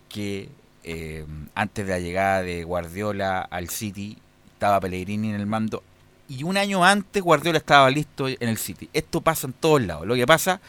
que 0.08 0.48
eh, 0.82 1.24
antes 1.54 1.86
de 1.86 1.92
la 1.92 2.00
llegada 2.00 2.42
de 2.42 2.64
Guardiola 2.64 3.40
al 3.42 3.68
City, 3.68 4.18
estaba 4.54 4.80
Pellegrini 4.80 5.28
en 5.28 5.36
el 5.36 5.46
mando 5.46 5.82
y 6.28 6.42
un 6.42 6.56
año 6.56 6.84
antes 6.84 7.22
Guardiola 7.22 7.58
estaba 7.58 7.88
listo 7.90 8.28
en 8.28 8.48
el 8.48 8.58
City. 8.58 8.88
Esto 8.92 9.20
pasa 9.20 9.46
en 9.46 9.54
todos 9.54 9.80
lados. 9.82 10.06
Lo 10.06 10.14
que 10.14 10.26
pasa, 10.26 10.60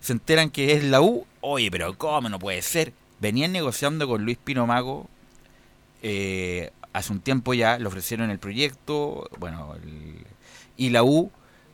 se 0.00 0.12
enteran 0.12 0.50
que 0.50 0.72
es 0.72 0.82
la 0.82 1.00
U. 1.00 1.24
Oye, 1.40 1.70
pero 1.70 1.96
¿cómo 1.96 2.28
no 2.28 2.38
puede 2.38 2.62
ser? 2.62 2.92
Venían 3.20 3.52
negociando 3.52 4.08
con 4.08 4.24
Luis 4.24 4.38
Pino 4.42 4.66
Mago 4.66 5.08
eh, 6.02 6.72
hace 6.92 7.12
un 7.12 7.20
tiempo 7.20 7.54
ya, 7.54 7.78
le 7.78 7.86
ofrecieron 7.86 8.30
el 8.30 8.38
proyecto, 8.38 9.28
bueno, 9.38 9.74
y 10.76 10.90
la 10.90 11.02
U, 11.02 11.30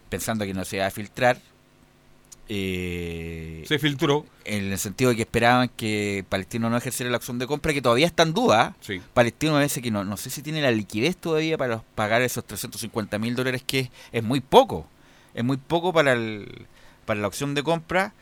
pensando 0.08 0.44
que 0.44 0.54
no 0.54 0.64
se 0.64 0.76
iba 0.76 0.86
a 0.86 0.90
filtrar, 0.90 1.38
eh, 2.48 3.64
se 3.66 3.78
filtró. 3.78 4.26
En 4.44 4.72
el 4.72 4.78
sentido 4.78 5.10
de 5.10 5.16
que 5.16 5.22
esperaban 5.22 5.70
que 5.70 6.24
Palestino 6.28 6.68
no 6.68 6.76
ejerciera 6.76 7.10
la 7.10 7.16
acción 7.16 7.38
de 7.38 7.46
compra, 7.46 7.72
que 7.72 7.80
todavía 7.80 8.06
está 8.06 8.22
en 8.24 8.34
duda. 8.34 8.76
Palestino 9.14 9.54
parece 9.54 9.80
que 9.80 9.90
no, 9.90 10.04
no 10.04 10.16
sé 10.16 10.30
si 10.30 10.42
tiene 10.42 10.60
la 10.60 10.70
liquidez 10.70 11.16
todavía 11.16 11.56
para 11.56 11.82
pagar 11.94 12.20
esos 12.22 12.44
350 12.44 13.18
mil 13.18 13.34
dólares, 13.34 13.62
que 13.66 13.90
es, 14.12 14.22
muy 14.22 14.40
poco. 14.40 14.86
Es 15.32 15.44
muy 15.44 15.56
poco 15.56 15.92
para, 15.92 16.12
el, 16.12 16.66
para 17.06 17.20
la 17.20 17.26
opción 17.26 17.54
de 17.54 17.62
compra. 17.62 18.12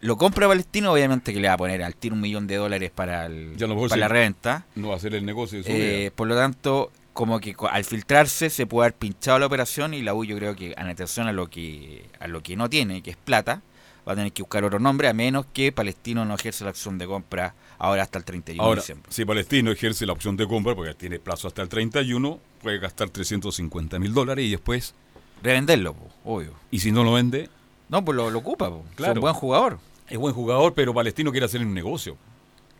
Lo 0.00 0.16
compra 0.16 0.46
Palestino, 0.46 0.92
obviamente 0.92 1.32
que 1.32 1.40
le 1.40 1.48
va 1.48 1.54
a 1.54 1.56
poner 1.56 1.82
al 1.82 1.96
tiro 1.96 2.14
un 2.14 2.20
millón 2.20 2.46
de 2.46 2.56
dólares 2.56 2.90
para, 2.94 3.26
el, 3.26 3.56
para 3.56 3.96
la 3.96 4.08
reventa. 4.08 4.64
No 4.76 4.88
va 4.88 4.94
a 4.94 4.96
hacer 4.96 5.14
el 5.14 5.26
negocio. 5.26 5.60
Eh, 5.64 6.12
por 6.14 6.28
lo 6.28 6.36
tanto, 6.36 6.92
como 7.12 7.40
que 7.40 7.56
al 7.68 7.84
filtrarse 7.84 8.48
se 8.48 8.66
puede 8.66 8.86
haber 8.86 8.94
pinchado 8.96 9.40
la 9.40 9.46
operación 9.46 9.94
y 9.94 10.02
la 10.02 10.14
U 10.14 10.24
yo 10.24 10.36
creo 10.36 10.54
que 10.54 10.74
en 10.76 10.86
atención 10.86 11.26
a 11.26 11.32
lo 11.32 11.50
que 11.50 12.04
a 12.20 12.28
lo 12.28 12.42
que 12.44 12.54
no 12.54 12.70
tiene, 12.70 13.02
que 13.02 13.10
es 13.10 13.16
plata, 13.16 13.60
va 14.06 14.12
a 14.12 14.14
tener 14.14 14.32
que 14.32 14.42
buscar 14.42 14.62
otro 14.62 14.78
nombre 14.78 15.08
a 15.08 15.12
menos 15.12 15.46
que 15.52 15.72
Palestino 15.72 16.24
no 16.24 16.36
ejerce 16.36 16.62
la 16.62 16.70
opción 16.70 16.96
de 16.96 17.06
compra 17.06 17.54
ahora 17.78 18.04
hasta 18.04 18.18
el 18.18 18.24
31 18.24 18.70
de 18.70 18.76
diciembre. 18.76 19.12
Si 19.12 19.24
Palestino 19.24 19.72
ejerce 19.72 20.06
la 20.06 20.12
opción 20.12 20.36
de 20.36 20.46
compra 20.46 20.76
porque 20.76 20.94
tiene 20.94 21.18
plazo 21.18 21.48
hasta 21.48 21.60
el 21.62 21.68
31, 21.68 22.38
puede 22.62 22.78
gastar 22.78 23.10
350 23.10 23.98
mil 23.98 24.14
dólares 24.14 24.44
y 24.44 24.50
después 24.52 24.94
revenderlo, 25.42 25.96
obvio. 26.24 26.52
Y 26.70 26.78
si 26.78 26.92
no 26.92 27.02
lo 27.02 27.14
vende, 27.14 27.50
no, 27.88 28.04
pues 28.04 28.16
lo, 28.16 28.26
ocupa, 28.38 28.70
claro. 28.94 29.12
es 29.12 29.16
un 29.16 29.22
buen 29.22 29.34
jugador. 29.34 29.78
Es 30.10 30.18
buen 30.18 30.34
jugador, 30.34 30.74
pero 30.74 30.94
Palestino 30.94 31.30
quiere 31.30 31.46
hacer 31.46 31.60
un 31.60 31.74
negocio. 31.74 32.16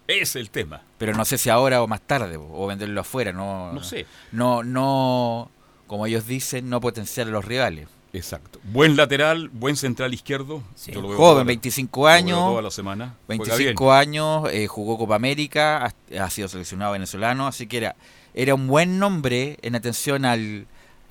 Es 0.07 0.37
el 0.37 0.51
tema. 0.51 0.83
Pero 0.97 1.13
no 1.13 1.25
sé 1.25 1.37
si 1.37 1.51
ahora 1.51 1.83
o 1.83 1.87
más 1.87 2.01
tarde, 2.01 2.39
o 2.39 2.67
venderlo 2.67 3.01
afuera, 3.01 3.33
no. 3.33 3.73
No 3.73 3.85
sé. 3.85 4.07
No, 4.33 4.63
no, 4.63 5.51
como 5.87 6.07
ellos 6.07 6.27
dicen, 6.27 6.71
no 6.71 6.81
potenciar 6.81 7.27
a 7.27 7.31
los 7.31 7.45
rivales. 7.45 7.89
Exacto. 8.15 8.59
Buen 8.65 8.97
lateral, 8.97 9.51
buen 9.51 9.77
central 9.77 10.15
izquierdo. 10.15 10.63
Joven, 10.95 11.47
25 11.47 12.07
años. 12.07 12.39
Toda 12.39 12.63
la 12.63 12.71
semana. 12.71 13.17
25 13.29 13.93
años, 13.93 14.49
eh, 14.51 14.67
jugó 14.67 14.97
Copa 14.97 15.17
América, 15.17 15.93
ha, 16.19 16.31
sido 16.31 16.49
seleccionado 16.49 16.93
venezolano, 16.93 17.47
así 17.47 17.67
que 17.67 17.77
era, 17.77 17.97
era 18.33 18.55
un 18.55 18.67
buen 18.67 18.99
nombre 18.99 19.59
en 19.61 19.75
atención 19.75 20.25
al, 20.25 20.67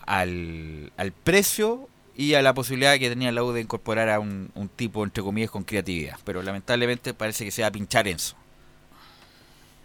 al, 0.08 0.92
al 0.98 1.12
precio 1.12 1.88
y 2.18 2.34
a 2.34 2.42
la 2.42 2.54
posibilidad 2.56 2.98
que 2.98 3.10
tenía 3.10 3.32
la 3.32 3.44
U 3.44 3.54
de 3.54 3.62
incorporar 3.62 4.10
a 4.10 4.20
un, 4.20 4.50
un 4.56 4.68
tipo, 4.70 5.04
entre 5.04 5.24
comillas, 5.24 5.52
con 5.52 5.64
creatividad. 5.64 6.18
Pero 6.26 6.42
lamentablemente 6.42 7.14
parece 7.14 7.46
que 7.46 7.52
se 7.52 7.62
va 7.62 7.68
a 7.68 7.72
pinchar 7.72 8.08
eso. 8.08 8.36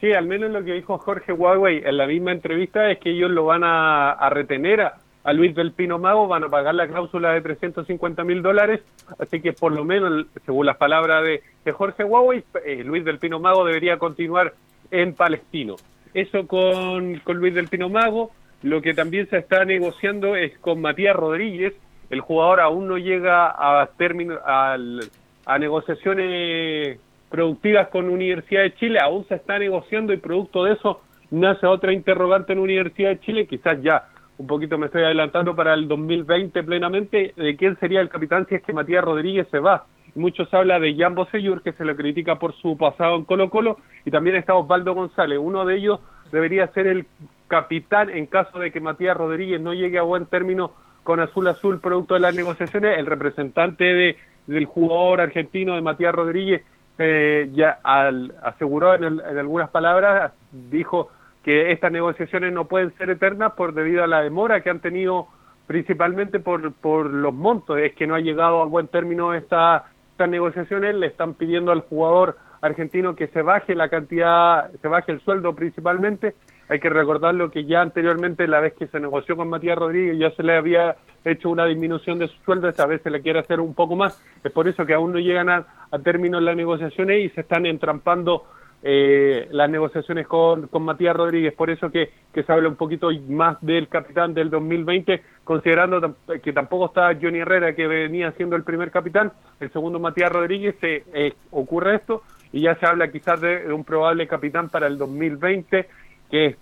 Sí, 0.02 0.12
al 0.14 0.26
menos 0.26 0.50
lo 0.50 0.64
que 0.64 0.72
dijo 0.72 0.98
Jorge 0.98 1.32
Huawei 1.32 1.82
en 1.84 1.96
la 1.96 2.09
misma 2.09 2.32
entrevista 2.32 2.90
es 2.90 2.98
que 2.98 3.11
ellos 3.11 3.30
lo 3.30 3.44
van 3.44 3.62
a, 3.64 4.28
retener 4.30 4.80
a, 4.80 5.32
Luis 5.32 5.54
del 5.54 5.70
Pino 5.70 6.00
Mago, 6.00 6.26
van 6.26 6.42
a 6.42 6.48
pagar 6.48 6.74
la 6.74 6.88
cláusula 6.88 7.32
de 7.34 7.40
350 7.40 8.24
mil 8.24 8.42
dólares, 8.42 8.80
así 9.20 9.40
que 9.40 9.52
por 9.52 9.70
lo 9.70 9.84
menos, 9.84 10.26
según 10.44 10.66
las 10.66 10.76
palabras 10.76 11.22
de, 11.22 11.70
Jorge 11.70 12.02
Huawei, 12.02 12.42
eh, 12.64 12.82
Luis 12.82 13.04
del 13.04 13.20
Pino 13.20 13.38
Mago 13.38 13.64
debería 13.64 13.98
continuar 13.98 14.54
en 14.90 15.14
Palestino. 15.14 15.76
Eso 16.14 16.48
con, 16.48 17.20
con 17.20 17.36
Luis 17.36 17.54
del 17.54 17.68
Pino 17.68 17.88
Mago, 17.88 18.32
lo 18.62 18.82
que 18.82 18.94
también 18.94 19.30
se 19.30 19.38
está 19.38 19.64
negociando 19.64 20.34
es 20.34 20.59
con 20.59 20.80
Matías 20.80 21.14
Rodríguez, 21.14 21.74
el 22.12 22.20
jugador 22.20 22.60
aún 22.60 22.86
no 22.86 22.98
llega 22.98 23.46
a 23.48 23.86
término, 23.96 24.38
a 24.44 25.58
negociaciones 25.58 27.00
productivas 27.30 27.88
con 27.88 28.10
Universidad 28.10 28.62
de 28.62 28.74
Chile, 28.74 28.98
aún 29.02 29.26
se 29.28 29.36
está 29.36 29.58
negociando 29.58 30.12
y 30.12 30.18
producto 30.18 30.64
de 30.64 30.74
eso 30.74 31.00
nace 31.30 31.66
otra 31.66 31.94
interrogante 31.94 32.52
en 32.52 32.58
Universidad 32.58 33.08
de 33.08 33.20
Chile, 33.20 33.46
quizás 33.46 33.82
ya 33.82 34.08
un 34.36 34.46
poquito 34.46 34.76
me 34.76 34.86
estoy 34.86 35.04
adelantando 35.04 35.56
para 35.56 35.72
el 35.72 35.88
2020 35.88 36.62
plenamente, 36.64 37.32
de 37.34 37.56
quién 37.56 37.78
sería 37.78 38.02
el 38.02 38.10
capitán 38.10 38.46
si 38.46 38.56
es 38.56 38.62
que 38.62 38.74
Matías 38.74 39.02
Rodríguez 39.02 39.48
se 39.50 39.58
va. 39.58 39.86
Muchos 40.14 40.52
habla 40.52 40.78
de 40.78 40.94
Jan 40.94 41.14
Bosellur, 41.14 41.62
que 41.62 41.72
se 41.72 41.86
lo 41.86 41.96
critica 41.96 42.38
por 42.38 42.54
su 42.56 42.76
pasado 42.76 43.16
en 43.16 43.24
Colo 43.24 43.48
Colo, 43.48 43.78
y 44.04 44.10
también 44.10 44.36
está 44.36 44.54
Osvaldo 44.54 44.94
González. 44.94 45.38
Uno 45.40 45.64
de 45.64 45.76
ellos 45.76 46.00
debería 46.30 46.66
ser 46.68 46.86
el 46.86 47.06
capitán 47.48 48.10
en 48.10 48.26
caso 48.26 48.58
de 48.58 48.70
que 48.70 48.80
Matías 48.80 49.16
Rodríguez 49.16 49.62
no 49.62 49.72
llegue 49.72 49.98
a 49.98 50.02
buen 50.02 50.26
término 50.26 50.72
con 51.03 51.20
Azul 51.20 51.48
Azul 51.48 51.80
producto 51.80 52.14
de 52.14 52.20
las 52.20 52.34
negociaciones. 52.34 52.98
El 52.98 53.07
representante 53.07 53.84
de, 53.84 54.16
del 54.46 54.66
jugador 54.66 55.20
argentino 55.20 55.74
de 55.74 55.80
Matías 55.80 56.14
Rodríguez 56.14 56.62
eh, 56.98 57.50
ya 57.53 57.78
al, 57.82 58.34
aseguró 58.42 58.94
en, 58.94 59.05
en 59.05 59.38
algunas 59.38 59.70
palabras, 59.70 60.32
dijo 60.53 61.11
que 61.42 61.72
estas 61.72 61.90
negociaciones 61.90 62.53
no 62.53 62.66
pueden 62.66 62.92
ser 62.96 63.11
eternas 63.11 63.53
por 63.53 63.74
debido 63.74 64.05
a 64.05 64.07
la 64.07 64.22
demora 64.22 64.61
que 64.61 64.70
han 64.70 64.80
tenido 64.80 65.26
principalmente 65.66 66.38
por, 66.38 66.72
por 66.72 67.07
los 67.07 67.32
montos, 67.32 67.78
es 67.78 67.94
que 67.94 68.07
no 68.07 68.14
ha 68.14 68.20
llegado 68.20 68.62
a 68.62 68.66
buen 68.66 68.88
término 68.88 69.34
esta, 69.34 69.86
estas 70.11 70.28
negociaciones, 70.28 70.94
le 70.94 71.07
están 71.07 71.34
pidiendo 71.34 71.72
al 71.72 71.80
jugador 71.80 72.36
argentino 72.61 73.16
que 73.16 73.28
se 73.28 73.42
baje 73.42 73.74
la 73.74 73.88
cantidad, 73.88 74.70
se 74.80 74.88
baje 74.88 75.12
el 75.12 75.20
sueldo 75.20 75.55
principalmente, 75.55 76.34
hay 76.72 76.80
que 76.80 76.88
recordar 76.88 77.34
lo 77.34 77.50
que 77.50 77.66
ya 77.66 77.82
anteriormente, 77.82 78.48
la 78.48 78.60
vez 78.60 78.72
que 78.72 78.86
se 78.86 78.98
negoció 78.98 79.36
con 79.36 79.50
Matías 79.50 79.76
Rodríguez, 79.76 80.18
ya 80.18 80.30
se 80.30 80.42
le 80.42 80.56
había 80.56 80.96
hecho 81.22 81.50
una 81.50 81.66
disminución 81.66 82.18
de 82.18 82.28
su 82.28 82.36
sueldo, 82.44 82.66
esta 82.66 82.86
vez 82.86 83.02
se 83.02 83.10
le 83.10 83.20
quiere 83.20 83.40
hacer 83.40 83.60
un 83.60 83.74
poco 83.74 83.94
más, 83.94 84.18
es 84.42 84.50
por 84.50 84.66
eso 84.66 84.86
que 84.86 84.94
aún 84.94 85.12
no 85.12 85.18
llegan 85.18 85.50
a, 85.50 85.66
a 85.90 85.98
término 85.98 86.40
las 86.40 86.56
negociaciones 86.56 87.26
y 87.26 87.28
se 87.34 87.42
están 87.42 87.66
entrampando 87.66 88.46
eh, 88.82 89.48
las 89.50 89.68
negociaciones 89.68 90.26
con, 90.26 90.66
con 90.68 90.82
Matías 90.82 91.14
Rodríguez, 91.14 91.52
por 91.52 91.68
eso 91.68 91.90
que, 91.90 92.10
que 92.32 92.42
se 92.42 92.50
habla 92.50 92.70
un 92.70 92.76
poquito 92.76 93.10
más 93.28 93.58
del 93.60 93.88
capitán 93.88 94.32
del 94.32 94.48
2020, 94.48 95.22
considerando 95.44 96.16
que 96.42 96.54
tampoco 96.54 96.86
está 96.86 97.14
Johnny 97.20 97.40
Herrera, 97.40 97.74
que 97.74 97.86
venía 97.86 98.32
siendo 98.32 98.56
el 98.56 98.64
primer 98.64 98.90
capitán, 98.90 99.30
el 99.60 99.70
segundo 99.72 100.00
Matías 100.00 100.32
Rodríguez, 100.32 100.74
se, 100.80 101.04
eh, 101.12 101.34
ocurre 101.50 101.96
esto 101.96 102.22
y 102.52 102.62
ya 102.62 102.74
se 102.76 102.86
habla 102.86 103.10
quizás 103.10 103.40
de, 103.40 103.72
un 103.72 103.84
probable 103.84 104.26
capitán 104.26 104.68
para 104.68 104.86
el 104.86 104.98
2020, 104.98 105.88
que 106.32 106.56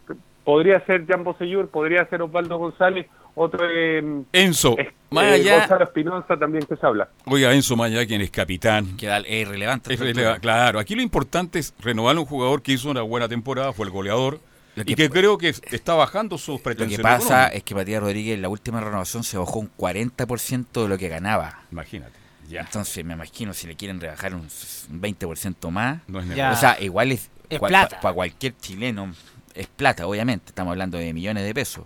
podría 0.44 0.84
ser 0.84 1.06
Jan 1.06 1.22
Bosellur, 1.24 1.68
podría 1.68 2.04
ser 2.06 2.20
Osvaldo 2.22 2.58
González, 2.58 3.06
otro 3.36 3.64
eh, 3.70 4.02
Enzo 4.32 4.76
eh, 4.76 4.92
Maya 5.10 5.64
Espinosa 5.64 6.36
también 6.36 6.66
que 6.66 6.76
se 6.76 6.84
habla. 6.84 7.08
Oiga 7.24 7.54
Enzo 7.54 7.76
Maya 7.76 8.04
quien 8.04 8.20
es 8.20 8.30
capitán. 8.30 8.96
Que 8.96 9.06
es 9.26 9.48
relevante 9.48 9.96
claro 10.40 10.80
aquí 10.80 10.96
lo 10.96 11.02
importante 11.02 11.60
es 11.60 11.72
renovar 11.78 12.16
a 12.16 12.20
un 12.20 12.26
jugador 12.26 12.62
que 12.62 12.72
hizo 12.72 12.90
una 12.90 13.02
buena 13.02 13.28
temporada 13.28 13.72
fue 13.72 13.86
el 13.86 13.92
goleador 13.92 14.40
y 14.76 14.94
que 14.94 15.08
creo 15.08 15.38
que 15.38 15.48
está 15.48 15.94
bajando 15.94 16.38
sus 16.38 16.60
pretensiones 16.60 16.98
lo 16.98 17.02
que 17.02 17.18
pasa 17.18 17.48
es 17.48 17.62
que 17.62 17.74
Matías 17.74 18.02
Rodríguez 18.02 18.34
en 18.34 18.42
la 18.42 18.48
última 18.48 18.80
renovación 18.80 19.22
se 19.22 19.38
bajó 19.38 19.60
un 19.60 19.70
40% 19.76 20.82
de 20.82 20.88
lo 20.88 20.98
que 20.98 21.08
ganaba. 21.08 21.60
Imagínate 21.70 22.18
ya. 22.48 22.62
entonces 22.62 23.04
me 23.04 23.14
imagino 23.14 23.54
si 23.54 23.68
le 23.68 23.76
quieren 23.76 24.00
rebajar 24.00 24.34
un 24.34 24.48
20% 24.48 25.70
más 25.70 26.00
no 26.08 26.20
es 26.20 26.30
o 26.30 26.56
sea 26.56 26.76
igual 26.80 27.12
es, 27.12 27.30
para 27.60 28.12
cualquier 28.12 28.56
chileno 28.56 29.12
es 29.54 29.66
plata 29.66 30.06
obviamente 30.06 30.46
estamos 30.48 30.72
hablando 30.72 30.98
de 30.98 31.12
millones 31.12 31.44
de 31.44 31.54
pesos 31.54 31.84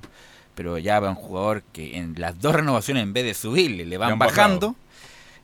pero 0.55 0.79
ya 0.79 1.01
va 1.01 1.11
un 1.11 1.17
jugador 1.17 1.63
que 1.73 1.97
en 1.97 2.15
las 2.19 2.41
dos 2.41 2.55
renovaciones 2.55 3.03
en 3.03 3.13
vez 3.13 3.25
de 3.25 3.35
subirle 3.35 3.85
le 3.85 3.99
van, 3.99 4.19
bajando. 4.19 4.75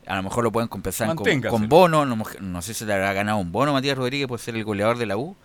A 0.07 0.15
lo 0.15 0.23
mejor 0.23 0.43
lo 0.43 0.51
pueden 0.51 0.67
compensar 0.67 1.13
con, 1.15 1.69
bono, 1.69 2.05
no, 2.05 2.61
sé 2.61 2.73
si 2.73 2.85
le 2.85 2.93
habrá 2.93 3.13
ganado 3.13 3.37
un 3.37 3.51
bono 3.51 3.71
Matías 3.71 3.97
Rodríguez 3.97 4.27
por 4.27 4.39
ser 4.39 4.55
el 4.55 4.63
goleador 4.63 4.97
de 4.97 5.05
la 5.05 5.15
U, 5.15 5.35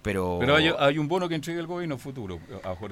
pero... 0.00 0.36
Pero 0.38 0.56
hay, 0.56 0.98
un 0.98 1.08
bono 1.08 1.28
que 1.28 1.34
entrega 1.34 1.60
el 1.60 1.66
gobierno 1.66 1.98
futuro. 1.98 2.38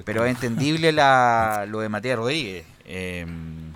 Pero 0.03 0.25
es 0.25 0.31
entendible 0.31 0.91
la, 0.91 1.65
lo 1.67 1.79
de 1.79 1.89
Matías 1.89 2.17
Rodríguez. 2.17 2.65
Em, 2.83 3.71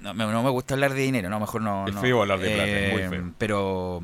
no, 0.00 0.14
me 0.14 0.50
gusta 0.50 0.74
hablar 0.74 0.94
de 0.94 1.00
dinero, 1.00 1.28
no, 1.28 1.40
mejor 1.40 1.60
no... 1.60 1.88
Es 1.88 1.96
feo 1.96 2.22
hablar 2.22 2.38
de 2.38 2.50
plata, 2.50 2.70
es 2.70 2.92
muy 2.92 3.02
em, 3.02 3.10
feo. 3.10 3.32
Pero... 3.36 4.02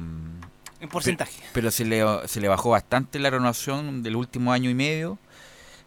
En 0.81 0.89
porcentaje. 0.89 1.43
Pero 1.53 1.71
se 1.71 1.85
le, 1.85 2.05
se 2.27 2.41
le 2.41 2.49
bajó 2.49 2.71
bastante 2.71 3.19
la 3.19 3.31
renovación 3.31 4.03
del 4.03 4.17
último 4.17 4.53
año 4.53 4.71
y 4.71 4.75
medio 4.75 5.19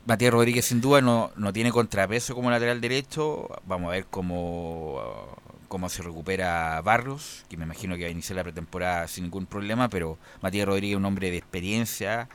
Matías 0.06 0.34
Rodríguez 0.34 0.66
sin 0.66 0.82
duda 0.82 1.00
no, 1.00 1.32
no 1.38 1.54
tiene 1.54 1.72
contrapeso 1.72 2.36
como 2.36 2.52
lateral 2.52 2.82
derecho. 2.82 3.48
Vamos 3.66 3.88
a 3.88 3.92
ver 3.92 4.06
cómo, 4.10 5.02
cómo 5.70 5.88
se 5.88 6.04
recupera 6.04 6.82
Barros, 6.82 7.46
que 7.48 7.56
me 7.56 7.64
imagino 7.64 7.96
que 7.96 8.04
va 8.04 8.10
a 8.10 8.12
iniciar 8.12 8.36
la 8.36 8.44
pretemporada 8.44 9.08
sin 9.08 9.24
ningún 9.24 9.46
problema, 9.46 9.88
pero 9.88 10.18
Matías 10.42 10.68
Rodríguez 10.68 10.96
es 10.96 10.98
un 10.98 11.06
hombre 11.06 11.32
de 11.32 11.38
experiencia, 11.38 12.28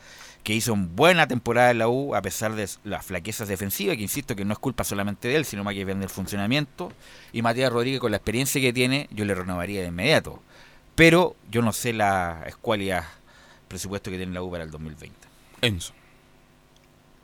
que 0.45 0.55
hizo 0.55 0.73
una 0.73 0.89
buena 0.91 1.27
temporada 1.27 1.71
en 1.71 1.79
la 1.79 1.89
U 1.89 2.15
a 2.15 2.23
pesar 2.23 2.55
de 2.55 2.67
las 2.85 3.05
flaquezas 3.05 3.49
defensivas, 3.49 3.97
que 3.97 4.03
insisto 4.03 4.35
que 4.35 4.47
no 4.47 4.55
es 4.55 4.59
culpa 4.59 4.83
solamente 4.83 5.29
de 5.29 5.37
él, 5.37 5.45
sino 5.45 5.63
más 5.63 5.75
que 5.75 5.85
viene 5.85 6.01
del 6.01 6.09
funcionamiento. 6.09 6.91
Y 7.35 7.43
Matías 7.43 7.71
Rodríguez 7.71 8.01
con 8.01 8.13
la 8.13 8.17
experiencia 8.17 8.63
que 8.63 8.73
tiene, 8.73 9.09
yo 9.11 9.27
le 9.27 9.35
renovaría 9.35 9.83
de 9.83 9.89
inmediato. 9.89 10.43
Pero 10.99 11.37
yo 11.49 11.63
no 11.63 11.73
sé 11.73 11.93
la 11.93 12.43
escualidad 12.45 13.05
presupuesto 13.69 14.11
que 14.11 14.17
tiene 14.17 14.33
la 14.33 14.43
U 14.43 14.51
para 14.51 14.65
el 14.65 14.71
2020. 14.73 15.17
Enzo. 15.63 15.95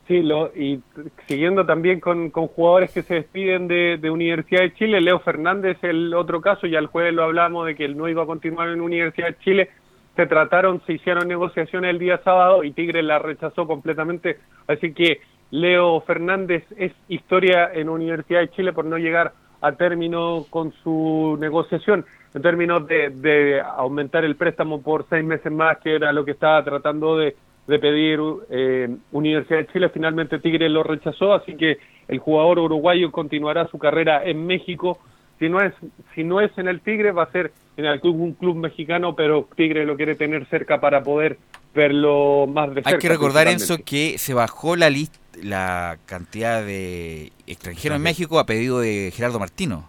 Sí, 0.06 0.22
lo, 0.22 0.54
y 0.54 0.80
siguiendo 1.26 1.66
también 1.66 1.98
con, 1.98 2.30
con 2.30 2.46
jugadores 2.46 2.92
que 2.92 3.02
se 3.02 3.14
despiden 3.14 3.66
de, 3.66 3.98
de, 4.00 4.10
Universidad 4.10 4.60
de 4.60 4.74
Chile, 4.74 5.00
Leo 5.00 5.18
Fernández 5.18 5.78
el 5.82 6.14
otro 6.14 6.40
caso, 6.40 6.68
ya 6.68 6.78
el 6.78 6.86
jueves 6.86 7.14
lo 7.14 7.24
hablamos 7.24 7.66
de 7.66 7.74
que 7.74 7.84
él 7.84 7.96
no 7.96 8.08
iba 8.08 8.22
a 8.22 8.26
continuar 8.26 8.68
en 8.68 8.80
Universidad 8.80 9.28
de 9.28 9.38
Chile, 9.38 9.70
se 10.14 10.26
trataron, 10.26 10.80
se 10.86 10.92
hicieron 10.92 11.26
negociaciones 11.26 11.90
el 11.90 11.98
día 11.98 12.20
sábado 12.22 12.62
y 12.62 12.70
Tigre 12.70 13.02
la 13.02 13.18
rechazó 13.18 13.66
completamente, 13.66 14.38
así 14.68 14.92
que 14.92 15.20
Leo 15.50 16.00
Fernández 16.02 16.64
es 16.76 16.92
historia 17.08 17.72
en 17.72 17.88
Universidad 17.88 18.40
de 18.40 18.50
Chile 18.50 18.72
por 18.72 18.84
no 18.84 18.98
llegar 18.98 19.32
a 19.64 19.72
término 19.72 20.44
con 20.50 20.72
su 20.82 21.38
negociación, 21.40 22.04
en 22.34 22.42
términos 22.42 22.86
de, 22.86 23.08
de 23.08 23.60
aumentar 23.60 24.24
el 24.24 24.36
préstamo 24.36 24.82
por 24.82 25.06
seis 25.08 25.24
meses 25.24 25.50
más, 25.50 25.78
que 25.78 25.94
era 25.94 26.12
lo 26.12 26.24
que 26.24 26.32
estaba 26.32 26.62
tratando 26.62 27.16
de 27.16 27.34
pedir 27.66 28.20
eh, 28.50 28.94
Universidad 29.12 29.60
de 29.60 29.66
Chile, 29.68 29.88
finalmente 29.88 30.38
Tigre 30.38 30.68
lo 30.68 30.82
rechazó, 30.82 31.32
así 31.32 31.56
que 31.56 31.78
el 32.08 32.18
jugador 32.18 32.58
uruguayo 32.58 33.10
continuará 33.10 33.66
su 33.68 33.78
carrera 33.78 34.22
en 34.22 34.46
México. 34.46 34.98
Si 35.38 35.48
no 35.48 35.60
es, 35.60 35.72
si 36.14 36.24
no 36.24 36.42
es 36.42 36.56
en 36.58 36.68
el 36.68 36.80
Tigre, 36.80 37.12
va 37.12 37.22
a 37.22 37.32
ser 37.32 37.52
en 37.78 37.86
algún 37.86 38.34
club 38.34 38.56
mexicano, 38.56 39.16
pero 39.16 39.48
Tigre 39.56 39.86
lo 39.86 39.96
quiere 39.96 40.14
tener 40.14 40.44
cerca 40.46 40.78
para 40.78 41.02
poder 41.02 41.38
verlo 41.74 42.46
más 42.46 42.68
de 42.68 42.76
cerca. 42.76 42.90
Hay 42.90 42.98
que 42.98 43.08
recordar, 43.08 43.48
Enzo, 43.48 43.78
que 43.84 44.18
se 44.18 44.34
bajó 44.34 44.76
la 44.76 44.90
lista, 44.90 45.18
la 45.42 45.98
cantidad 46.06 46.64
de 46.64 47.32
extranjeros 47.46 47.96
en 47.96 48.02
México 48.02 48.38
a 48.38 48.46
pedido 48.46 48.80
de 48.80 49.12
Gerardo 49.14 49.38
Martino. 49.38 49.88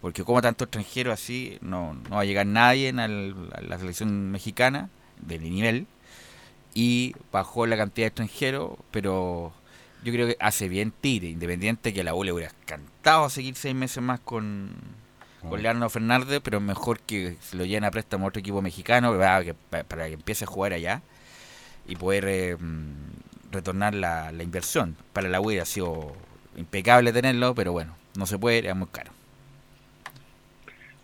Porque 0.00 0.22
como 0.22 0.42
tanto 0.42 0.64
extranjero 0.64 1.12
así, 1.12 1.58
no, 1.62 1.94
no 1.94 2.16
va 2.16 2.22
a 2.22 2.24
llegar 2.26 2.46
nadie 2.46 2.90
a 2.90 3.08
la 3.08 3.78
selección 3.78 4.30
mexicana 4.30 4.90
de 5.20 5.38
nivel 5.38 5.86
y 6.74 7.14
bajó 7.32 7.66
la 7.66 7.76
cantidad 7.76 8.04
de 8.04 8.08
extranjeros, 8.08 8.72
pero 8.90 9.52
yo 10.02 10.12
creo 10.12 10.26
que 10.26 10.36
hace 10.40 10.68
bien 10.68 10.92
Tigre, 10.92 11.28
independiente 11.28 11.94
que 11.94 12.04
la 12.04 12.14
U 12.14 12.22
le 12.22 12.32
hubiera 12.32 12.52
encantado 12.62 13.30
seguir 13.30 13.54
seis 13.54 13.74
meses 13.74 14.02
más 14.02 14.20
con, 14.20 14.72
con 15.48 15.62
Leandro 15.62 15.88
Fernández, 15.88 16.40
pero 16.44 16.60
mejor 16.60 17.00
que 17.00 17.36
se 17.40 17.56
lo 17.56 17.64
lleven 17.64 17.84
a 17.84 17.90
préstamo 17.90 18.26
a 18.26 18.28
otro 18.28 18.40
equipo 18.40 18.60
mexicano 18.60 19.16
para 19.16 19.42
que, 19.42 19.54
para 19.54 20.08
que 20.08 20.14
empiece 20.14 20.44
a 20.44 20.48
jugar 20.48 20.74
allá 20.74 21.00
y 21.86 21.96
poder 21.96 22.24
eh, 22.26 22.56
mm, 22.56 23.52
retornar 23.52 23.94
la, 23.94 24.32
inversión. 24.42 24.96
Para 25.12 25.28
la 25.28 25.40
U 25.40 25.46
hubiera 25.46 25.64
sido 25.64 26.12
impecable 26.56 27.12
tenerlo, 27.12 27.54
pero 27.54 27.72
bueno, 27.72 27.94
no 28.16 28.26
se 28.26 28.38
puede, 28.38 28.58
era 28.58 28.74
muy 28.74 28.88
caro. 28.88 29.10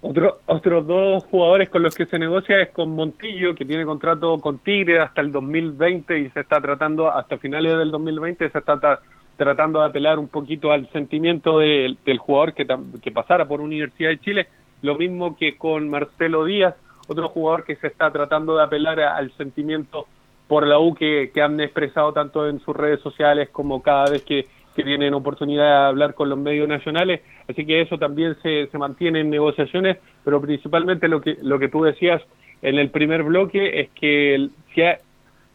Otro, 0.03 0.41
otros 0.47 0.87
dos 0.87 1.25
jugadores 1.25 1.69
con 1.69 1.83
los 1.83 1.95
que 1.95 2.07
se 2.07 2.19
negocia 2.19 2.61
es 2.63 2.71
con 2.71 2.95
Montillo, 2.95 3.55
que 3.55 3.67
tiene 3.67 3.85
contrato 3.85 4.39
con 4.39 4.59
Tigre 4.59 4.99
hasta 4.99 5.21
el 5.21 5.31
2020 5.31 6.19
y 6.19 6.31
se 6.31 6.41
está 6.41 6.61
tratando, 6.61 7.11
hasta 7.11 7.37
finales 7.37 7.77
del 7.77 7.91
2020, 7.91 8.49
se 8.49 8.59
está 8.59 9.01
tratando 9.37 9.81
de 9.81 9.87
apelar 9.87 10.19
un 10.19 10.29
poquito 10.29 10.73
al 10.73 10.91
sentimiento 10.91 11.59
del 11.59 12.19
jugador 12.19 12.55
que, 12.55 12.67
que 13.03 13.11
pasara 13.11 13.47
por 13.47 13.61
Universidad 13.61 14.11
de 14.11 14.21
Chile. 14.21 14.49
Lo 14.81 14.97
mismo 14.97 15.37
que 15.37 15.59
con 15.59 15.91
Marcelo 15.91 16.47
Díaz, 16.47 16.75
otro 17.07 17.29
jugador 17.29 17.65
que 17.65 17.77
se 17.77 17.89
está 17.89 18.11
tratando 18.11 18.57
de 18.57 18.65
apelar 18.65 19.01
al 19.01 19.31
sentimiento 19.33 20.07
por 20.51 20.67
la 20.67 20.81
U 20.81 20.97
que, 20.97 21.31
han 21.41 21.61
expresado 21.61 22.13
tanto 22.13 22.49
en 22.49 22.59
sus 22.59 22.75
redes 22.77 22.99
sociales 23.03 23.51
como 23.51 23.83
cada 23.83 24.11
vez 24.11 24.25
que 24.25 24.49
tienen 24.75 25.15
oportunidad 25.15 25.65
de 25.65 25.89
hablar 25.89 26.15
con 26.15 26.29
los 26.29 26.39
medios 26.39 26.67
nacionales, 26.67 27.21
así 27.49 27.65
que 27.65 27.83
eso 27.83 27.99
también 27.99 28.35
se, 28.43 28.67
se 28.67 28.77
mantiene 28.77 29.21
en 29.21 29.31
negociaciones, 29.31 29.99
pero 30.25 30.41
principalmente 30.41 31.07
lo 31.07 31.21
que, 31.21 31.37
lo 31.41 31.61
que 31.61 31.69
tú 31.69 31.85
decías 31.85 32.21
en 32.63 32.81
el 32.81 32.91
primer 32.91 33.23
bloque 33.23 33.79
es 33.81 33.91
que 33.91 34.49
si 34.75 34.81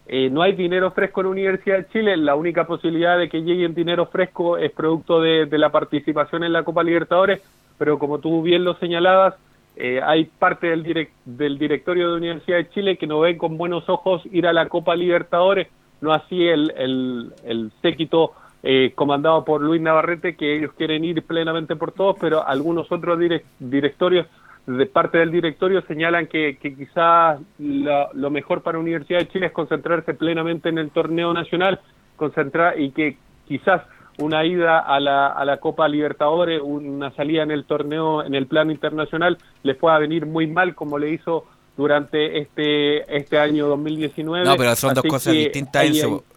eh, 0.07 0.29
no 0.29 0.41
hay 0.41 0.53
dinero 0.53 0.91
fresco 0.91 1.19
en 1.19 1.25
la 1.25 1.31
Universidad 1.31 1.77
de 1.79 1.87
Chile, 1.89 2.15
la 2.15 2.35
única 2.35 2.65
posibilidad 2.65 3.17
de 3.17 3.27
que 3.27 3.43
llegue 3.43 3.67
dinero 3.67 4.05
fresco 4.05 4.57
es 4.57 4.71
producto 4.71 5.19
de, 5.19 5.45
la 5.57 5.73
participación 5.73 6.45
en 6.45 6.53
la 6.53 6.63
Copa 6.63 6.83
Libertadores, 6.83 7.41
pero 7.77 7.99
como 7.99 8.19
tú 8.19 8.43
bien 8.43 8.63
lo 8.63 8.75
señalabas, 8.75 9.35
eh, 9.75 10.01
hay 10.03 10.25
parte 10.25 10.67
del, 10.67 11.09
del 11.25 11.57
directorio 11.57 12.11
de 12.11 12.17
Universidad 12.17 12.57
de 12.57 12.69
Chile 12.69 12.97
que 12.97 13.07
no 13.07 13.19
ve 13.19 13.37
con 13.37 13.57
buenos 13.57 13.87
ojos 13.89 14.21
ir 14.31 14.47
a 14.47 14.53
la 14.53 14.67
Copa 14.67 14.95
Libertadores 14.95 15.67
no 16.01 16.13
así 16.13 16.47
el, 16.47 16.71
el, 16.77 17.33
el 17.43 17.71
séquito 17.81 18.33
eh, 18.63 18.93
comandado 18.95 19.45
por 19.45 19.61
Luis 19.61 19.81
Navarrete, 19.81 20.35
que 20.35 20.57
ellos 20.57 20.71
quieren 20.77 21.03
ir 21.05 21.21
plenamente 21.23 21.75
por 21.75 21.91
todos, 21.91 22.17
pero 22.19 22.47
algunos 22.47 22.91
otros 22.91 23.19
directorios, 23.59 24.27
de 24.65 24.85
parte 24.87 25.19
del 25.19 25.31
directorio, 25.31 25.83
señalan 25.83 26.25
que, 26.25 26.57
que 26.59 26.75
quizás 26.75 27.39
lo, 27.59 28.29
mejor 28.31 28.63
para 28.63 28.79
Universidad 28.79 29.19
de 29.19 29.27
Chile 29.27 29.45
es 29.47 29.51
concentrarse 29.51 30.15
plenamente 30.15 30.69
en 30.69 30.79
el 30.79 30.89
torneo 30.89 31.31
nacional, 31.33 31.79
concentrar 32.15 32.79
y 32.79 32.89
que 32.89 33.17
quizás 33.47 33.83
una 34.17 34.45
ida 34.45 34.79
a 34.79 34.99
la, 34.99 35.27
a 35.27 35.45
la 35.45 35.57
Copa 35.57 35.87
Libertadores, 35.87 36.61
una 36.63 37.11
salida 37.15 37.43
en 37.43 37.51
el 37.51 37.65
torneo, 37.65 38.23
en 38.23 38.35
el 38.35 38.47
plano 38.47 38.71
internacional, 38.71 39.37
les 39.63 39.75
pueda 39.75 39.97
venir 39.99 40.25
muy 40.25 40.47
mal 40.47 40.75
como 40.75 40.97
le 40.97 41.11
hizo 41.11 41.45
durante 41.77 42.39
este 42.39 43.17
este 43.17 43.37
año 43.37 43.67
2019. 43.67 44.45
No, 44.45 44.55
pero 44.55 44.75
son 44.75 44.93
dos 44.93 45.03
cosas 45.03 45.33
distintas, 45.33 45.85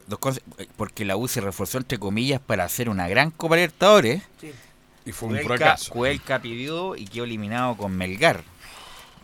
Dos 0.07 0.19
cosas, 0.21 0.43
porque 0.79 1.05
la 1.05 1.19
U 1.19 1.29
se 1.29 1.43
reforzó, 1.43 1.77
entre 1.77 1.99
comillas, 1.99 2.41
para 2.41 2.65
hacer 2.65 2.89
una 2.89 3.07
gran 3.09 3.31
Copa 3.31 3.57
Libertadores. 3.57 4.23
Y 5.05 5.13
fue 5.13 5.29
un 5.29 5.37
fracaso. 5.39 5.93
Cuelca 5.93 6.41
pidió 6.41 6.97
y 6.97 7.05
quedó 7.05 7.25
eliminado 7.25 7.77
con 7.77 7.95
Melgar. 7.95 8.43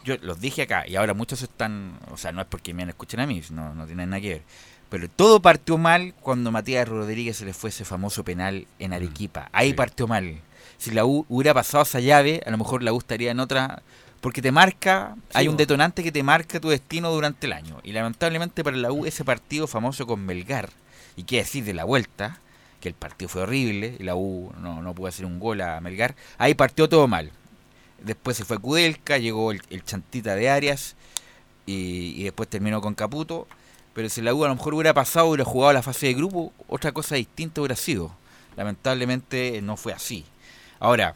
Yo 0.04 0.16
los 0.20 0.40
dije 0.40 0.62
acá, 0.62 0.86
y 0.86 0.96
ahora 0.96 1.14
muchos 1.14 1.40
están... 1.40 1.98
O 2.10 2.18
sea, 2.18 2.32
no 2.32 2.42
es 2.42 2.46
porque 2.46 2.74
me 2.74 2.82
escuchen 2.82 3.20
a 3.20 3.26
mí, 3.26 3.40
no, 3.50 3.74
no 3.74 3.86
tiene 3.86 4.04
nada 4.04 4.20
que 4.20 4.28
ver. 4.28 4.42
Pero 4.90 5.08
todo 5.08 5.40
partió 5.40 5.78
mal 5.78 6.14
cuando 6.20 6.52
Matías 6.52 6.88
Rodríguez 6.88 7.38
se 7.38 7.44
le 7.44 7.52
fue 7.52 7.70
ese 7.70 7.84
famoso 7.84 8.24
penal 8.24 8.66
en 8.78 8.90
mm, 8.90 8.94
Arequipa. 8.94 9.48
Ahí 9.52 9.74
partió 9.74 10.06
mal. 10.06 10.40
Si 10.78 10.90
la 10.90 11.04
U 11.04 11.24
hubiera 11.28 11.54
pasado 11.54 11.82
esa 11.82 12.00
llave, 12.00 12.42
a 12.46 12.50
lo 12.50 12.58
mejor 12.58 12.82
la 12.82 12.92
U 12.92 12.98
estaría 12.98 13.30
en 13.30 13.40
otra 13.40 13.82
porque 14.24 14.40
te 14.40 14.52
marca, 14.52 15.16
hay 15.34 15.48
un 15.48 15.58
detonante 15.58 16.02
que 16.02 16.10
te 16.10 16.22
marca 16.22 16.58
tu 16.58 16.70
destino 16.70 17.10
durante 17.10 17.46
el 17.46 17.52
año. 17.52 17.80
Y 17.84 17.92
lamentablemente 17.92 18.64
para 18.64 18.78
la 18.78 18.90
U, 18.90 19.04
ese 19.04 19.22
partido 19.22 19.66
famoso 19.66 20.06
con 20.06 20.24
Melgar, 20.24 20.70
y 21.14 21.24
qué 21.24 21.36
decir 21.36 21.62
de 21.64 21.74
la 21.74 21.84
vuelta, 21.84 22.40
que 22.80 22.88
el 22.88 22.94
partido 22.94 23.28
fue 23.28 23.42
horrible, 23.42 23.96
y 23.98 24.02
la 24.02 24.16
U 24.16 24.50
no, 24.62 24.80
no 24.80 24.94
pudo 24.94 25.08
hacer 25.08 25.26
un 25.26 25.38
gol 25.38 25.60
a 25.60 25.78
Melgar, 25.82 26.16
ahí 26.38 26.54
partió 26.54 26.88
todo 26.88 27.06
mal. 27.06 27.32
Después 28.02 28.38
se 28.38 28.46
fue 28.46 28.56
Kudelka, 28.56 29.18
llegó 29.18 29.52
el, 29.52 29.84
Chantita 29.84 30.34
de 30.34 30.48
Arias, 30.48 30.96
y, 31.66 32.24
después 32.24 32.48
terminó 32.48 32.80
con 32.80 32.94
Caputo. 32.94 33.46
Pero 33.94 34.08
si 34.08 34.20
la 34.20 34.34
U 34.34 34.44
a 34.44 34.48
lo 34.48 34.56
mejor 34.56 34.74
hubiera 34.74 34.92
pasado, 34.92 35.26
hubiera 35.26 35.44
jugado 35.44 35.72
la 35.72 35.82
fase 35.82 36.06
de 36.06 36.14
grupo, 36.14 36.52
otra 36.68 36.92
cosa 36.92 37.14
distinta 37.14 37.60
hubiera 37.60 37.76
sido. 37.76 38.12
Lamentablemente 38.56 39.60
no 39.62 39.76
fue 39.76 39.92
así. 39.92 40.24
Ahora, 40.80 41.14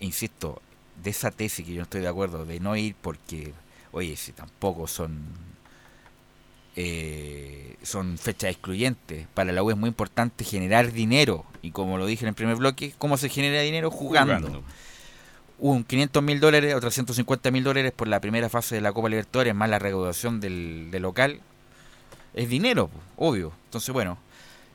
insisto, 0.00 0.62
de 1.02 1.10
esa 1.10 1.30
tesis 1.30 1.66
que 1.66 1.72
yo 1.72 1.78
no 1.78 1.84
estoy 1.84 2.00
de 2.00 2.08
acuerdo, 2.08 2.44
de 2.44 2.60
no 2.60 2.76
ir 2.76 2.94
porque, 3.00 3.52
oye, 3.92 4.16
si 4.16 4.32
tampoco 4.32 4.86
son 4.86 5.22
eh, 6.76 7.76
son 7.82 8.18
fechas 8.18 8.50
excluyentes. 8.50 9.26
Para 9.34 9.52
la 9.52 9.62
U 9.62 9.70
es 9.70 9.76
muy 9.76 9.88
importante 9.88 10.44
generar 10.44 10.92
dinero. 10.92 11.44
Y 11.62 11.70
como 11.70 11.98
lo 11.98 12.06
dije 12.06 12.24
en 12.24 12.30
el 12.30 12.34
primer 12.34 12.56
bloque, 12.56 12.94
¿cómo 12.98 13.16
se 13.16 13.28
genera 13.28 13.60
dinero? 13.60 13.90
Jugando. 13.90 14.62
Un 15.58 15.84
500 15.84 16.22
mil 16.22 16.40
dólares 16.40 16.74
o 16.74 16.80
350 16.80 17.50
mil 17.52 17.62
dólares 17.62 17.92
por 17.92 18.08
la 18.08 18.20
primera 18.20 18.48
fase 18.48 18.74
de 18.74 18.80
la 18.80 18.92
Copa 18.92 19.08
Libertadores, 19.08 19.54
más 19.54 19.70
la 19.70 19.78
recaudación 19.78 20.40
del, 20.40 20.90
local. 20.90 21.40
Es 22.34 22.48
dinero, 22.48 22.90
obvio. 23.16 23.52
Entonces, 23.66 23.92
bueno. 23.92 24.18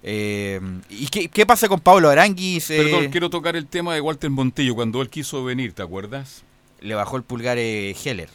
Eh, 0.02 0.62
¿Y 0.90 1.08
qué, 1.08 1.46
pasa 1.46 1.68
con 1.68 1.82
Pablo 1.82 2.10
Aranguis? 2.10 2.68
Perdón, 2.68 3.06
eh, 3.06 3.10
quiero 3.12 3.30
tocar 3.30 3.58
el 3.58 3.68
tema 3.68 3.94
de 3.94 4.02
Walter 4.02 4.30
Montillo. 4.30 4.76
Cuando 4.76 5.02
él 5.02 5.10
quiso 5.10 5.44
venir, 5.44 5.74
¿te 5.74 5.82
acuerdas? 5.82 6.44
Le 6.80 6.96
bajó 6.96 7.18
el 7.18 7.24
pulgar 7.24 7.58
eh, 7.58 7.94
Heller. 8.04 8.30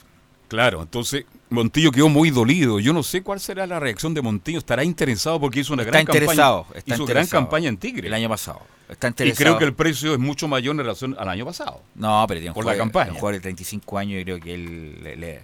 Claro, 0.48 0.82
entonces 0.82 1.24
Montillo 1.48 1.90
quedó 1.90 2.10
muy 2.10 2.30
dolido. 2.30 2.80
Yo 2.80 2.92
no 2.92 3.02
sé 3.02 3.22
cuál 3.22 3.40
será 3.40 3.66
la 3.66 3.80
reacción 3.80 4.12
de 4.12 4.20
Montillo. 4.20 4.58
Estará 4.58 4.84
interesado 4.84 5.40
porque 5.40 5.60
hizo 5.60 5.72
una 5.72 5.84
gran 5.84 6.04
campaña. 6.04 6.62
Está 6.74 6.94
hizo 6.94 7.06
gran 7.06 7.26
campaña 7.26 7.70
en 7.70 7.78
Tigre. 7.78 8.08
El 8.08 8.14
año 8.14 8.28
pasado. 8.28 8.60
Está 8.88 9.08
interesado. 9.08 9.42
Y 9.42 9.42
creo 9.42 9.58
que 9.58 9.64
el 9.64 9.72
precio 9.72 10.12
es 10.12 10.18
mucho 10.18 10.46
mayor 10.46 10.74
en 10.74 10.78
relación 10.80 11.16
al 11.18 11.30
año 11.30 11.46
pasado. 11.46 11.80
No, 11.94 12.26
pero 12.28 12.40
tiene 12.40 12.54
por 12.54 12.66
la 12.66 12.76
campaña. 12.76 13.12
Un 13.12 13.18
jugador 13.18 13.36
de 13.36 13.40
35 13.40 13.98
años 13.98 14.20
y 14.20 14.24
creo 14.24 14.38
que 14.38 14.54
él 14.54 15.40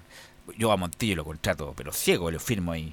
yo 0.57 0.73
a 0.73 0.77
Montillo 0.77 1.17
lo 1.17 1.25
contrato, 1.25 1.73
pero 1.77 1.93
ciego 1.93 2.31
lo 2.31 2.41
firmo 2.41 2.73
ahí. 2.73 2.93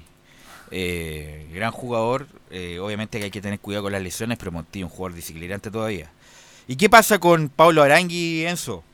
Eh, 0.70 1.46
gran 1.52 1.70
jugador, 1.72 2.26
eh, 2.50 2.78
obviamente 2.78 3.18
que 3.18 3.24
hay 3.24 3.30
que 3.30 3.40
tener 3.40 3.58
cuidado 3.58 3.84
con 3.84 3.92
las 3.92 4.02
lesiones, 4.02 4.38
pero 4.38 4.52
Montillo 4.52 4.86
un 4.86 4.90
jugador 4.90 5.16
desequilibrante 5.16 5.70
todavía. 5.70 6.10
¿Y 6.66 6.76
qué 6.76 6.90
pasa 6.90 7.18
con 7.18 7.48
Pablo 7.48 7.82
Arangui, 7.82 8.44
Enzo? 8.44 8.84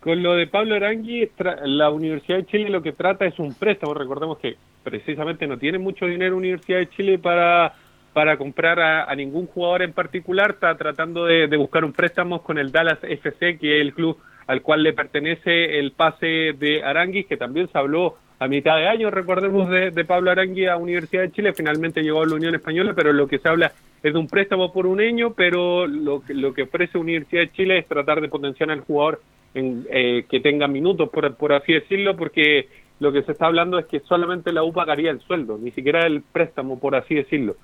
Con 0.00 0.22
lo 0.22 0.34
de 0.34 0.46
Pablo 0.46 0.74
Arangui, 0.74 1.30
la 1.64 1.90
Universidad 1.90 2.38
de 2.38 2.46
Chile 2.46 2.68
lo 2.68 2.82
que 2.82 2.92
trata 2.92 3.24
es 3.24 3.38
un 3.38 3.54
préstamo. 3.54 3.94
Recordemos 3.94 4.38
que 4.38 4.56
precisamente 4.82 5.46
no 5.46 5.56
tiene 5.56 5.78
mucho 5.78 6.06
dinero 6.06 6.36
Universidad 6.36 6.78
de 6.78 6.90
Chile 6.90 7.18
para, 7.18 7.74
para 8.12 8.36
comprar 8.36 8.80
a, 8.80 9.14
ningún 9.14 9.46
jugador 9.46 9.82
en 9.82 9.92
particular. 9.92 10.50
Está 10.50 10.76
tratando 10.76 11.24
de, 11.24 11.46
buscar 11.56 11.84
un 11.84 11.92
préstamo 11.92 12.42
con 12.42 12.58
el 12.58 12.70
Dallas 12.70 12.98
FC, 13.02 13.58
que 13.58 13.76
es 13.76 13.80
el 13.80 13.94
club 13.94 14.18
al 14.46 14.60
cual 14.60 14.82
le 14.82 14.92
pertenece 14.92 15.78
el 15.78 15.92
pase 15.92 16.52
de 16.52 16.82
Aranguis, 16.84 17.26
que 17.26 17.38
también 17.38 17.70
se 17.72 17.78
habló 17.78 18.18
a 18.44 18.48
mitad 18.48 18.76
de 18.76 18.88
año, 18.88 19.10
recordemos, 19.10 19.70
de, 19.70 20.04
Pablo 20.04 20.30
Arangui 20.30 20.66
a 20.66 20.76
Universidad 20.76 21.22
de 21.22 21.32
Chile, 21.32 21.54
finalmente 21.54 22.02
llegó 22.02 22.22
a 22.22 22.26
la 22.26 22.34
Unión 22.34 22.54
Española, 22.54 22.92
pero 22.94 23.10
lo 23.12 23.26
que 23.26 23.38
se 23.38 23.48
habla 23.48 23.72
es 24.02 24.12
de 24.12 24.18
un 24.18 24.28
préstamo 24.28 24.70
por 24.70 24.86
un 24.86 25.00
año, 25.00 25.32
pero 25.32 25.86
lo, 25.86 26.22
lo 26.28 26.52
que 26.52 26.64
ofrece 26.64 26.98
Universidad 26.98 27.40
de 27.42 27.52
Chile 27.52 27.78
es 27.78 27.88
tratar 27.88 28.20
de 28.20 28.28
potenciar 28.28 28.70
al 28.70 28.80
jugador 28.80 29.22
en, 29.54 29.86
eh, 29.90 30.26
que 30.28 30.40
tenga 30.40 30.68
minutos, 30.68 31.08
por, 31.08 31.34
por 31.36 31.54
así 31.54 31.72
decirlo, 31.72 32.16
porque 32.16 32.68
lo 33.00 33.12
que 33.12 33.22
se 33.22 33.32
está 33.32 33.46
hablando 33.46 33.78
es 33.78 33.86
que 33.86 34.00
solamente 34.00 34.52
la 34.52 34.62
U 34.62 34.74
pagaría 34.74 35.10
el 35.10 35.20
sueldo, 35.20 35.56
ni 35.58 35.70
siquiera 35.70 36.06
el 36.06 36.20
préstamo, 36.20 36.78
por 36.78 36.96
así 36.96 37.14
decirlo. 37.14 37.56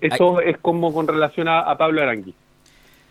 Eso 0.00 0.40
es 0.40 0.58
como 0.58 0.94
con 0.94 1.08
relación 1.08 1.48
a, 1.48 1.76
Pablo 1.76 2.02
Arangui. 2.02 2.34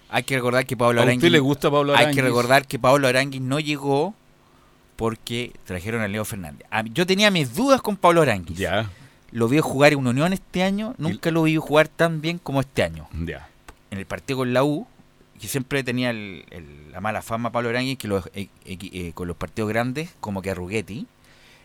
Hay 0.10 0.24
que 0.24 0.36
recordar 0.36 0.66
que 0.66 0.78
Pablo 0.78 1.02
Arangui. 1.02 1.30
le 1.30 1.40
gusta 1.40 1.70
Pablo 1.70 1.94
Hay 1.96 2.14
que 2.14 2.22
recordar 2.22 2.66
que 2.66 2.80
Pablo 2.80 3.08
Arangui 3.08 3.42
no 3.42 3.60
llegó 3.60 4.14
porque 5.02 5.52
trajeron 5.66 6.04
a 6.04 6.08
Leo 6.08 6.24
Fernández. 6.24 6.68
yo 6.94 7.08
tenía 7.08 7.32
mis 7.32 7.56
dudas 7.56 7.82
con 7.82 7.98
Pablo 7.98 8.22
Aranguis. 8.22 8.56
Ya. 8.56 8.88
Lo 9.32 9.48
vi 9.48 9.58
jugar 9.60 9.94
en 9.94 10.06
Unión 10.06 10.32
este 10.32 10.62
año, 10.62 10.94
nunca 11.00 11.32
lo 11.32 11.42
vi 11.42 11.56
jugar 11.56 11.88
tan 11.88 12.22
bien 12.22 12.38
como 12.38 12.60
este 12.60 12.84
año. 12.84 13.08
Ya. 13.26 13.50
En 13.90 13.98
el 13.98 14.06
partido 14.06 14.38
con 14.38 14.54
la 14.54 14.64
U, 14.64 14.86
que 15.40 15.48
siempre 15.48 15.84
tenía 15.84 16.14
la 16.14 17.02
mala 17.02 17.24
fama 17.24 17.52
Pablo 17.52 17.70
Aranguis 17.70 17.98
que 17.98 18.08
eh, 18.36 18.50
eh, 18.64 19.12
con 19.16 19.28
los 19.28 19.36
partidos 19.36 19.70
grandes, 19.70 20.12
como 20.20 20.44
que 20.44 20.52
a 20.52 20.54
Rugetti, 20.54 21.08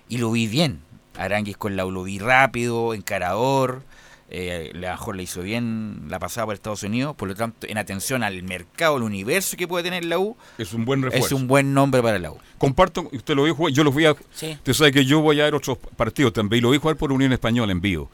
y 0.09 0.17
lo 0.17 0.31
vi 0.31 0.47
bien. 0.47 0.81
Aranguis 1.19 1.59
con 1.59 1.77
la 1.77 1.85
U 1.85 1.91
lo 1.91 2.05
vi 2.05 2.19
rápido, 2.19 2.95
encarador, 2.95 3.83
eh, 4.29 4.73
mejor 4.75 5.17
le 5.17 5.23
hizo 5.23 5.41
bien 5.43 6.07
la 6.09 6.19
pasada 6.19 6.47
por 6.47 6.55
Estados 6.55 6.83
Unidos, 6.83 7.15
por 7.15 7.29
lo 7.29 7.35
tanto, 7.35 7.67
en 7.69 7.79
atención 7.79 8.25
al 8.25 8.43
mercado, 8.43 8.97
al 8.97 9.03
universo 9.03 9.57
que 9.57 9.69
puede 9.69 9.85
tener 9.85 10.05
la 10.05 10.19
U, 10.19 10.37
es 10.59 10.73
un 10.73 10.85
buen 10.85 11.03
refuerzo. 11.03 11.27
Es 11.27 11.33
un 11.33 11.47
buen 11.47 11.73
nombre 11.73 12.03
para 12.03 12.19
la 12.19 12.33
U. 12.33 12.39
Comparto, 12.59 13.09
usted 13.13 13.35
lo 13.35 13.45
vio 13.45 13.55
jugar, 13.55 13.73
yo 13.73 13.85
lo 13.85 13.93
fui 13.93 14.05
a. 14.05 14.13
Usted 14.13 14.73
sabe 14.73 14.93
que 14.93 15.05
yo 15.05 15.21
voy 15.21 15.41
a 15.41 15.45
ver 15.45 15.55
otros 15.55 15.79
partidos 15.97 16.33
también, 16.33 16.59
y 16.59 16.63
lo 16.63 16.71
vi 16.71 16.79
jugar 16.79 16.97
por 16.97 17.13
Unión 17.13 17.33
Española 17.33 17.71
en 17.71 17.81
vivo. 17.81 18.11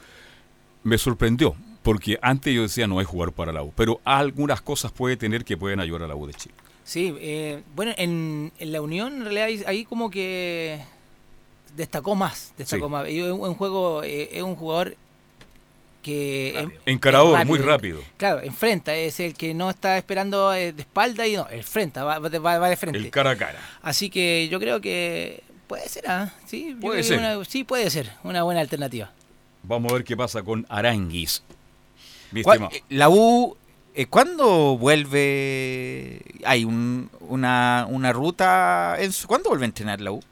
Me 0.84 0.98
sorprendió, 0.98 1.54
porque 1.82 2.18
antes 2.20 2.54
yo 2.54 2.62
decía 2.62 2.86
no 2.86 3.00
es 3.00 3.06
jugar 3.06 3.32
para 3.32 3.52
la 3.52 3.62
U, 3.62 3.72
pero 3.74 4.00
algunas 4.04 4.60
cosas 4.60 4.92
puede 4.92 5.16
tener 5.16 5.44
que 5.44 5.56
pueden 5.56 5.80
ayudar 5.80 6.02
a 6.02 6.08
la 6.08 6.14
U 6.14 6.26
de 6.26 6.34
Chile. 6.34 6.54
Sí, 6.84 7.14
eh, 7.20 7.62
bueno, 7.74 7.92
en, 7.96 8.52
la 8.58 8.82
Unión 8.82 9.14
en 9.14 9.24
realidad 9.24 9.66
ahí 9.66 9.84
como 9.84 10.10
que 10.10 10.82
destacó 11.74 12.14
más, 12.14 12.52
destacó 12.58 12.88
más. 12.88 13.06
Es 13.08 13.22
un, 13.22 13.54
juego, 13.54 14.02
eh, 14.02 14.28
es 14.32 14.42
un 14.42 14.56
jugador 14.56 14.96
que 16.02 16.68
encarador 16.84 17.44
muy 17.46 17.58
rápido 17.58 18.00
claro 18.16 18.42
enfrenta 18.42 18.94
es 18.94 19.20
el 19.20 19.34
que 19.34 19.54
no 19.54 19.70
está 19.70 19.96
esperando 19.96 20.52
eh, 20.52 20.72
de 20.72 20.82
espalda 20.82 21.26
y 21.26 21.36
no 21.36 21.46
enfrenta 21.50 22.04
va, 22.04 22.18
va, 22.18 22.68
de 22.68 22.76
frente 22.76 22.98
el 22.98 23.10
cara 23.10 23.30
a 23.30 23.36
cara 23.36 23.60
así 23.82 24.10
que 24.10 24.48
yo 24.50 24.60
creo 24.60 24.80
que 24.80 25.42
puede 25.66 25.88
ser 25.88 26.04
¿ah? 26.08 26.34
sí 26.46 26.76
puede 26.80 27.02
ser 27.02 27.46
sí 27.46 27.64
puede 27.64 27.88
ser 27.88 28.10
una 28.24 28.42
buena 28.42 28.60
alternativa 28.60 29.10
vamos 29.62 29.92
a 29.92 29.94
ver 29.94 30.04
qué 30.04 30.16
pasa 30.16 30.42
con 30.42 30.66
Aranguis 30.68 31.42
eh, 32.34 32.82
la 32.88 33.08
U 33.08 33.56
eh, 33.94 34.06
¿Cuándo 34.06 34.78
vuelve? 34.78 36.22
Hay 36.44 36.64
un, 36.64 37.10
una, 37.20 37.86
una 37.90 38.12
ruta. 38.12 38.96
¿Cuándo 39.26 39.50
vuelve 39.50 39.66
a 39.66 39.68
entrenar 39.68 40.00
la 40.00 40.12
U? 40.12 40.22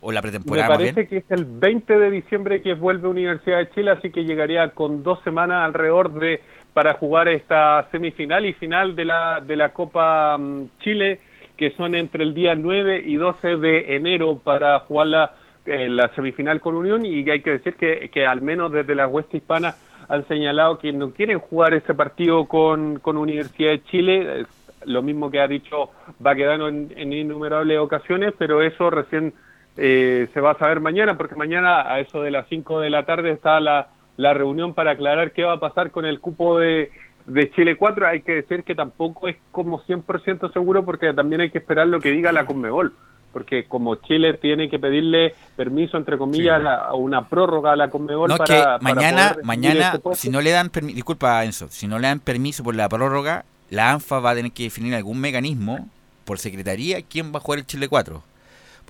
O 0.00 0.12
la 0.12 0.22
pretemporada. 0.22 0.68
Me 0.68 0.74
parece 0.74 1.06
que 1.06 1.18
es 1.18 1.30
el 1.30 1.44
20 1.44 1.98
de 1.98 2.10
diciembre 2.10 2.62
que 2.62 2.74
vuelve 2.74 3.08
Universidad 3.08 3.58
de 3.58 3.70
Chile, 3.70 3.90
así 3.90 4.10
que 4.10 4.24
llegaría 4.24 4.70
con 4.70 5.02
dos 5.02 5.22
semanas 5.22 5.64
alrededor 5.64 6.12
de 6.14 6.40
para 6.72 6.94
jugar 6.94 7.28
esta 7.28 7.88
semifinal 7.90 8.46
y 8.46 8.52
final 8.54 8.94
de 8.94 9.04
la 9.04 9.40
de 9.40 9.56
la 9.56 9.70
Copa 9.70 10.38
mm, 10.38 10.70
Chile, 10.80 11.20
que 11.56 11.72
son 11.72 11.94
entre 11.94 12.22
el 12.24 12.34
día 12.34 12.54
9 12.54 13.02
y 13.04 13.16
12 13.16 13.56
de 13.56 13.96
enero 13.96 14.38
para 14.38 14.78
jugar 14.80 15.06
la, 15.08 15.34
eh, 15.66 15.88
la 15.88 16.08
semifinal 16.14 16.60
con 16.60 16.76
Unión 16.76 17.04
y 17.04 17.28
hay 17.28 17.42
que 17.42 17.50
decir 17.50 17.74
que, 17.74 18.08
que 18.12 18.24
al 18.24 18.40
menos 18.40 18.72
desde 18.72 18.94
la 18.94 19.08
Huesta 19.08 19.36
Hispana 19.36 19.74
han 20.08 20.26
señalado 20.26 20.78
que 20.78 20.92
no 20.92 21.12
quieren 21.12 21.38
jugar 21.38 21.74
ese 21.74 21.94
partido 21.94 22.46
con, 22.46 22.98
con 22.98 23.16
Universidad 23.16 23.70
de 23.70 23.84
Chile, 23.84 24.46
lo 24.86 25.02
mismo 25.02 25.30
que 25.30 25.40
ha 25.40 25.46
dicho 25.46 25.90
Baquedano 26.18 26.68
en, 26.68 26.92
en 26.96 27.12
innumerables 27.12 27.78
ocasiones, 27.78 28.32
pero 28.38 28.62
eso 28.62 28.90
recién 28.90 29.34
eh, 29.76 30.28
se 30.32 30.40
va 30.40 30.52
a 30.52 30.58
saber 30.58 30.80
mañana, 30.80 31.16
porque 31.16 31.34
mañana 31.34 31.92
a 31.92 32.00
eso 32.00 32.22
de 32.22 32.30
las 32.30 32.46
5 32.48 32.80
de 32.80 32.90
la 32.90 33.04
tarde 33.04 33.30
está 33.30 33.60
la, 33.60 33.88
la 34.16 34.34
reunión 34.34 34.74
para 34.74 34.92
aclarar 34.92 35.32
qué 35.32 35.44
va 35.44 35.54
a 35.54 35.60
pasar 35.60 35.90
con 35.90 36.04
el 36.04 36.20
cupo 36.20 36.58
de, 36.58 36.90
de 37.26 37.50
Chile 37.52 37.76
4. 37.76 38.06
Hay 38.06 38.22
que 38.22 38.36
decir 38.36 38.64
que 38.64 38.74
tampoco 38.74 39.28
es 39.28 39.36
como 39.50 39.82
100% 39.82 40.52
seguro 40.52 40.84
porque 40.84 41.12
también 41.12 41.40
hay 41.40 41.50
que 41.50 41.58
esperar 41.58 41.86
lo 41.86 42.00
que 42.00 42.10
diga 42.10 42.32
la 42.32 42.46
Conmebol 42.46 42.92
porque 43.32 43.64
como 43.66 43.96
Chile 43.96 44.34
tiene 44.34 44.68
que 44.68 44.78
pedirle 44.78 45.34
permiso, 45.56 45.96
entre 45.96 46.18
comillas, 46.18 46.62
a 46.64 46.94
una 46.94 47.28
prórroga 47.28 47.72
a 47.72 47.76
la 47.76 47.88
Conmebol 47.88 48.28
no, 48.28 48.36
para, 48.36 48.78
que 48.78 48.84
mañana, 48.84 49.36
mañana 49.42 49.92
este 49.94 50.14
si 50.14 50.30
no 50.30 50.40
le 50.40 50.50
dan 50.50 50.70
permiso, 50.70 50.96
disculpa 50.96 51.44
Enzo, 51.44 51.68
si 51.70 51.86
no 51.86 51.98
le 51.98 52.08
dan 52.08 52.20
permiso 52.20 52.64
por 52.64 52.74
la 52.74 52.88
prórroga, 52.88 53.44
la 53.70 53.92
ANFA 53.92 54.18
va 54.18 54.30
a 54.30 54.34
tener 54.34 54.52
que 54.52 54.64
definir 54.64 54.94
algún 54.94 55.20
mecanismo 55.20 55.88
por 56.24 56.38
secretaría 56.38 57.02
quién 57.02 57.32
va 57.32 57.38
a 57.38 57.40
jugar 57.40 57.60
el 57.60 57.66
Chile 57.66 57.88
4. 57.88 58.22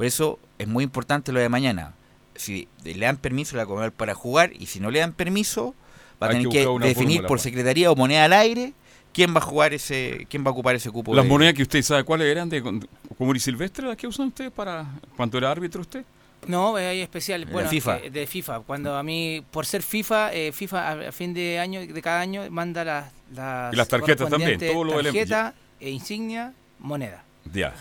Por 0.00 0.06
eso 0.06 0.38
es 0.58 0.66
muy 0.66 0.82
importante 0.82 1.30
lo 1.30 1.40
de 1.40 1.50
mañana. 1.50 1.92
Si 2.34 2.68
le 2.84 3.04
dan 3.04 3.18
permiso 3.18 3.54
a 3.54 3.58
la 3.58 3.66
Conmebol 3.66 3.92
para 3.92 4.14
jugar 4.14 4.50
y 4.58 4.64
si 4.64 4.80
no 4.80 4.90
le 4.90 4.98
dan 4.98 5.12
permiso, 5.12 5.74
va 6.22 6.28
a 6.28 6.30
tener 6.30 6.48
que, 6.48 6.66
definir 6.80 7.26
por 7.26 7.38
secretaría 7.38 7.90
o 7.90 7.96
moneda 7.96 8.24
al 8.24 8.32
aire 8.32 8.72
quién 9.12 9.34
va 9.34 9.40
a 9.40 9.42
jugar 9.42 9.74
ese, 9.74 10.26
quién 10.30 10.42
va 10.42 10.48
a 10.48 10.52
ocupar 10.52 10.74
ese 10.74 10.90
cupo. 10.90 11.14
Las 11.14 11.26
monedas 11.26 11.52
que 11.52 11.60
usted 11.60 11.82
sabe 11.82 12.04
cuáles 12.04 12.28
eran 12.28 12.48
de 12.48 12.62
común 12.62 13.36
y 13.36 13.40
silvestre, 13.40 13.88
las 13.88 13.98
que 13.98 14.06
usan 14.06 14.28
ustedes 14.28 14.50
para 14.50 14.86
cuando 15.18 15.36
era 15.36 15.50
árbitro 15.50 15.82
usted. 15.82 16.02
No, 16.46 16.76
hay 16.76 17.02
especial, 17.02 17.44
bueno, 17.44 17.68
FIFA. 17.68 17.98
Eh, 17.98 18.10
de 18.10 18.26
FIFA. 18.26 18.60
Cuando 18.60 18.96
a 18.96 19.02
mí, 19.02 19.44
por 19.50 19.66
ser 19.66 19.82
FIFA, 19.82 20.32
eh, 20.32 20.52
FIFA 20.52 21.08
a 21.08 21.12
fin 21.12 21.34
de 21.34 21.58
año, 21.58 21.86
de 21.86 22.00
cada 22.00 22.22
año, 22.22 22.50
manda 22.50 22.86
las, 22.86 23.12
las, 23.34 23.74
y 23.74 23.76
las 23.76 23.88
tarjetas 23.88 24.30
también, 24.30 24.58
todo 24.58 24.82
lo 24.82 25.02
tarjeta, 25.02 25.52
e 25.78 25.90
insignia, 25.90 26.54
moneda. 26.78 27.22
Ya, 27.52 27.74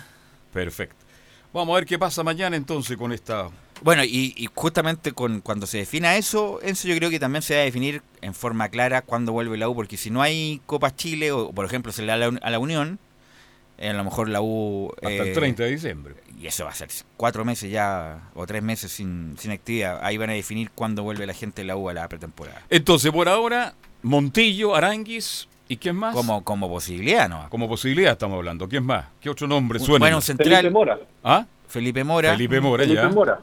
perfecto. 0.52 1.08
Vamos 1.54 1.74
a 1.74 1.76
ver 1.80 1.86
qué 1.86 1.98
pasa 1.98 2.24
mañana 2.24 2.56
entonces 2.56 2.96
con 2.98 3.12
esta 3.12 3.50
bueno, 3.82 4.04
y, 4.04 4.50
justamente 4.56 5.14
con 5.14 5.42
cuando 5.42 5.66
se 5.66 5.78
defina 5.78 6.18
eso, 6.18 6.60
eso 6.62 6.88
yo 6.88 6.96
creo 6.96 7.10
que 7.10 7.20
también 7.20 7.42
se 7.42 7.56
va 7.56 7.62
a 7.62 7.64
definir 7.64 8.02
en 8.22 8.34
forma 8.34 8.70
clara 8.70 9.02
cuándo 9.02 9.32
vuelve 9.32 9.58
la 9.58 9.70
U, 9.70 9.76
porque 9.76 9.98
si 9.98 10.10
no 10.10 10.22
hay 10.22 10.62
Copa 10.66 10.96
Chile, 10.96 11.32
o 11.32 11.52
por 11.52 11.66
ejemplo 11.66 11.92
se 11.92 12.02
le 12.02 12.08
da 12.08 12.14
a 12.16 12.50
la, 12.50 12.60
Unión, 12.60 13.00
eh, 13.78 13.90
a 13.90 13.94
lo 13.94 14.04
mejor 14.04 14.28
la 14.28 14.42
U... 14.42 14.92
Hasta 14.98 15.24
el 15.24 15.34
30 15.34 15.64
eh, 15.64 15.66
de 15.66 15.72
diciembre. 15.72 16.16
Y 16.40 16.48
eso 16.48 16.66
va 16.66 16.72
a 16.72 16.76
ser 16.76 16.90
cuatro 17.16 17.46
meses 17.46 17.72
ya, 17.72 18.30
o 18.34 18.46
tres 18.46 18.64
meses 18.64 18.92
sin, 18.92 19.36
sin 19.38 19.52
actividad. 19.52 20.00
Ahí 20.04 20.18
van 20.18 20.30
a 20.30 20.34
definir 20.34 20.72
cuándo 20.72 21.04
vuelve 21.04 21.26
la 21.26 21.34
gente 21.34 21.62
de 21.62 21.68
la 21.68 21.78
U 21.78 21.90
a 21.90 21.94
la 21.94 22.08
pretemporada. 22.10 22.62
Entonces, 22.70 23.12
por 23.12 23.30
ahora, 23.30 23.76
Montillo, 24.02 24.76
Aranguis, 24.76 25.48
¿Y 25.72 25.78
quién 25.78 25.96
más? 25.96 26.16
Como, 26.16 26.44
como 26.44 26.68
posibilidad, 26.68 27.30
¿no? 27.30 27.48
Como 27.50 27.70
posibilidad 27.70 28.14
estamos 28.14 28.38
hablando. 28.38 28.68
¿Quién 28.68 28.84
más? 28.84 29.06
¿Qué 29.22 29.30
otro 29.30 29.48
nombre 29.48 29.78
suena? 29.78 30.00
Bueno, 30.00 30.20
central. 30.20 30.50
Felipe 30.50 30.72
Mora. 30.72 31.00
¿Ah? 31.24 31.46
Felipe 31.68 32.04
Mora. 32.04 32.32
Felipe 32.32 32.60
Mora, 32.60 32.84
Felipe 32.84 33.08
Mora. 33.10 33.40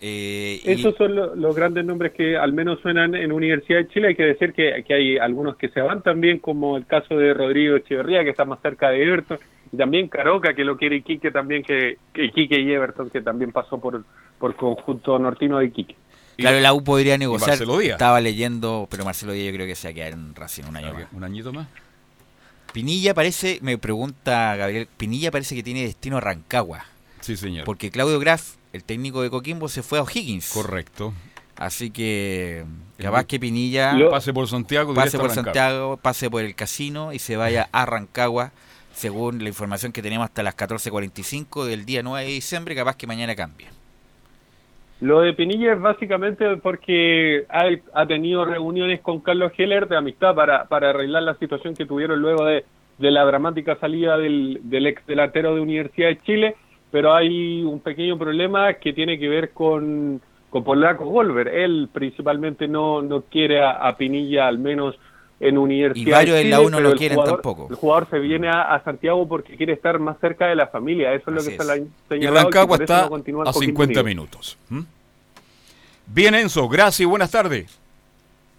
Eh, 0.00 0.62
Esos 0.64 0.96
son 0.96 1.14
los 1.14 1.54
grandes 1.54 1.84
nombres 1.84 2.12
que 2.12 2.36
al 2.38 2.54
menos 2.54 2.80
suenan 2.80 3.14
en 3.14 3.30
Universidad 3.30 3.80
de 3.80 3.88
Chile. 3.88 4.08
Hay 4.08 4.14
que 4.16 4.24
decir 4.24 4.54
que, 4.54 4.82
hay 4.88 5.18
algunos 5.18 5.56
que 5.56 5.68
se 5.68 5.82
van 5.82 6.00
también, 6.00 6.38
como 6.38 6.78
el 6.78 6.86
caso 6.86 7.14
de 7.14 7.34
Rodrigo 7.34 7.76
Echeverría, 7.76 8.24
que 8.24 8.30
está 8.30 8.46
más 8.46 8.60
cerca 8.62 8.88
de 8.88 9.02
Everton, 9.02 9.38
y 9.70 9.76
también 9.76 10.08
Caroca, 10.08 10.54
que 10.54 10.64
lo 10.64 10.78
quiere 10.78 10.96
Iquique 10.96 11.30
también, 11.30 11.62
que, 11.62 11.98
Iquique 12.14 12.58
y 12.58 12.72
Everton, 12.72 13.10
que 13.10 13.20
también 13.20 13.52
pasó 13.52 13.78
por, 13.78 14.02
por 14.38 14.56
conjunto 14.56 15.18
nortino 15.18 15.58
de 15.58 15.66
Iquique. 15.66 15.94
Claro, 16.36 16.60
la 16.60 16.72
U 16.72 16.82
podría 16.82 17.18
negociar. 17.18 17.58
Estaba 17.82 18.20
leyendo, 18.20 18.86
pero 18.90 19.04
Marcelo 19.04 19.32
Díaz 19.32 19.46
yo 19.46 19.52
creo 19.54 19.66
que 19.66 19.74
se 19.74 19.88
va 19.88 19.90
a 19.92 19.94
quedar 19.94 20.12
en 20.12 20.34
Racing 20.34 20.64
un 20.64 20.76
año 20.76 20.94
más. 20.94 21.06
¿Un 21.12 21.24
añito 21.24 21.52
más? 21.52 21.68
Pinilla 22.72 23.12
parece, 23.12 23.58
me 23.60 23.76
pregunta 23.76 24.56
Gabriel, 24.56 24.88
Pinilla 24.96 25.30
parece 25.30 25.54
que 25.54 25.62
tiene 25.62 25.82
destino 25.82 26.16
a 26.16 26.20
Rancagua. 26.20 26.86
Sí, 27.20 27.36
señor. 27.36 27.64
Porque 27.64 27.90
Claudio 27.90 28.18
Graf 28.18 28.54
el 28.72 28.84
técnico 28.84 29.22
de 29.22 29.30
Coquimbo 29.30 29.68
se 29.68 29.82
fue 29.82 29.98
a 29.98 30.02
O'Higgins. 30.02 30.50
Correcto. 30.50 31.12
Así 31.56 31.90
que 31.90 32.64
capaz 32.98 33.24
que 33.24 33.38
Pinilla 33.38 33.94
pase 34.10 34.32
por 34.32 34.48
Santiago, 34.48 34.94
pase 34.94 35.18
por 35.18 35.30
Santiago, 35.30 35.98
pase 35.98 36.30
por 36.30 36.42
el 36.42 36.54
casino 36.54 37.12
y 37.12 37.18
se 37.18 37.36
vaya 37.36 37.68
a 37.72 37.84
Rancagua, 37.84 38.52
según 38.94 39.42
la 39.42 39.48
información 39.48 39.92
que 39.92 40.02
tenemos 40.02 40.24
hasta 40.24 40.42
las 40.42 40.56
14:45 40.56 41.66
del 41.66 41.84
día 41.84 42.02
9 42.02 42.26
de 42.26 42.32
diciembre, 42.32 42.74
capaz 42.74 42.96
que 42.96 43.06
mañana 43.06 43.36
cambie. 43.36 43.68
Lo 45.02 45.20
de 45.20 45.34
Pinilla 45.34 45.74
es 45.74 45.80
básicamente 45.80 46.56
porque 46.56 47.44
ha, 47.48 48.06
tenido 48.06 48.44
reuniones 48.44 49.00
con 49.00 49.20
Carlos 49.20 49.52
Heller 49.58 49.86
de 49.88 49.96
amistad 49.96 50.34
para, 50.34 50.66
arreglar 50.70 51.24
la 51.24 51.34
situación 51.34 51.74
que 51.74 51.86
tuvieron 51.86 52.22
luego 52.22 52.44
de, 52.46 52.64
la 52.98 53.24
dramática 53.24 53.76
salida 53.76 54.16
del, 54.16 54.60
del 54.62 54.86
ex 54.86 55.04
delantero 55.06 55.54
de 55.54 55.60
Universidad 55.60 56.08
de 56.08 56.22
Chile 56.22 56.56
pero 56.92 57.14
hay 57.14 57.64
un 57.64 57.80
pequeño 57.80 58.18
problema 58.18 58.74
que 58.74 58.92
tiene 58.92 59.18
que 59.18 59.28
ver 59.28 59.52
con, 59.52 60.20
con 60.50 60.62
Polaco 60.62 61.06
Golver. 61.06 61.48
Él 61.48 61.88
principalmente 61.90 62.68
no, 62.68 63.00
no 63.00 63.22
quiere 63.22 63.64
a, 63.64 63.96
Pinilla, 63.96 64.46
al 64.46 64.58
menos 64.58 64.96
en 65.42 65.58
Universidad. 65.58 66.06
Y 66.06 66.10
varios 66.10 66.36
de 66.36 66.44
la 66.44 66.60
uno 66.60 66.80
lo 66.80 66.94
quieren 66.94 67.18
tampoco. 67.24 67.66
El 67.68 67.76
jugador 67.76 68.08
se 68.08 68.18
viene 68.20 68.48
a, 68.48 68.80
Santiago 68.84 69.26
porque 69.28 69.56
quiere 69.56 69.72
estar 69.72 69.98
más 69.98 70.18
cerca 70.20 70.46
de 70.46 70.54
la 70.54 70.68
familia. 70.68 71.12
Eso 71.12 71.30
es 71.30 71.36
lo 71.36 71.42
que 71.42 71.50
está 71.50 71.64
señalado. 72.08 72.40
Y 72.40 72.44
Rancagua 72.44 72.76
está 72.76 73.08
a 73.44 73.52
50 73.52 74.02
minutos. 74.02 74.56
Bien, 76.06 76.34
Enzo, 76.34 76.68
gracias 76.68 77.00
y 77.00 77.04
buenas 77.04 77.30
tardes. 77.30 77.78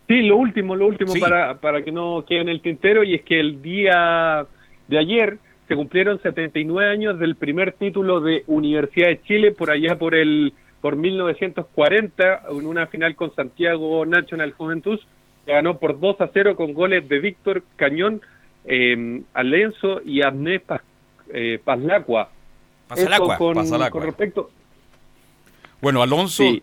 Sí, 0.08 0.22
lo 0.22 0.36
último, 0.36 0.76
lo 0.76 0.88
último 0.88 1.14
para, 1.20 1.56
para 1.56 1.82
que 1.82 1.92
no 1.92 2.26
quede 2.28 2.42
en 2.42 2.50
el 2.50 2.62
tintero, 2.62 3.04
y 3.04 3.16
es 3.16 3.22
que 3.24 3.40
el 3.40 3.62
día 3.62 4.46
de 4.88 4.98
ayer 4.98 5.38
se 5.68 5.76
cumplieron 5.76 6.22
79 6.22 6.92
años 6.92 7.18
del 7.18 7.36
primer 7.36 7.72
título 7.74 8.20
de 8.20 8.44
Universidad 8.48 9.08
de 9.08 9.22
Chile 9.24 9.52
por 9.52 9.72
allá 9.72 9.98
por 9.98 10.14
el 10.14 10.54
por 10.82 10.98
1940 10.98 12.44
en 12.50 12.68
una 12.68 12.88
final 12.88 13.16
con 13.16 13.34
Santiago 13.34 14.06
National 14.06 14.52
Juventus 14.52 15.00
que 15.46 15.52
ganó 15.52 15.78
por 15.78 16.00
2 16.00 16.22
a 16.22 16.30
0 16.34 16.56
con 16.56 16.74
goles 16.74 17.08
de 17.08 17.20
Víctor 17.20 17.64
Cañón, 17.76 18.22
eh, 18.66 19.22
Alenzo 19.34 20.02
y 20.04 20.22
Abné 20.22 20.60
Paz, 20.60 20.82
eh, 21.34 21.60
Pazlacua. 21.64 22.30
Con, 23.40 24.04
respecto 24.04 24.52
bueno 25.82 26.04
Alonso 26.04 26.44
y, 26.44 26.62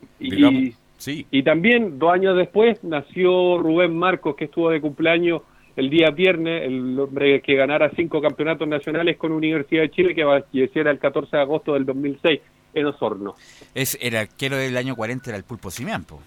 sí. 0.96 1.26
y 1.28 1.42
también 1.42 1.98
dos 1.98 2.12
años 2.12 2.36
después 2.36 2.84
nació 2.84 3.58
Rubén 3.58 3.98
Marcos 3.98 4.36
que 4.36 4.44
estuvo 4.44 4.70
de 4.70 4.80
cumpleaños 4.80 5.42
el 5.76 5.88
día 5.88 6.10
viernes, 6.10 6.64
el 6.64 6.98
hombre 6.98 7.40
que 7.40 7.54
ganara 7.54 7.90
cinco 7.96 8.20
campeonatos 8.20 8.68
nacionales 8.68 9.16
con 9.16 9.32
Universidad 9.32 9.82
de 9.82 9.90
Chile, 9.90 10.14
que 10.14 10.24
falleciera 10.24 10.90
el 10.90 10.98
14 10.98 11.36
de 11.36 11.42
agosto 11.42 11.74
del 11.74 11.86
2006 11.86 12.40
en 12.74 12.86
Osorno. 12.86 13.34
Es 13.74 13.96
el 14.00 14.16
arquero 14.16 14.56
del 14.56 14.76
año 14.76 14.94
40, 14.94 15.30
era 15.30 15.36
el 15.38 15.44
Pulpo 15.44 15.70
Simiampo. 15.70 16.20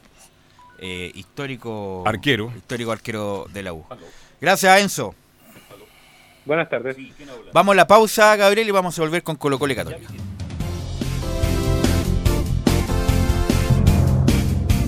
Eh, 0.86 1.14
histórico 1.16 2.04
arquero. 2.06 2.52
Histórico 2.58 2.92
arquero 2.92 3.48
de 3.54 3.64
la 3.64 3.72
U. 3.72 3.86
Gracias, 4.42 4.82
Enzo. 4.82 5.16
Buenas 6.44 6.70
tardes. 6.70 6.98
Vamos 7.54 7.72
a 7.72 7.76
la 7.78 7.88
pausa, 7.88 8.36
Gabriel, 8.36 8.68
y 8.68 8.72
vamos 8.72 9.00
a 9.00 9.02
volver 9.02 9.24
con 9.24 9.38
Colo 9.38 9.58
Colo 9.58 9.74
Católica. 9.74 10.10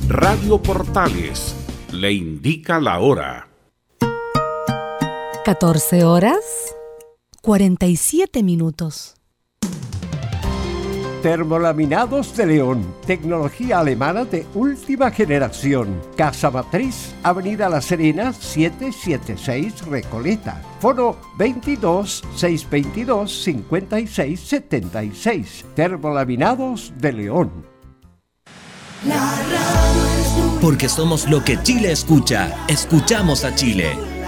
Radio 0.09 0.61
Portales 0.61 1.55
le 1.93 2.11
indica 2.11 2.81
la 2.81 2.99
hora. 2.99 3.47
14 5.45 6.03
horas 6.03 6.75
47 7.41 8.43
minutos. 8.43 9.15
Termolaminados 11.25 12.37
de 12.37 12.45
León, 12.45 12.85
tecnología 13.07 13.79
alemana 13.79 14.25
de 14.25 14.45
última 14.53 15.09
generación. 15.09 15.99
Casa 16.15 16.51
Matriz, 16.51 17.15
Avenida 17.23 17.67
La 17.67 17.81
Serena, 17.81 18.31
776 18.31 19.87
Recoleta. 19.87 20.61
Foro 20.79 21.17
22 21.39 22.23
622 22.35 23.41
56 23.43 24.39
76. 24.39 25.65
Termolaminados 25.73 26.93
de 26.97 27.11
León. 27.11 27.51
Porque 30.61 30.87
somos 30.87 31.27
lo 31.27 31.43
que 31.43 31.59
Chile 31.63 31.91
escucha. 31.91 32.55
Escuchamos 32.67 33.43
a 33.43 33.55
Chile. 33.55 34.14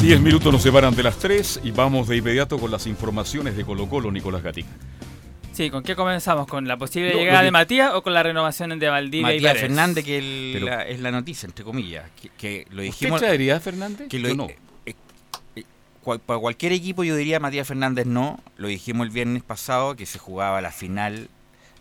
Diez 0.00 0.18
minutos 0.18 0.50
nos 0.50 0.62
separan 0.62 0.96
de 0.96 1.02
las 1.02 1.18
tres 1.18 1.60
y 1.62 1.72
vamos 1.72 2.08
de 2.08 2.16
inmediato 2.16 2.58
con 2.58 2.70
las 2.70 2.86
informaciones 2.86 3.54
de 3.54 3.66
Colo 3.66 3.86
Colo, 3.86 4.10
Nicolás 4.10 4.42
Gatica. 4.42 4.70
Sí, 5.52 5.68
¿con 5.68 5.82
qué 5.82 5.94
comenzamos? 5.94 6.46
¿Con 6.46 6.66
la 6.66 6.78
posible 6.78 7.12
llegada 7.12 7.42
de 7.42 7.50
Matías 7.50 7.92
o 7.92 8.02
con 8.02 8.14
la 8.14 8.22
renovación 8.22 8.78
de 8.78 8.88
Valdivia 8.88 9.26
Matías 9.26 9.56
y 9.56 9.58
Fernández, 9.58 10.02
que 10.06 10.88
es 10.88 11.00
la 11.00 11.10
noticia, 11.10 11.46
entre 11.46 11.66
comillas. 11.66 12.10
Que, 12.38 12.66
lo 12.70 12.80
dijimos, 12.80 13.16
¿Usted 13.16 13.26
traería 13.26 13.60
Fernández? 13.60 14.08
Que 14.08 14.20
no. 14.34 14.48
Eh, 14.86 14.94
eh, 15.56 15.64
para 16.24 16.40
cualquier 16.40 16.72
equipo 16.72 17.04
yo 17.04 17.14
diría 17.14 17.38
Matías 17.38 17.68
Fernández 17.68 18.06
no. 18.06 18.40
Lo 18.56 18.68
dijimos 18.68 19.06
el 19.06 19.12
viernes 19.12 19.42
pasado, 19.42 19.96
que 19.96 20.06
se 20.06 20.18
jugaba 20.18 20.62
la 20.62 20.72
final 20.72 21.28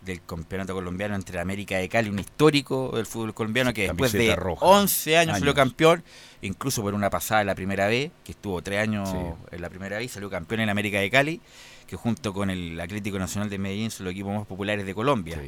del 0.02 0.22
campeonato 0.24 0.74
colombiano 0.74 1.16
entre 1.16 1.39
América 1.39 1.78
de 1.78 1.89
Cali, 1.89 2.10
un 2.10 2.20
histórico 2.20 2.91
del 2.95 3.06
fútbol 3.06 3.34
colombiano 3.34 3.74
que 3.74 3.84
después 3.84 4.12
de 4.12 4.36
11 4.60 5.18
años, 5.18 5.39
salió 5.39 5.54
campeón, 5.54 6.04
incluso 6.41 6.82
por 6.82 6.93
una 6.93 7.10
pasada 7.10 7.41
en 7.41 7.47
la 7.47 7.56
primera 7.56 7.88
vez, 7.88 8.12
que 8.24 8.32
estuvo 8.32 8.62
tres 8.62 8.80
años 8.80 9.10
en 9.52 9.62
la 9.62 9.70
primera 9.70 9.97
vez, 9.97 10.12
salió 10.12 10.30
campeón 10.30 10.62
en 10.62 10.70
América 10.70 11.00
de 11.00 11.10
Cali, 11.10 11.41
que 11.88 11.95
junto 11.95 12.34
con 12.34 12.50
el 12.50 12.80
Atlético 12.80 13.20
Nacional 13.20 13.50
de 13.50 13.58
Medellín 13.58 13.91
son 13.91 14.06
los 14.06 14.12
equipos 14.14 14.34
más 14.34 14.47
populares 14.47 14.86
de 14.86 14.93
Colombia. 14.93 15.41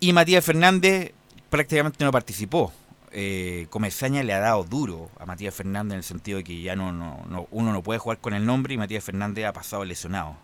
Y 0.00 0.12
Matías 0.12 0.44
Fernández 0.44 1.12
prácticamente 1.50 2.04
no 2.04 2.12
participó. 2.12 2.72
Eh, 3.12 3.66
Comesaña 3.70 4.22
le 4.22 4.34
ha 4.34 4.40
dado 4.40 4.64
duro 4.64 5.10
a 5.18 5.26
Matías 5.26 5.54
Fernández 5.54 5.92
en 5.94 5.98
el 5.98 6.04
sentido 6.04 6.38
de 6.38 6.44
que 6.44 6.60
ya 6.60 6.76
no, 6.76 6.92
no, 6.92 7.48
uno 7.50 7.72
no 7.72 7.82
puede 7.82 7.98
jugar 7.98 8.18
con 8.18 8.34
el 8.34 8.44
nombre 8.44 8.74
y 8.74 8.76
Matías 8.76 9.04
Fernández 9.04 9.46
ha 9.46 9.52
pasado 9.52 9.84
lesionado. 9.84 10.36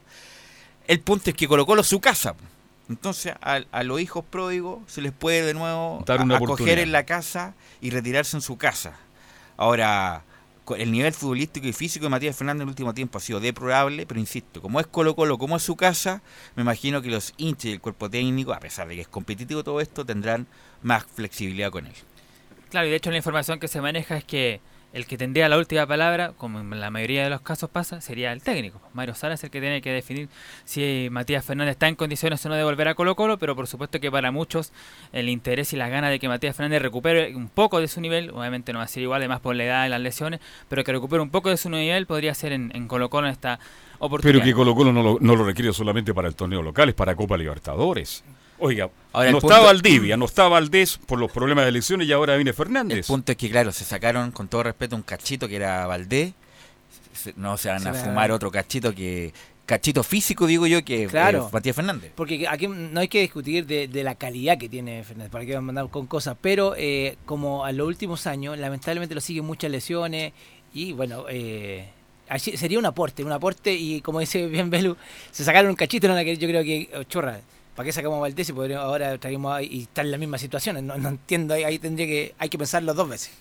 El 0.87 1.01
punto 1.01 1.31
es 1.31 1.37
que 1.37 1.47
colocó 1.47 1.81
su 1.83 2.01
casa. 2.01 2.35
Entonces 2.93 3.35
a, 3.41 3.83
los 3.83 4.01
hijos 4.01 4.25
pródigos 4.25 4.81
se 4.87 5.01
les 5.01 5.13
puede 5.13 5.43
de 5.43 5.55
nuevo 5.55 6.05
acoger 6.07 6.79
en 6.79 6.93
la 6.93 7.05
casa 7.05 7.55
y 7.81 7.91
retirarse 7.91 8.37
en 8.37 8.43
su 8.43 8.59
casa. 8.59 8.97
Ahora, 9.57 10.25
el 10.77 10.93
nivel 10.93 11.13
futbolístico 11.13 11.67
y 11.67 11.73
físico 11.73 12.05
de 12.05 12.11
Matías 12.11 12.37
Fernández 12.37 12.61
en 12.61 12.69
el 12.69 12.69
último 12.69 12.93
tiempo 12.93 13.17
ha 13.17 13.21
sido 13.21 13.41
deplorable, 13.41 14.07
pero 14.07 14.21
insisto, 14.21 14.61
como 14.61 14.79
es 14.79 14.87
Colo 14.87 15.17
Colo, 15.17 15.39
como 15.39 15.57
es 15.57 15.63
su 15.63 15.75
casa, 15.75 16.23
me 16.55 16.63
imagino 16.63 17.01
que 17.01 17.09
los 17.09 17.33
hinchas 17.39 17.65
y 17.65 17.73
el 17.73 17.81
cuerpo 17.81 18.11
técnico, 18.11 18.53
a 18.53 18.61
pesar 18.61 18.89
de 18.89 18.95
que 18.95 19.01
es 19.01 19.09
competitivo 19.09 19.65
todo 19.65 19.81
esto, 19.81 20.05
tendrán 20.05 20.47
más 20.83 21.05
flexibilidad 21.05 21.71
con 21.71 21.87
él. 21.87 21.95
Claro, 22.71 22.87
y 22.87 22.91
de 22.91 22.97
hecho 22.97 23.11
la 23.11 23.17
información 23.17 23.59
que 23.59 23.69
se 23.69 23.81
maneja 23.81 24.17
es 24.17 24.25
que 24.25 24.61
el 24.93 25.07
que 25.07 25.17
tendría 25.17 25.49
la 25.49 25.57
última 25.57 25.87
palabra, 25.87 26.33
como 26.37 26.61
en 26.61 26.81
la 26.81 26.91
mayoría 26.91 27.25
de 27.25 27.31
los 27.31 27.41
casos 27.41 27.71
pasa, 27.71 28.01
sería 28.01 28.33
el 28.33 28.43
técnico. 28.43 28.81
Mario 28.93 29.15
Sala 29.15 29.35
es 29.35 29.45
el 29.45 29.51
que 29.51 29.61
tiene 29.61 29.81
que 29.81 29.91
definir 29.91 30.29
si 30.65 31.09
Matías 31.11 31.45
Fernández 31.45 31.73
está 31.73 31.89
en 31.89 31.95
condiciones 31.95 32.45
o 32.45 32.49
no 32.49 32.55
de 32.55 32.65
volver 32.65 32.89
a 32.89 32.95
Colo 32.95 33.17
Colo, 33.17 33.39
pero 33.39 33.57
por 33.57 33.67
supuesto 33.67 34.01
que 34.01 34.11
para 34.11 34.31
muchos 34.31 34.73
el 35.13 35.29
interés 35.29 35.73
y 35.73 35.77
las 35.77 35.91
ganas 35.91 36.11
de 36.11 36.19
que 36.19 36.29
Matías 36.29 36.55
Fernández 36.57 36.83
recupere 36.83 37.35
un 37.35 37.49
poco 37.49 37.81
de 37.81 37.89
su 37.89 38.01
nivel, 38.01 38.31
obviamente 38.31 38.73
no 38.73 38.81
va 38.81 38.85
a 38.85 38.89
ser 38.89 39.03
igual, 39.03 39.23
además 39.23 39.41
por 39.41 39.57
la 39.57 39.65
edad 39.65 39.87
y 39.87 39.89
las 39.89 40.01
lesiones, 40.01 40.41
pero 40.69 40.85
que 40.85 40.93
recupere 40.93 41.23
un 41.23 41.31
poco 41.31 41.49
de 41.49 41.57
su 41.57 41.71
nivel 41.71 42.07
podría 42.07 42.35
ser 42.35 42.53
en, 42.53 42.71
en 42.75 42.87
Colo 42.87 43.09
Colo 43.09 43.27
en 43.29 43.33
esta 43.33 43.59
oportunidad. 43.99 44.43
Pero 44.43 44.45
que 44.45 44.55
Colo 44.55 44.75
Colo 44.75 44.93
no 44.93 45.03
lo, 45.03 45.19
no 45.21 45.37
lo 45.37 45.45
requiere 45.45 45.73
solamente 45.73 46.13
para 46.13 46.29
el 46.29 46.35
torneo 46.35 46.63
local, 46.63 46.91
es 46.91 46.95
para 46.95 47.17
Copa 47.17 47.37
Libertadores. 47.39 48.25
Oiga, 48.65 48.91
no 49.13 49.39
estaba 49.39 49.67
Valdivia, 49.67 50.17
no 50.17 50.25
estaba 50.25 50.51
Valdés 50.51 50.97
por 50.97 51.19
los 51.19 51.33
problemas 51.33 51.65
de 51.65 51.71
elecciones 51.71 52.07
y 52.07 52.13
ahora 52.13 52.37
viene 52.37 52.53
Fernández. 52.53 52.99
El 52.99 53.05
punto 53.05 53.33
es 53.33 53.39
que, 53.39 53.51
claro, 53.51 53.73
se 53.73 53.85
sacaron 53.85 54.31
con 54.31 54.47
todo 54.47 54.63
respeto 54.63 54.95
un 54.95 55.03
cachito 55.03 55.49
que 55.49 55.57
era 55.57 55.85
Valdés. 55.89 56.33
No 57.35 57.57
se 57.59 57.71
van 57.71 57.85
a 57.87 57.93
fumar 57.93 58.31
otro 58.31 58.51
cachito 58.51 58.95
que. 58.95 59.33
Cachito 59.67 60.03
físico, 60.03 60.47
digo 60.47 60.67
yo, 60.67 60.85
que 60.85 61.07
claro, 61.07 61.49
Matías 61.53 61.75
Fernández. 61.75 62.13
Porque 62.15 62.47
aquí 62.49 62.69
no 62.69 63.01
hay 63.01 63.09
que 63.09 63.21
discutir 63.21 63.67
de, 63.67 64.05
la 64.05 64.15
calidad 64.15 64.59
que 64.59 64.69
tiene 64.69 65.03
Fernández, 65.03 65.31
para 65.31 65.45
que 65.45 65.55
van 65.55 65.65
a 65.65 65.67
mandar 65.67 65.89
con 65.89 66.07
cosas. 66.07 66.37
Pero 66.41 66.75
eh, 66.77 67.17
como 67.27 67.65
a 67.65 67.73
los 67.73 67.87
últimos 67.87 68.27
años, 68.29 68.59
lamentablemente 68.59 69.15
lo 69.15 69.21
siguen 69.21 69.45
muchas 69.45 69.73
lesiones 69.73 70.33
y 70.73 70.93
bueno. 70.93 71.25
Eh, 71.29 71.89
sería 72.39 72.79
un 72.79 72.87
aporte, 72.87 73.25
un 73.25 73.33
aporte 73.33 73.75
y 73.75 74.01
como 74.01 74.21
dice 74.21 74.47
bien 74.47 74.71
Belu, 74.71 74.97
se 75.33 75.45
sacaron 75.45 75.71
un 75.71 75.77
cachito 75.77 76.07
en 76.07 76.15
la 76.15 76.25
que 76.25 76.37
yo 76.37 76.49
creo 76.49 76.63
que, 76.63 76.89
oh, 76.97 77.03
chorra, 77.03 77.41
¿Para 77.75 77.87
qué 77.87 77.93
sacamos 77.93 78.19
a 78.19 78.21
Valdés 78.21 78.51
y 78.51 78.73
ahora 78.75 79.17
traemos 79.19 79.63
y 79.63 79.83
está 79.83 80.03
en 80.03 80.11
las 80.11 80.21
mismas 80.21 80.41
situaciones? 80.41 80.83
No, 80.83 80.95
entiendo, 80.95 81.55
ahí, 81.55 81.79
tendría 81.79 82.07
que, 82.07 82.35
hay 82.39 82.49
que 82.49 82.59
pensarlo 82.59 82.93
dos 82.93 83.09
veces. 83.09 83.33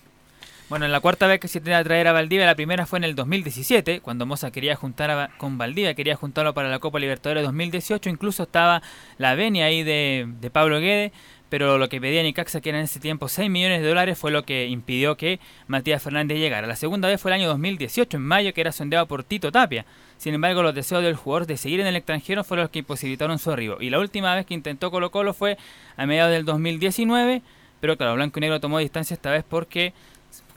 Bueno, 0.70 0.88
la 0.88 1.02
cuarta 1.02 1.28
vez 1.28 1.42
que 1.42 1.50
se 1.50 1.60
tiene 1.60 1.76
a 1.76 1.84
traer 1.84 2.08
a 2.08 2.14
Valdivia, 2.14 2.46
la 2.46 2.56
primera 2.56 2.86
fue 2.86 2.98
en 2.98 3.04
el 3.04 3.14
2017, 3.14 4.00
cuando 4.00 4.26
Moza 4.26 4.52
quería 4.52 4.78
juntar 4.78 5.32
con 5.38 5.58
Valdivia, 5.58 5.96
quería 5.96 6.16
juntarlo 6.16 6.54
para 6.54 6.70
la 6.70 6.80
Copa 6.80 6.98
Libertadores 6.98 7.44
2018, 7.44 8.10
incluso 8.10 8.44
estaba 8.44 8.82
la 9.18 9.36
venia 9.36 9.66
ahí 9.66 9.84
de, 9.84 10.30
de 10.40 10.50
Pablo 10.50 10.80
Guede, 10.80 11.12
pero 11.52 11.78
lo 11.78 11.90
que 11.90 12.00
pedía 12.00 12.24
Nicaxa, 12.24 12.62
que 12.62 12.70
era 12.70 12.78
en 12.78 12.86
ese 12.86 13.02
tiempo 13.02 13.28
6 13.28 13.50
millones 13.50 13.82
de 13.82 13.90
dólares, 13.90 14.18
fue 14.18 14.32
lo 14.32 14.46
que 14.46 14.68
impidió 14.68 15.18
que 15.18 15.42
Matías 15.68 16.02
Fernández 16.02 16.38
llegara. 16.38 16.66
La 16.66 16.78
segunda 16.78 17.10
vez 17.10 17.20
fue 17.20 17.30
el 17.30 17.42
año 17.42 17.50
2018, 17.50 18.16
en 18.16 18.24
mayo, 18.24 18.54
que 18.54 18.62
era 18.62 18.72
sondeado 18.72 19.06
por 19.06 19.26
Tito 19.26 19.52
Tapia. 19.52 19.86
Sin 20.16 20.34
embargo, 20.34 20.64
los 20.64 20.74
deseos 20.74 21.04
del 21.04 21.18
jugador 21.18 21.48
de 21.48 21.58
seguir 21.58 21.82
en 21.82 21.88
el 21.88 21.98
extranjero 21.98 22.46
fueron 22.46 22.64
los 22.64 22.72
que 22.72 22.80
imposibilitaron 22.80 23.38
su 23.38 23.52
arribo. 23.52 23.82
Y 23.82 23.90
la 23.90 24.00
última 24.00 24.34
vez 24.34 24.46
que 24.46 24.54
intentó 24.54 24.92
Colo 24.92 25.12
Colo 25.12 25.34
fue 25.34 25.58
a 25.98 26.06
mediados 26.06 26.32
del 26.32 26.46
2019, 26.46 27.42
pero 27.82 27.98
claro, 27.98 28.16
Blanco 28.16 28.40
y 28.40 28.42
Negro 28.42 28.62
tomó 28.62 28.80
distancia 28.80 29.14
esta 29.14 29.30
vez 29.30 29.44
porque, 29.44 29.92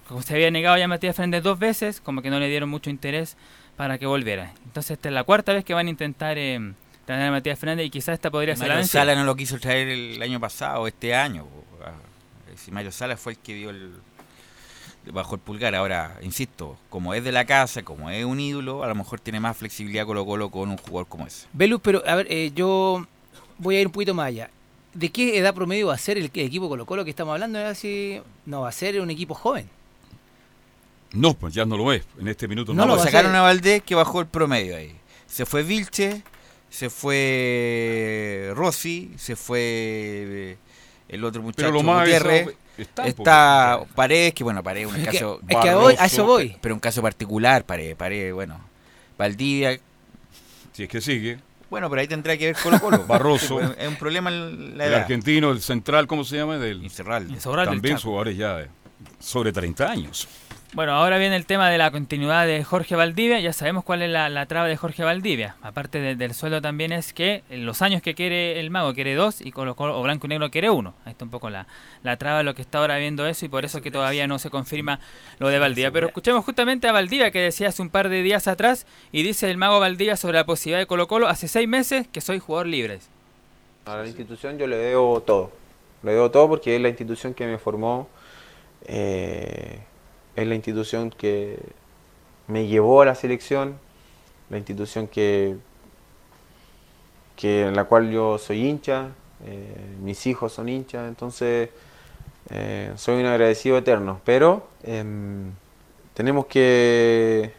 como 0.07 0.23
se 0.23 0.35
había 0.35 0.53
negado 0.53 0.79
ya 0.79 0.87
Matías 0.87 1.17
Fernández 1.17 1.43
dos 1.43 1.59
veces, 1.59 2.01
como 2.01 2.23
que 2.23 2.31
no 2.31 2.39
le 2.39 2.49
dieron 2.49 2.69
mucho 2.69 2.89
interés 2.89 3.37
para 3.77 3.99
que 3.99 4.07
volviera. 4.07 4.53
Entonces 4.65 4.93
esta 4.93 5.09
es 5.09 5.15
la 5.15 5.25
cuarta 5.25 5.55
vez 5.55 5.65
que 5.65 5.75
van 5.75 5.89
a 5.89 5.91
intentar 5.91 6.39
eh, 6.39 6.73
traer 7.05 7.29
a 7.29 7.31
Matías 7.31 7.59
Fernández 7.59 7.87
y 7.87 7.91
quizás 7.91 8.15
esta 8.15 8.31
podría 8.31 8.57
ser 8.57 8.69
la 8.69 8.85
Sala 8.85 9.15
no 9.15 9.25
lo 9.25 9.37
quiso 9.37 9.59
traer 9.59 9.89
el 9.89 10.23
año 10.23 10.41
pasado, 10.41 10.87
este 10.87 11.15
año. 11.15 11.47
Si 12.57 12.71
Mario 12.71 12.93
Sala 12.93 13.17
fue 13.17 13.33
el 13.33 13.39
que 13.39 13.55
dio 13.55 13.71
el 13.71 13.93
bajo 15.13 15.35
el 15.35 15.41
pulgar. 15.41 15.75
Ahora, 15.75 16.19
insisto, 16.23 16.79
como 16.91 17.15
es 17.15 17.25
de 17.25 17.33
la 17.33 17.45
casa, 17.45 17.83
como 17.83 18.11
es 18.11 18.25
un 18.25 18.41
ídolo, 18.41 18.85
a 18.85 18.89
lo 18.89 18.95
mejor 18.95 19.21
tiene 19.21 19.41
más 19.41 19.57
flexibilidad 19.57 20.07
Colo 20.07 20.25
Colo 20.25 20.51
con 20.51 20.71
un 20.71 20.77
jugador 20.77 21.07
como 21.07 21.27
ese. 21.27 21.47
Velus, 21.53 21.81
pero 21.83 22.03
a 22.07 22.15
ver, 22.15 22.27
eh, 22.31 22.53
yo 22.55 23.07
voy 23.59 23.77
a 23.77 23.81
ir 23.81 23.87
un 23.87 23.93
poquito 23.93 24.15
más 24.15 24.27
allá. 24.27 24.51
¿De 24.93 25.11
qué 25.11 25.39
edad 25.39 25.55
promedio 25.55 25.89
va 25.89 25.95
a 25.95 25.99
ser 25.99 26.17
el, 26.19 26.27
equipo 26.27 26.69
Colo 26.69 26.87
Colo 26.87 27.05
que 27.05 27.11
estamos 27.11 27.33
hablando? 27.33 27.59
Así, 27.59 28.21
no, 28.47 28.63
va 28.63 28.69
a 28.69 28.73
ser 28.73 29.01
un 29.01 29.11
equipo 29.11 29.35
joven. 29.35 29.69
No, 31.13 31.35
pues 31.35 31.55
ya 31.55 31.65
no 31.65 31.77
lo 31.77 31.93
es. 31.93 32.05
En 32.19 32.29
este 32.29 32.49
minuto 32.49 32.75
no, 32.75 32.87
lo 32.87 32.99
sacaron 32.99 33.35
a 33.35 33.43
Valdés 33.43 33.83
que 33.83 33.95
bajó 33.95 34.21
el 34.21 34.27
promedio 34.27 34.77
ahí. 34.77 34.97
Se 35.27 35.47
fue 35.47 35.63
Vilche, 35.63 36.23
se 36.75 36.91
fue 36.91 38.51
Rossi, 38.53 39.13
se 39.17 39.37
fue 39.37 39.61
eh, 39.61 40.57
el 41.09 41.25
otro 41.25 41.41
muchacho 41.41 41.69
Pero 41.69 41.71
lo 41.71 41.85
más 41.85 42.01
Gutiérrez. 42.01 42.57
Está, 42.77 43.85
Paredes, 43.95 44.35
que 44.35 44.43
bueno, 44.43 44.61
Paredes 44.65 44.93
un 44.93 45.05
caso. 45.05 45.41
es 45.47 45.57
que 45.59 45.69
a 45.69 46.05
eso 46.05 46.25
voy. 46.25 46.57
Pero 46.61 46.75
un 46.75 46.81
caso 46.81 47.01
particular, 47.01 47.65
Paredes, 47.65 47.95
Paredes, 47.95 48.35
bueno. 48.35 48.59
Valdivia. 49.17 49.79
Si 50.73 50.83
es 50.83 50.89
que 50.89 51.01
sigue. 51.01 51.39
Bueno, 51.71 51.89
pero 51.89 52.01
ahí 52.01 52.09
tendrá 52.09 52.37
que 52.37 52.47
ver 52.47 52.57
Colo 52.61 52.81
Colo. 52.81 53.05
Barroso. 53.07 53.61
es 53.61 53.87
un 53.87 53.95
problema 53.95 54.33
la 54.33 54.87
El 54.87 54.95
argentino, 54.95 55.53
el 55.53 55.63
central, 55.63 56.09
¿cómo 56.09 56.25
se 56.25 56.39
llama? 56.39 56.59
Del, 56.59 56.83
Incerral. 56.83 57.29
También 57.65 57.99
jugadores 57.99 58.37
ya 58.37 58.57
de 58.57 58.69
sobre 59.21 59.53
30 59.53 59.89
años. 59.89 60.27
Bueno, 60.75 60.95
ahora 60.95 61.19
viene 61.19 61.37
el 61.37 61.47
tema 61.47 61.71
de 61.71 61.79
la 61.79 61.93
continuidad 61.93 62.49
de 62.49 62.65
Jorge 62.65 62.97
Valdivia. 62.97 63.39
Ya 63.39 63.53
sabemos 63.53 63.85
cuál 63.85 64.03
es 64.03 64.11
la, 64.11 64.47
traba 64.47 64.67
de 64.67 64.77
Jorge 64.77 65.05
Valdivia. 65.05 65.55
Aparte 65.63 66.17
del 66.17 66.35
sueldo 66.35 66.61
también 66.61 66.91
es 66.91 67.13
que 67.13 67.45
en 67.49 67.65
los 67.65 67.81
años 67.81 68.03
que 68.03 68.17
quiere 68.17 68.59
el 68.59 68.73
mago 68.73 68.93
quiere 68.93 69.15
dos 69.15 69.41
y 69.41 69.53
con 69.53 69.69
o 69.69 70.03
blanco 70.03 70.27
y 70.27 70.31
negro 70.31 70.51
quiere 70.51 70.71
uno. 70.71 70.95
Ahí 71.05 71.13
está 71.13 71.25
un 71.25 71.31
poco 71.31 71.49
la, 71.49 71.69
la 72.03 72.17
traba 72.17 72.39
de 72.39 72.45
lo 72.45 72.57
que 72.57 72.63
está 72.63 72.79
ahora 72.79 72.99
viendo 72.99 73.25
eso 73.25 73.47
y 73.47 73.49
por 73.49 73.65
eso 73.65 73.83
que 73.83 73.93
todavía 73.93 74.27
no 74.27 74.41
se 74.41 74.51
confirma 74.51 74.99
lo 75.39 75.47
de 75.47 75.61
Valdivia. 75.61 75.93
Pero 75.93 76.09
escuchemos 76.09 76.45
justamente 76.45 76.89
a 76.89 76.93
Valdivia 76.93 77.31
que 77.31 77.39
decía 77.39 77.69
hace 77.69 77.81
un 77.81 77.89
par 77.89 78.09
de 78.09 78.23
días 78.23 78.49
atrás 78.49 78.85
y 79.13 79.23
dice 79.23 79.49
el 79.53 79.59
mago 79.59 79.79
Valdivia 79.79 80.17
sobre 80.17 80.39
la 80.39 80.45
posibilidad 80.45 80.81
de 80.81 80.87
Colo 80.87 81.07
Colo 81.07 81.29
hace 81.29 81.47
seis 81.47 81.69
meses 81.69 82.09
que 82.09 82.21
soy 82.21 82.41
jugador 82.41 82.67
libre. 82.67 82.99
A 83.85 83.99
la 83.99 84.07
institución 84.09 84.59
yo 84.59 84.67
le 84.67 84.77
debo 84.77 85.21
todo. 85.21 85.53
Le 86.03 86.15
debo 86.15 86.33
todo 86.33 86.49
porque 86.49 86.75
es 86.75 86.83
la 86.83 86.89
institución 86.89 87.33
que 87.33 87.47
me 87.47 87.59
formó. 87.59 88.09
Eh, 88.87 89.79
es 90.37 90.47
la 90.47 90.55
institución 90.55 91.11
que 91.11 91.59
me 92.47 92.67
llevó 92.67 93.03
a 93.03 93.07
la 93.07 93.15
selección, 93.15 93.79
la 94.51 94.59
institución 94.59 95.07
que, 95.07 95.57
que 97.37 97.67
en 97.67 97.77
la 97.77 97.85
cual 97.85 98.11
yo 98.11 98.39
soy 98.39 98.67
hincha, 98.67 99.09
eh, 99.47 99.77
mis 100.03 100.27
hijos 100.27 100.53
son 100.53 100.69
hinchas, 100.69 101.09
entonces 101.09 101.71
eh, 102.51 102.93
soy 102.97 103.21
un 103.21 103.27
agradecido 103.27 103.79
eterno. 103.79 104.21
Pero 104.25 104.67
em, 104.83 105.53
tenemos 106.15 106.47
que 106.47 107.53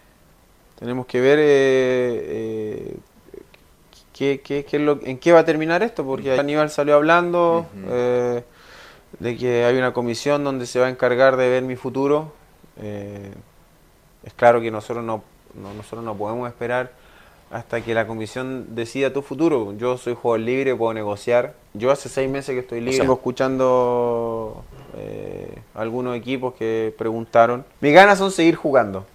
tenemos 0.79 1.05
que 1.05 1.21
ver 1.21 1.39
eh, 1.41 2.95
qué, 4.13 4.41
qué, 4.43 4.65
qué 4.65 4.79
lo, 4.79 4.99
en 5.03 5.17
qué 5.17 5.31
va 5.31 5.39
a 5.39 5.45
terminar 5.45 5.81
esto, 5.83 6.05
porque 6.05 6.37
Aníbal 6.37 6.69
salió 6.69 6.95
hablando 6.95 7.65
de 9.19 9.37
que 9.37 9.63
hay 9.63 9.77
una 9.77 9.93
comisión 9.93 10.43
donde 10.43 10.65
se 10.65 10.79
va 10.79 10.87
a 10.87 10.89
encargar 10.89 11.37
de 11.37 11.47
ver 11.47 11.63
mi 11.63 11.77
futuro 11.77 12.33
eh, 12.81 13.31
es 14.23 14.33
claro 14.33 14.61
que 14.61 14.71
nosotros 14.71 15.03
no, 15.03 15.23
nosotros 15.75 16.03
no 16.03 16.15
podemos 16.15 16.47
esperar 16.47 16.91
hasta 17.51 17.81
que 17.81 17.93
la 17.93 18.07
comisión 18.07 18.75
decida 18.75 19.13
tu 19.13 19.21
futuro. 19.21 19.73
Yo 19.77 19.97
soy 19.97 20.15
jugador 20.15 20.41
libre, 20.41 20.75
puedo 20.75 20.93
negociar. 20.93 21.53
Yo 21.73 21.91
hace 21.91 22.09
seis 22.09 22.29
meses 22.29 22.53
que 22.53 22.59
estoy 22.59 22.79
libre. 22.79 22.93
Estamos 22.93 23.17
escuchando 23.17 24.65
eh, 24.97 25.59
algunos 25.73 26.17
equipos 26.17 26.55
que 26.55 26.93
preguntaron. 26.97 27.63
Mis 27.81 27.93
ganas 27.93 28.17
son 28.17 28.31
seguir 28.31 28.55
jugando. 28.55 29.05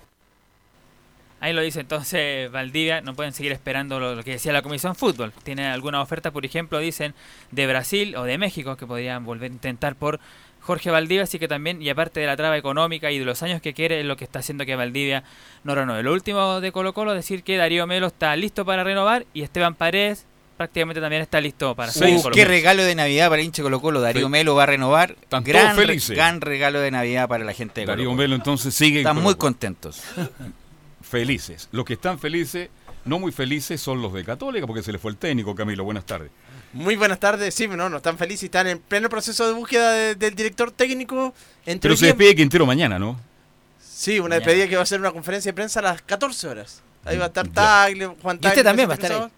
Ahí 1.40 1.54
lo 1.54 1.62
dice 1.62 1.80
entonces 1.80 2.52
Valdivia, 2.52 3.00
no 3.00 3.14
pueden 3.14 3.32
seguir 3.32 3.52
esperando 3.52 3.98
lo, 3.98 4.22
que 4.22 4.32
decía 4.32 4.52
la 4.52 4.60
Comisión 4.60 4.94
Fútbol. 4.94 5.32
Tienen 5.42 5.66
alguna 5.66 6.02
oferta, 6.02 6.30
por 6.30 6.44
ejemplo, 6.44 6.78
dicen 6.78 7.14
de 7.50 7.66
Brasil 7.66 8.14
o 8.16 8.24
de 8.24 8.36
México 8.36 8.76
que 8.76 8.86
podrían 8.86 9.24
volver 9.24 9.50
a 9.50 9.54
intentar 9.54 9.96
por 9.96 10.20
Jorge 10.60 10.90
Valdivia, 10.90 11.24
así 11.24 11.38
que 11.38 11.48
también, 11.48 11.80
y 11.82 11.88
aparte 11.88 12.20
de 12.20 12.26
la 12.26 12.36
traba 12.36 12.56
económica 12.56 13.10
y 13.10 13.18
de 13.18 13.24
los 13.24 13.42
años 13.42 13.60
que 13.62 13.74
quiere, 13.74 14.00
es 14.00 14.06
lo 14.06 14.16
que 14.16 14.24
está 14.24 14.40
haciendo 14.40 14.66
que 14.66 14.76
Valdivia 14.76 15.24
no 15.64 15.74
renueve. 15.74 16.02
Lo 16.02 16.12
último 16.12 16.60
de 16.60 16.72
Colo 16.72 16.92
Colo, 16.92 17.14
decir 17.14 17.42
que 17.42 17.56
Darío 17.56 17.86
Melo 17.86 18.08
está 18.08 18.36
listo 18.36 18.64
para 18.64 18.84
renovar 18.84 19.26
y 19.32 19.42
Esteban 19.42 19.74
Paredes 19.74 20.26
prácticamente 20.56 21.00
también 21.00 21.22
está 21.22 21.40
listo 21.40 21.74
para 21.74 21.90
uh, 21.90 22.30
Qué 22.34 22.44
regalo 22.44 22.84
de 22.84 22.94
Navidad 22.94 23.30
para 23.30 23.40
el 23.40 23.46
hinche 23.46 23.62
Colo 23.62 23.80
Colo. 23.80 24.02
Darío 24.02 24.28
Melo 24.28 24.54
va 24.54 24.64
a 24.64 24.66
renovar. 24.66 25.16
gran, 25.42 25.74
gran 26.08 26.40
regalo 26.42 26.80
de 26.80 26.90
Navidad 26.90 27.28
para 27.28 27.44
la 27.44 27.54
gente 27.54 27.80
de 27.80 27.86
Colo 27.86 27.96
Darío 27.96 28.14
Melo 28.14 28.34
entonces 28.34 28.74
sigue. 28.74 28.98
Están 28.98 29.22
muy 29.22 29.36
contentos. 29.36 30.02
felices. 31.02 31.68
Los 31.72 31.84
que 31.84 31.94
están 31.94 32.18
felices, 32.18 32.68
no 33.04 33.18
muy 33.18 33.32
felices, 33.32 33.80
son 33.80 34.02
los 34.02 34.12
de 34.12 34.24
Católica 34.24 34.66
porque 34.66 34.82
se 34.82 34.92
les 34.92 35.00
fue 35.00 35.10
el 35.10 35.16
técnico, 35.16 35.54
Camilo. 35.54 35.84
Buenas 35.84 36.04
tardes. 36.04 36.30
Muy 36.72 36.94
buenas 36.96 37.18
tardes, 37.18 37.54
sí, 37.54 37.66
no, 37.66 37.88
no 37.88 37.96
están 37.96 38.16
felices, 38.16 38.44
están 38.44 38.68
en 38.68 38.78
pleno 38.78 39.08
proceso 39.08 39.46
de 39.46 39.52
búsqueda 39.54 40.14
del 40.14 40.34
director 40.34 40.70
técnico. 40.70 41.34
Pero 41.64 41.96
se 41.96 42.06
despide 42.06 42.34
Quintero 42.36 42.64
mañana, 42.64 42.98
¿no? 42.98 43.18
Sí, 43.80 44.20
una 44.20 44.36
despedida 44.36 44.68
que 44.68 44.76
va 44.76 44.82
a 44.82 44.86
ser 44.86 45.00
una 45.00 45.10
conferencia 45.10 45.50
de 45.50 45.54
prensa 45.54 45.80
a 45.80 45.82
las 45.82 46.02
14 46.02 46.48
horas. 46.48 46.82
Ahí 47.04 47.18
va 47.18 47.24
a 47.24 47.28
estar 47.28 47.48
Tagle, 47.48 48.06
Juan 48.06 48.38
Tagle. 48.38 48.48
¿Y 48.48 48.48
usted 48.48 48.64
también 48.64 48.88
va 48.88 48.92
a 48.92 48.96
estar 48.96 49.12
ahí? 49.12 49.28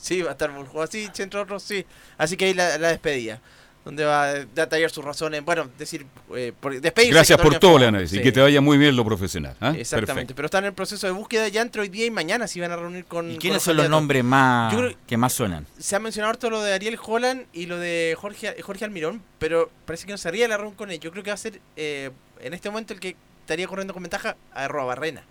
Sí, 0.00 0.22
va 0.22 0.30
a 0.30 0.32
estar 0.32 0.50
así, 0.82 1.10
entre 1.18 1.40
otros, 1.40 1.62
sí. 1.62 1.84
Así 2.16 2.36
que 2.36 2.46
ahí 2.46 2.54
la, 2.54 2.78
la 2.78 2.88
despedida 2.88 3.40
donde 3.86 4.04
va 4.04 4.24
a 4.24 4.34
detallar 4.34 4.90
sus 4.90 5.04
razones, 5.04 5.44
bueno, 5.44 5.70
decir, 5.78 6.06
eh, 6.34 6.52
por, 6.58 6.78
despedirse. 6.80 7.14
Gracias 7.14 7.40
por 7.40 7.56
todo, 7.60 7.78
Leana, 7.78 8.02
y 8.02 8.20
que 8.20 8.32
te 8.32 8.40
vaya 8.40 8.60
muy 8.60 8.78
bien 8.78 8.96
lo 8.96 9.04
profesional. 9.04 9.54
¿ah? 9.60 9.74
Exactamente, 9.78 10.34
pero 10.34 10.46
están 10.46 10.64
en 10.64 10.70
el 10.70 10.74
proceso 10.74 11.06
de 11.06 11.12
búsqueda 11.12 11.46
ya 11.46 11.62
entre 11.62 11.82
hoy 11.82 11.88
día 11.88 12.04
y 12.04 12.10
mañana 12.10 12.48
si 12.48 12.58
van 12.58 12.72
a 12.72 12.76
reunir 12.76 13.04
con... 13.04 13.30
¿Y 13.30 13.38
quiénes 13.38 13.62
son 13.62 13.76
los 13.76 13.88
nombres 13.88 14.24
más 14.24 14.74
que 15.06 15.16
más 15.16 15.32
suenan? 15.32 15.68
Se 15.78 15.94
ha 15.94 16.00
mencionado 16.00 16.30
harto 16.30 16.50
lo 16.50 16.62
de 16.62 16.74
Ariel 16.74 16.98
Holland 17.00 17.46
y 17.52 17.66
lo 17.66 17.78
de 17.78 18.16
Jorge, 18.18 18.60
Jorge 18.60 18.84
Almirón, 18.84 19.22
pero 19.38 19.70
parece 19.84 20.04
que 20.04 20.10
no 20.10 20.18
se 20.18 20.26
haría 20.26 20.48
la 20.48 20.56
reunión 20.56 20.74
con 20.74 20.90
él. 20.90 20.98
Yo 20.98 21.12
creo 21.12 21.22
que 21.22 21.30
va 21.30 21.34
a 21.34 21.38
ser 21.38 21.60
eh, 21.76 22.10
en 22.40 22.54
este 22.54 22.68
momento 22.68 22.92
el 22.92 22.98
que 22.98 23.14
estaría 23.42 23.68
corriendo 23.68 23.94
con 23.94 24.02
ventaja 24.02 24.36
a 24.52 24.66
Roa 24.66 24.86
Barrena. 24.86 25.22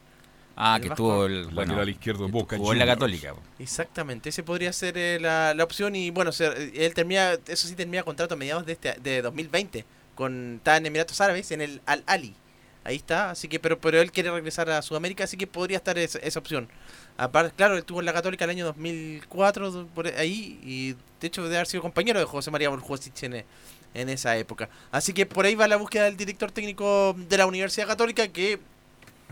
Ah, 0.56 0.80
que 0.82 0.89
tuvo 0.89 1.26
el 1.26 1.53
lateral 1.53 1.89
izquierdo 1.89 2.26
en 2.26 2.32
Boca. 2.32 2.56
en 2.56 2.80
la 2.80 2.86
Católica. 2.86 3.34
Exactamente, 3.60 4.30
ese 4.30 4.43
podría 4.43 4.72
ser 4.72 4.97
eh, 4.97 5.20
la, 5.20 5.53
la, 5.53 5.64
opción 5.64 5.95
y 5.95 6.12
bueno, 6.12 6.32
él 6.39 6.93
termina, 6.93 7.34
eso 7.47 7.68
sí 7.68 7.76
termina 7.76 8.03
contrato 8.03 8.36
a 8.36 8.38
mediados 8.38 8.66
de 8.66 8.74
este 8.74 8.93
de 9.01 9.22
2020 9.22 9.86
con 10.16 10.56
está 10.56 10.78
en 10.78 10.86
Emiratos 10.86 11.22
Árabes 11.22 11.51
en 11.51 11.62
el 11.62 11.82
Al 11.86 12.03
Ali. 12.08 12.36
Ahí 12.84 12.95
está, 12.97 13.32
así 13.32 13.47
que 13.47 13.60
pero 13.60 13.80
pero 13.80 13.99
él 13.99 14.12
quiere 14.12 14.32
regresar 14.32 14.70
a 14.70 14.82
Sudamérica, 14.82 15.24
así 15.24 15.38
que 15.38 15.47
podría 15.47 15.78
estar 15.78 15.97
esa, 15.97 16.20
esa 16.20 16.39
opción. 16.39 16.70
Aparte, 17.18 17.53
claro, 17.56 17.74
él 17.74 17.80
estuvo 17.80 17.99
en 17.99 18.06
la 18.06 18.14
Católica 18.14 18.45
el 18.45 18.51
año 18.51 18.66
2004 18.66 19.88
por 19.93 20.08
ahí 20.08 20.60
y 20.64 20.93
de 21.20 21.28
hecho 21.28 21.43
debe 21.43 21.56
haber 21.56 21.68
sido 21.68 21.82
compañero 21.82 22.20
de 22.20 22.26
José 22.26 22.51
María 22.51 22.70
Borjosic 22.70 23.24
en, 23.24 23.43
en 23.93 24.10
esa 24.10 24.38
época. 24.38 24.70
Así 24.91 25.14
que 25.14 25.26
por 25.26 25.45
ahí 25.45 25.56
va 25.56 25.68
la 25.68 25.78
búsqueda 25.78 26.03
del 26.06 26.18
director 26.18 26.51
técnico 26.51 27.16
de 27.18 27.38
la 27.38 27.47
Universidad 27.47 27.88
Católica 27.88 28.28
que 28.28 28.60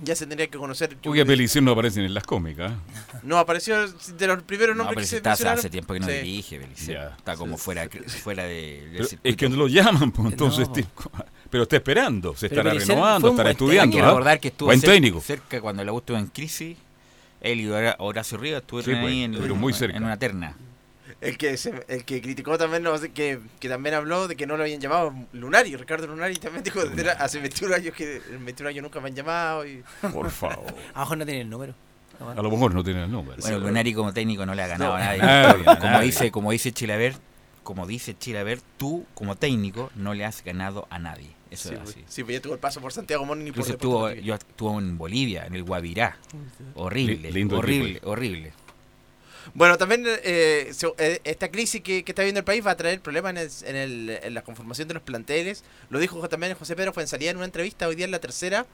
ya 0.02 0.16
se 0.16 0.26
tendría 0.26 0.48
que 0.48 0.58
conocer. 0.58 0.98
Uy, 1.06 1.20
a 1.20 1.26
no 1.62 1.72
aparecen 1.72 2.04
en 2.04 2.14
las 2.14 2.24
cómicas. 2.24 2.74
No, 3.22 3.38
apareció 3.38 3.88
de 3.88 4.28
los 4.28 4.44
primeros 4.44 4.76
nombres 4.76 5.00
que 5.00 5.06
se 5.06 5.18
está 5.18 5.32
hace 5.32 5.70
tiempo 5.70 5.94
que 5.94 6.00
no 6.00 6.08
dirige, 6.08 6.62
Está 6.76 7.36
como 7.36 7.58
fuera, 7.58 7.88
fuera 8.08 8.44
de. 8.44 9.08
es 9.24 9.36
que 9.36 9.50
no 9.50 9.56
lo 9.56 9.68
llaman, 9.68 10.12
pues, 10.12 10.32
entonces. 10.32 10.68
Pero 11.50 11.64
está 11.64 11.76
esperando, 11.76 12.36
se 12.36 12.48
estará 12.48 12.74
renovando, 12.74 13.30
estará 13.30 13.52
estudiando. 13.52 13.96
Hay 13.96 14.02
que 14.02 14.06
¿ah? 14.06 14.10
recordar 14.10 14.40
que 14.40 14.48
estuvo 14.48 14.72
cerca, 14.76 15.20
cerca, 15.22 15.62
cuando 15.62 15.84
la 15.84 15.96
estuvo 15.96 16.18
en 16.18 16.28
crisis. 16.28 16.78
Él 17.42 17.60
y 17.60 17.70
Horacio 17.70 18.38
Rivas 18.38 18.62
estuvieron 18.62 19.02
pues, 19.02 19.12
ahí 19.12 19.24
en, 19.24 19.58
muy 19.58 19.74
cerca. 19.74 19.98
en 19.98 20.04
una 20.04 20.18
terna 20.18 20.56
el 21.24 21.38
que 21.38 21.58
el 21.88 22.06
que 22.06 22.22
criticó 22.22 22.58
también 22.58 22.86
que, 23.14 23.40
que 23.60 23.70
también 23.70 23.96
habló 23.96 24.28
de 24.28 24.36
que 24.36 24.46
no 24.46 24.58
lo 24.58 24.64
habían 24.64 24.80
llamado 24.80 25.14
Lunari, 25.34 25.76
Ricardo 25.76 26.08
Lunari 26.08 26.36
también 26.36 26.64
dijo 26.64 26.82
que 26.82 27.10
hace 27.10 27.40
21 27.40 27.76
años 27.76 27.96
que 27.96 28.22
en 28.32 28.46
21 28.46 28.70
años 28.70 28.84
nunca 28.84 29.00
me 29.00 29.10
han 29.10 29.16
llamado 29.16 29.66
y 29.66 29.84
por 30.14 30.30
favor. 30.30 30.74
a 30.94 31.00
lo 31.00 31.06
mejor 31.06 31.18
no 31.18 31.26
tiene 31.26 31.42
el 31.42 31.50
número. 31.50 31.74
A 32.20 32.42
lo 32.42 32.52
mejor 32.52 32.74
no 32.74 32.84
tiene 32.84 33.04
el 33.04 33.12
número. 33.12 33.42
Bueno, 33.42 33.60
Lunari 33.60 33.94
como 33.94 34.14
técnico 34.14 34.46
no 34.46 34.54
le 34.54 34.62
ha 34.62 34.68
ganado 34.68 34.94
a 34.94 35.00
nadie. 35.00 35.66
como 35.80 36.00
dice, 36.02 36.32
como 36.32 36.52
dice 36.52 36.72
Chilaver, 36.72 37.16
como 37.64 37.88
dice 37.88 38.16
Chilaver, 38.18 38.60
tú 38.78 39.06
como 39.14 39.36
técnico 39.36 39.92
no 39.96 40.14
le 40.14 40.26
has 40.26 40.44
ganado 40.44 40.88
a 40.90 41.00
nadie. 41.00 41.32
Eso 41.50 41.70
sí, 41.70 41.76
es 41.76 41.82
así. 41.82 42.04
Sí, 42.08 42.24
pues 42.24 42.38
ya 42.38 42.42
tuvo 42.42 42.54
el 42.54 42.60
paso 42.60 42.82
por 42.82 42.92
Santiago 42.92 43.26
Moni 43.26 43.52
por 43.52 43.68
estuvo, 43.68 44.12
yo 44.12 44.34
estuvo 44.34 44.80
en 44.80 44.98
Bolivia, 44.98 45.46
en 45.46 45.54
el 45.54 45.64
Guavirá. 45.64 46.18
Horrible, 46.76 47.30
horrible, 47.54 48.02
horrible. 48.04 48.54
Bueno, 49.54 49.78
también 49.78 50.04
eh, 50.08 50.72
eh, 50.98 51.22
esta 51.24 51.50
crisis 51.50 51.82
que, 51.82 52.04
está 52.06 52.24
viendo 52.24 52.40
el 52.40 52.46
país 52.46 52.66
va 52.66 52.72
a 52.72 52.78
traer 52.78 53.02
problemas 53.02 53.64
en, 53.64 53.76
en, 53.76 54.34
la 54.34 54.42
conformación 54.42 54.88
de 54.88 54.94
los 54.94 55.04
planteles. 55.04 55.64
Lo 55.90 56.00
dijo 56.00 56.28
también 56.30 56.56
José 56.56 56.76
Pedro 56.76 56.94
Fuenzalía 56.94 57.32
en 57.32 57.38
una 57.38 57.46
entrevista 57.46 57.88
hoy 57.88 57.96
día 57.96 58.06
en 58.06 58.12
la 58.12 58.20
tercera, 58.20 58.66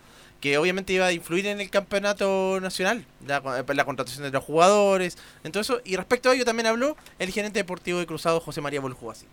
que 0.42 0.58
obviamente 0.58 0.94
iba 0.94 1.06
a 1.06 1.12
influir 1.12 1.48
en 1.48 1.60
el 1.60 1.70
campeonato 1.70 2.60
nacional, 2.62 3.06
la, 3.26 3.66
la 3.68 3.86
contratación 3.86 4.24
de 4.24 4.32
los 4.32 4.44
jugadores, 4.44 5.18
entonces 5.44 5.78
Y 5.84 5.96
respecto 5.96 6.30
a 6.30 6.36
ello 6.36 6.46
también 6.46 6.68
habló 6.68 6.96
el 7.18 7.32
gerente 7.32 7.60
deportivo 7.60 8.00
de 8.00 8.06
Cruzado, 8.06 8.40
José 8.40 8.62
María 8.62 8.80
Boljuasi. 8.80 9.26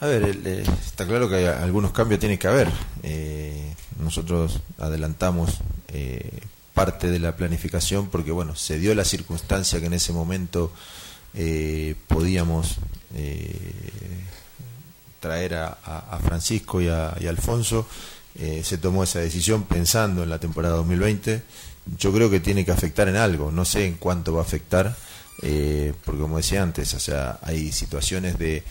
A 0.00 0.06
ver, 0.06 0.36
eh, 0.44 0.64
está 0.84 1.06
claro 1.06 1.28
que 1.28 1.46
algunos 1.46 1.92
cambios 1.92 2.20
tiene 2.20 2.38
que 2.38 2.48
haber. 2.48 2.68
nosotros 3.98 4.60
adelantamos 4.78 5.60
parte 6.80 7.10
de 7.10 7.18
la 7.18 7.36
planificación 7.36 8.08
porque 8.08 8.30
bueno 8.30 8.56
se 8.56 8.78
dio 8.78 8.94
la 8.94 9.04
circunstancia 9.04 9.80
que 9.80 9.86
en 9.86 9.92
ese 9.92 10.14
momento 10.14 10.72
eh, 11.34 11.94
podíamos 12.08 12.78
eh, 13.14 13.54
traer 15.20 15.56
a, 15.56 16.18
Francisco 16.24 16.80
y 16.80 16.88
a, 16.88 17.10
Alfonso. 17.10 17.86
Eh, 18.34 18.62
se 18.64 18.78
tomó 18.78 19.04
esa 19.04 19.18
decisión 19.18 19.64
pensando 19.64 20.22
en 20.22 20.30
la 20.30 20.38
temporada 20.38 20.76
2020 20.76 21.42
yo 21.98 22.12
creo 22.14 22.30
que 22.30 22.40
tiene 22.40 22.64
que 22.64 22.72
afectar 22.72 23.08
en 23.08 23.16
algo 23.16 23.50
no 23.50 23.66
sé 23.66 23.84
en 23.84 23.96
cuánto 23.96 24.32
va 24.32 24.40
a 24.40 24.44
afectar 24.44 24.96
porque 26.04 26.20
como 26.20 26.38
decía 26.38 26.62
antes 26.62 26.94
o 26.94 27.00
sea 27.00 27.40
hay 27.42 27.72
situaciones 27.72 28.38
de 28.38 28.62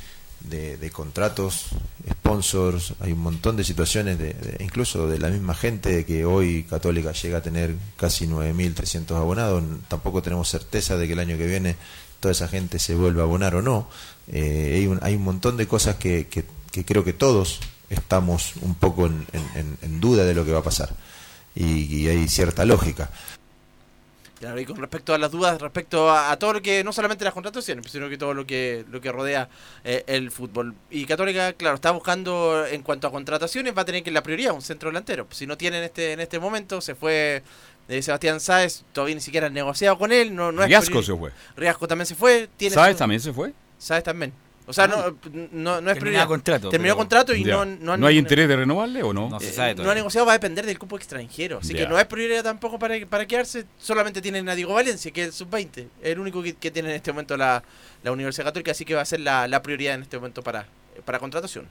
de, 0.42 0.90
contratos, 0.92 1.68
sponsors, 2.10 2.94
hay 3.00 3.12
un 3.12 3.20
montón 3.20 3.56
de 3.58 3.64
situaciones, 3.64 4.18
de, 4.18 4.58
incluso 4.60 5.08
de 5.08 5.20
la 5.20 5.30
misma 5.30 5.54
gente 5.54 6.06
que 6.06 6.26
hoy 6.26 6.64
Católica 6.64 7.12
llega 7.12 7.40
a 7.40 7.42
tener 7.42 7.76
casi 7.98 8.28
9.300 8.28 9.16
abonados, 9.16 9.64
tampoco 9.88 10.22
tenemos 10.22 10.50
certeza 10.50 10.98
de 10.98 11.08
que 11.08 11.14
el 11.14 11.20
año 11.20 11.38
que 11.38 11.48
viene 11.48 11.76
toda 12.20 12.32
esa 12.32 12.48
gente 12.48 12.80
se 12.80 12.96
vuelva 12.96 13.24
a 13.24 13.26
abonar 13.26 13.56
o 13.56 13.62
no. 13.62 13.88
Eh, 14.28 14.74
hay, 14.76 14.88
un, 14.88 15.00
hay 15.02 15.16
un 15.16 15.24
montón 15.24 15.58
de 15.58 15.68
cosas 15.68 15.96
que, 15.96 16.28
que, 16.28 16.46
creo 16.86 17.04
que 17.04 17.14
todos 17.14 17.60
estamos 17.90 18.54
un 18.62 18.76
poco 18.76 19.08
en, 19.08 20.00
duda 20.00 20.24
de 20.24 20.34
lo 20.34 20.46
que 20.46 20.52
va 20.52 20.60
a 20.60 20.64
pasar. 20.64 20.96
y 21.56 22.08
hay 22.08 22.28
cierta 22.30 22.64
lógica 22.64 23.10
y 24.42 24.66
con 24.66 24.78
respecto 24.78 25.14
a 25.14 25.18
las 25.18 25.32
dudas, 25.32 25.60
respecto 25.60 26.10
a, 26.10 26.36
todo 26.38 26.54
lo 26.54 26.62
que, 26.62 26.84
no 26.84 26.94
solamente 26.94 27.26
las 27.26 27.34
contrataciones, 27.34 27.92
sino 27.92 28.08
que 28.08 28.18
todo 28.18 28.34
lo 28.34 28.46
que, 28.46 28.86
lo 28.90 29.02
que 29.02 29.12
rodea 29.12 29.50
eh, 29.84 30.04
el 30.08 30.32
fútbol. 30.32 30.76
Y 30.90 31.06
Católica, 31.06 31.54
claro, 31.54 31.76
está 31.76 31.92
buscando 31.92 32.66
en 32.66 32.82
cuanto 32.82 33.08
a 33.08 33.12
contrataciones, 33.12 33.78
va 33.78 33.82
a 33.82 33.86
tener 33.86 34.02
que 34.02 34.12
la 34.12 34.24
prioridad 34.24 34.54
un 34.54 34.62
centro 34.62 34.90
delantero. 34.90 35.28
Si 35.32 35.46
no 35.46 35.58
tiene 35.58 35.80
en 35.80 35.84
este, 35.84 36.14
en 36.14 36.22
este 36.22 36.40
momento, 36.40 36.80
se 36.80 36.96
fue 36.96 37.44
de 37.90 38.02
Sebastián 38.02 38.40
Sáez, 38.40 38.84
todavía 38.94 39.16
ni 39.16 39.22
siquiera 39.22 39.48
han 39.48 39.54
negociado 39.54 39.98
con 39.98 40.12
él. 40.12 40.34
No, 40.34 40.52
no 40.52 40.66
Riasco 40.66 41.04
se 41.04 41.16
fue. 41.16 41.32
Riasco 41.58 41.88
también 41.88 42.06
se 42.06 42.16
fue. 42.16 42.48
Tiene 42.56 42.76
¿Sáez 42.76 42.96
también 42.96 43.20
se 43.20 43.34
fue? 43.34 43.54
Sáez 43.78 44.04
también. 44.04 44.32
O 44.70 44.74
sea, 44.74 44.86
no, 44.88 45.18
no, 45.52 45.82
no 45.82 45.90
es 45.90 45.98
prioridad. 45.98 46.28
contrato. 46.28 46.70
Terminó 46.70 46.96
contrato 46.96 47.34
y 47.34 47.44
no, 47.44 47.66
no, 47.66 47.98
¿No 47.98 48.06
hay 48.06 48.20
interés 48.20 48.48
de 48.48 48.56
renovarle 48.56 49.02
o 49.02 49.12
no? 49.14 49.28
No, 49.28 49.40
se 49.40 49.52
sabe 49.52 49.74
no 49.74 49.90
ha 49.90 49.96
negociado, 49.96 50.28
va 50.28 50.34
a 50.34 50.38
depender 50.38 50.64
del 50.64 50.78
cupo 50.78 50.96
extranjero. 50.96 51.58
Así 51.58 51.74
que 51.74 51.88
no 51.88 51.98
es 51.98 52.06
prioridad 52.06 52.44
tampoco 52.44 52.78
para, 52.78 52.94
para 53.08 53.26
quedarse. 53.26 53.66
Solamente 53.80 54.22
tienen 54.22 54.48
a 54.48 54.54
Diego 54.54 54.76
Valencia, 54.76 55.10
que 55.10 55.22
es 55.22 55.28
el 55.30 55.34
sub-20. 55.34 55.88
El 56.04 56.20
único 56.20 56.44
que, 56.44 56.54
tiene 56.54 56.90
en 56.90 56.96
este 56.98 57.12
momento 57.12 57.36
la, 57.36 57.64
la 58.04 58.12
Universidad 58.12 58.46
Católica. 58.46 58.70
Así 58.70 58.86
que 58.86 58.94
va 58.94 59.02
a 59.02 59.06
ser 59.06 59.22
la, 59.22 59.48
la 59.48 59.64
prioridad 59.64 59.96
en 59.96 60.04
este 60.04 60.18
momento 60.18 60.44
para, 60.44 60.68
para 61.04 61.18
contratación. 61.18 61.66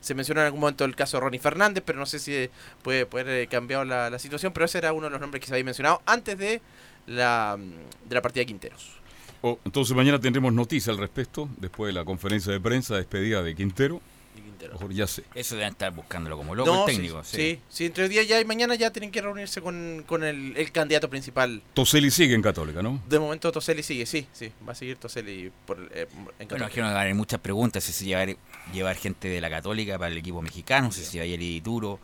Se 0.00 0.12
mencionó 0.16 0.40
en 0.40 0.46
algún 0.46 0.58
momento 0.58 0.84
el 0.84 0.96
caso 0.96 1.18
de 1.18 1.20
Ronnie 1.20 1.38
Fernández, 1.38 1.84
pero 1.86 2.00
no 2.00 2.06
sé 2.06 2.18
si 2.18 2.50
puede 2.82 3.06
poder 3.06 3.28
eh, 3.28 3.46
cambiar 3.46 3.86
la, 3.86 4.10
la 4.10 4.18
situación. 4.18 4.52
Pero 4.52 4.66
ese 4.66 4.78
era 4.78 4.92
uno 4.92 5.06
de 5.06 5.10
los 5.10 5.20
nombres 5.20 5.40
que 5.40 5.46
se 5.46 5.52
había 5.54 5.64
mencionado 5.64 6.02
antes 6.06 6.36
de 6.36 6.60
la, 7.06 7.56
de 7.56 8.14
la 8.16 8.20
partida 8.20 8.40
de 8.40 8.46
Quinteros. 8.46 9.01
Oh, 9.42 9.58
entonces 9.64 9.94
mañana 9.96 10.20
tendremos 10.20 10.52
noticia 10.52 10.92
al 10.92 10.98
respecto, 10.98 11.48
después 11.58 11.92
de 11.92 11.98
la 11.98 12.04
conferencia 12.04 12.52
de 12.52 12.60
prensa 12.60 12.96
despedida 12.96 13.42
de 13.42 13.56
Quintero. 13.56 14.00
ya 14.90 15.08
sé. 15.08 15.24
Eso 15.34 15.56
deben 15.56 15.72
estar 15.72 15.92
buscándolo 15.92 16.36
como 16.36 16.54
loco 16.54 16.86
el 16.86 16.94
técnico. 16.94 17.24
Sí, 17.24 17.58
sí, 17.68 17.86
entre 17.86 18.04
el 18.04 18.10
día 18.10 18.22
ya 18.22 18.40
y 18.40 18.44
mañana 18.44 18.76
ya 18.76 18.92
tienen 18.92 19.10
que 19.10 19.20
reunirse 19.20 19.60
con, 19.60 20.04
el, 20.22 20.72
candidato 20.72 21.10
principal. 21.10 21.60
Toseli 21.74 22.12
sigue 22.12 22.36
en 22.36 22.42
Católica, 22.42 22.82
¿no? 22.82 23.02
De 23.08 23.18
momento 23.18 23.50
Toseli 23.50 23.82
sigue, 23.82 24.06
sí, 24.06 24.28
sí, 24.32 24.52
va 24.66 24.72
a 24.72 24.76
seguir 24.76 24.96
Toseli 24.96 25.50
por, 25.66 25.76
eh, 25.92 26.06
en 26.38 26.46
Católica. 26.46 26.46
Bueno, 26.48 26.66
es 26.66 26.72
que 26.72 26.80
no 26.80 26.86
van 26.86 26.96
a 26.96 27.00
haber 27.00 27.14
muchas 27.16 27.40
preguntas, 27.40 27.82
si 27.82 28.04
llevar, 28.04 28.36
llevar 28.72 28.94
gente 28.94 29.26
de 29.26 29.40
la 29.40 29.50
Católica 29.50 29.98
para 29.98 30.12
el 30.12 30.18
equipo 30.18 30.40
mexicano, 30.40 30.92
si 30.92 31.18
va 31.18 31.24
a 31.24 31.26
ir 31.26 31.62
Duro. 31.62 31.98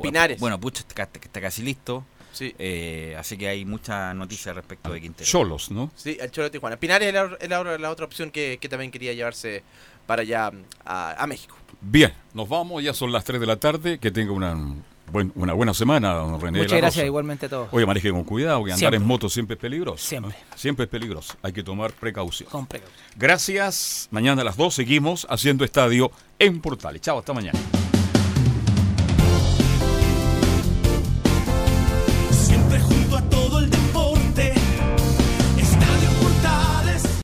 Pinares. 0.00 0.40
Bueno, 0.40 0.58
Pucho 0.58 0.80
está, 0.88 1.02
está 1.02 1.40
casi 1.42 1.60
listo. 1.60 2.06
Sí. 2.32 2.54
Eh, 2.58 3.14
así 3.18 3.36
que 3.36 3.48
hay 3.48 3.64
mucha 3.64 4.12
noticia 4.14 4.52
respecto 4.52 4.92
de 4.92 5.00
Quintero. 5.00 5.28
Cholos, 5.28 5.70
¿no? 5.70 5.90
Sí, 5.94 6.16
el 6.20 6.30
Cholo 6.30 6.46
de 6.46 6.50
Tijuana. 6.50 6.76
Pinares 6.76 7.14
es 7.40 7.48
la, 7.48 7.90
otra 7.90 8.06
opción 8.06 8.30
que, 8.30 8.58
también 8.68 8.90
quería 8.90 9.12
llevarse 9.12 9.62
para 10.06 10.22
allá 10.22 10.50
a, 10.84 11.26
México. 11.26 11.56
Bien, 11.80 12.12
nos 12.34 12.48
vamos, 12.48 12.82
ya 12.82 12.94
son 12.94 13.12
las 13.12 13.24
3 13.24 13.40
de 13.40 13.46
la 13.46 13.56
tarde. 13.56 13.98
Que 13.98 14.10
tenga 14.10 14.32
una, 14.32 14.56
una 15.34 15.52
buena 15.52 15.74
semana, 15.74 16.14
don 16.14 16.40
René. 16.40 16.58
Muchas 16.58 16.78
gracias, 16.78 17.06
igualmente 17.06 17.46
a 17.46 17.48
todos. 17.48 17.68
Oye, 17.72 17.86
maneje 17.86 18.10
con 18.10 18.24
cuidado, 18.24 18.64
que 18.64 18.72
andar 18.72 18.94
en 18.94 19.04
moto 19.04 19.28
siempre 19.28 19.54
es 19.54 19.60
peligroso. 19.60 20.04
Siempre. 20.04 20.34
Siempre 20.56 20.84
es 20.84 20.90
peligroso. 20.90 21.34
Hay 21.42 21.52
que 21.52 21.62
tomar 21.62 21.92
precaución. 21.92 22.48
Con 22.50 22.66
precaución. 22.66 23.00
Gracias. 23.16 24.08
Mañana 24.10 24.42
a 24.42 24.44
las 24.44 24.56
2 24.56 24.74
seguimos 24.74 25.26
haciendo 25.28 25.64
estadio 25.64 26.10
en 26.38 26.60
Portales. 26.60 27.02
Chao, 27.02 27.18
hasta 27.18 27.32
mañana. 27.32 27.58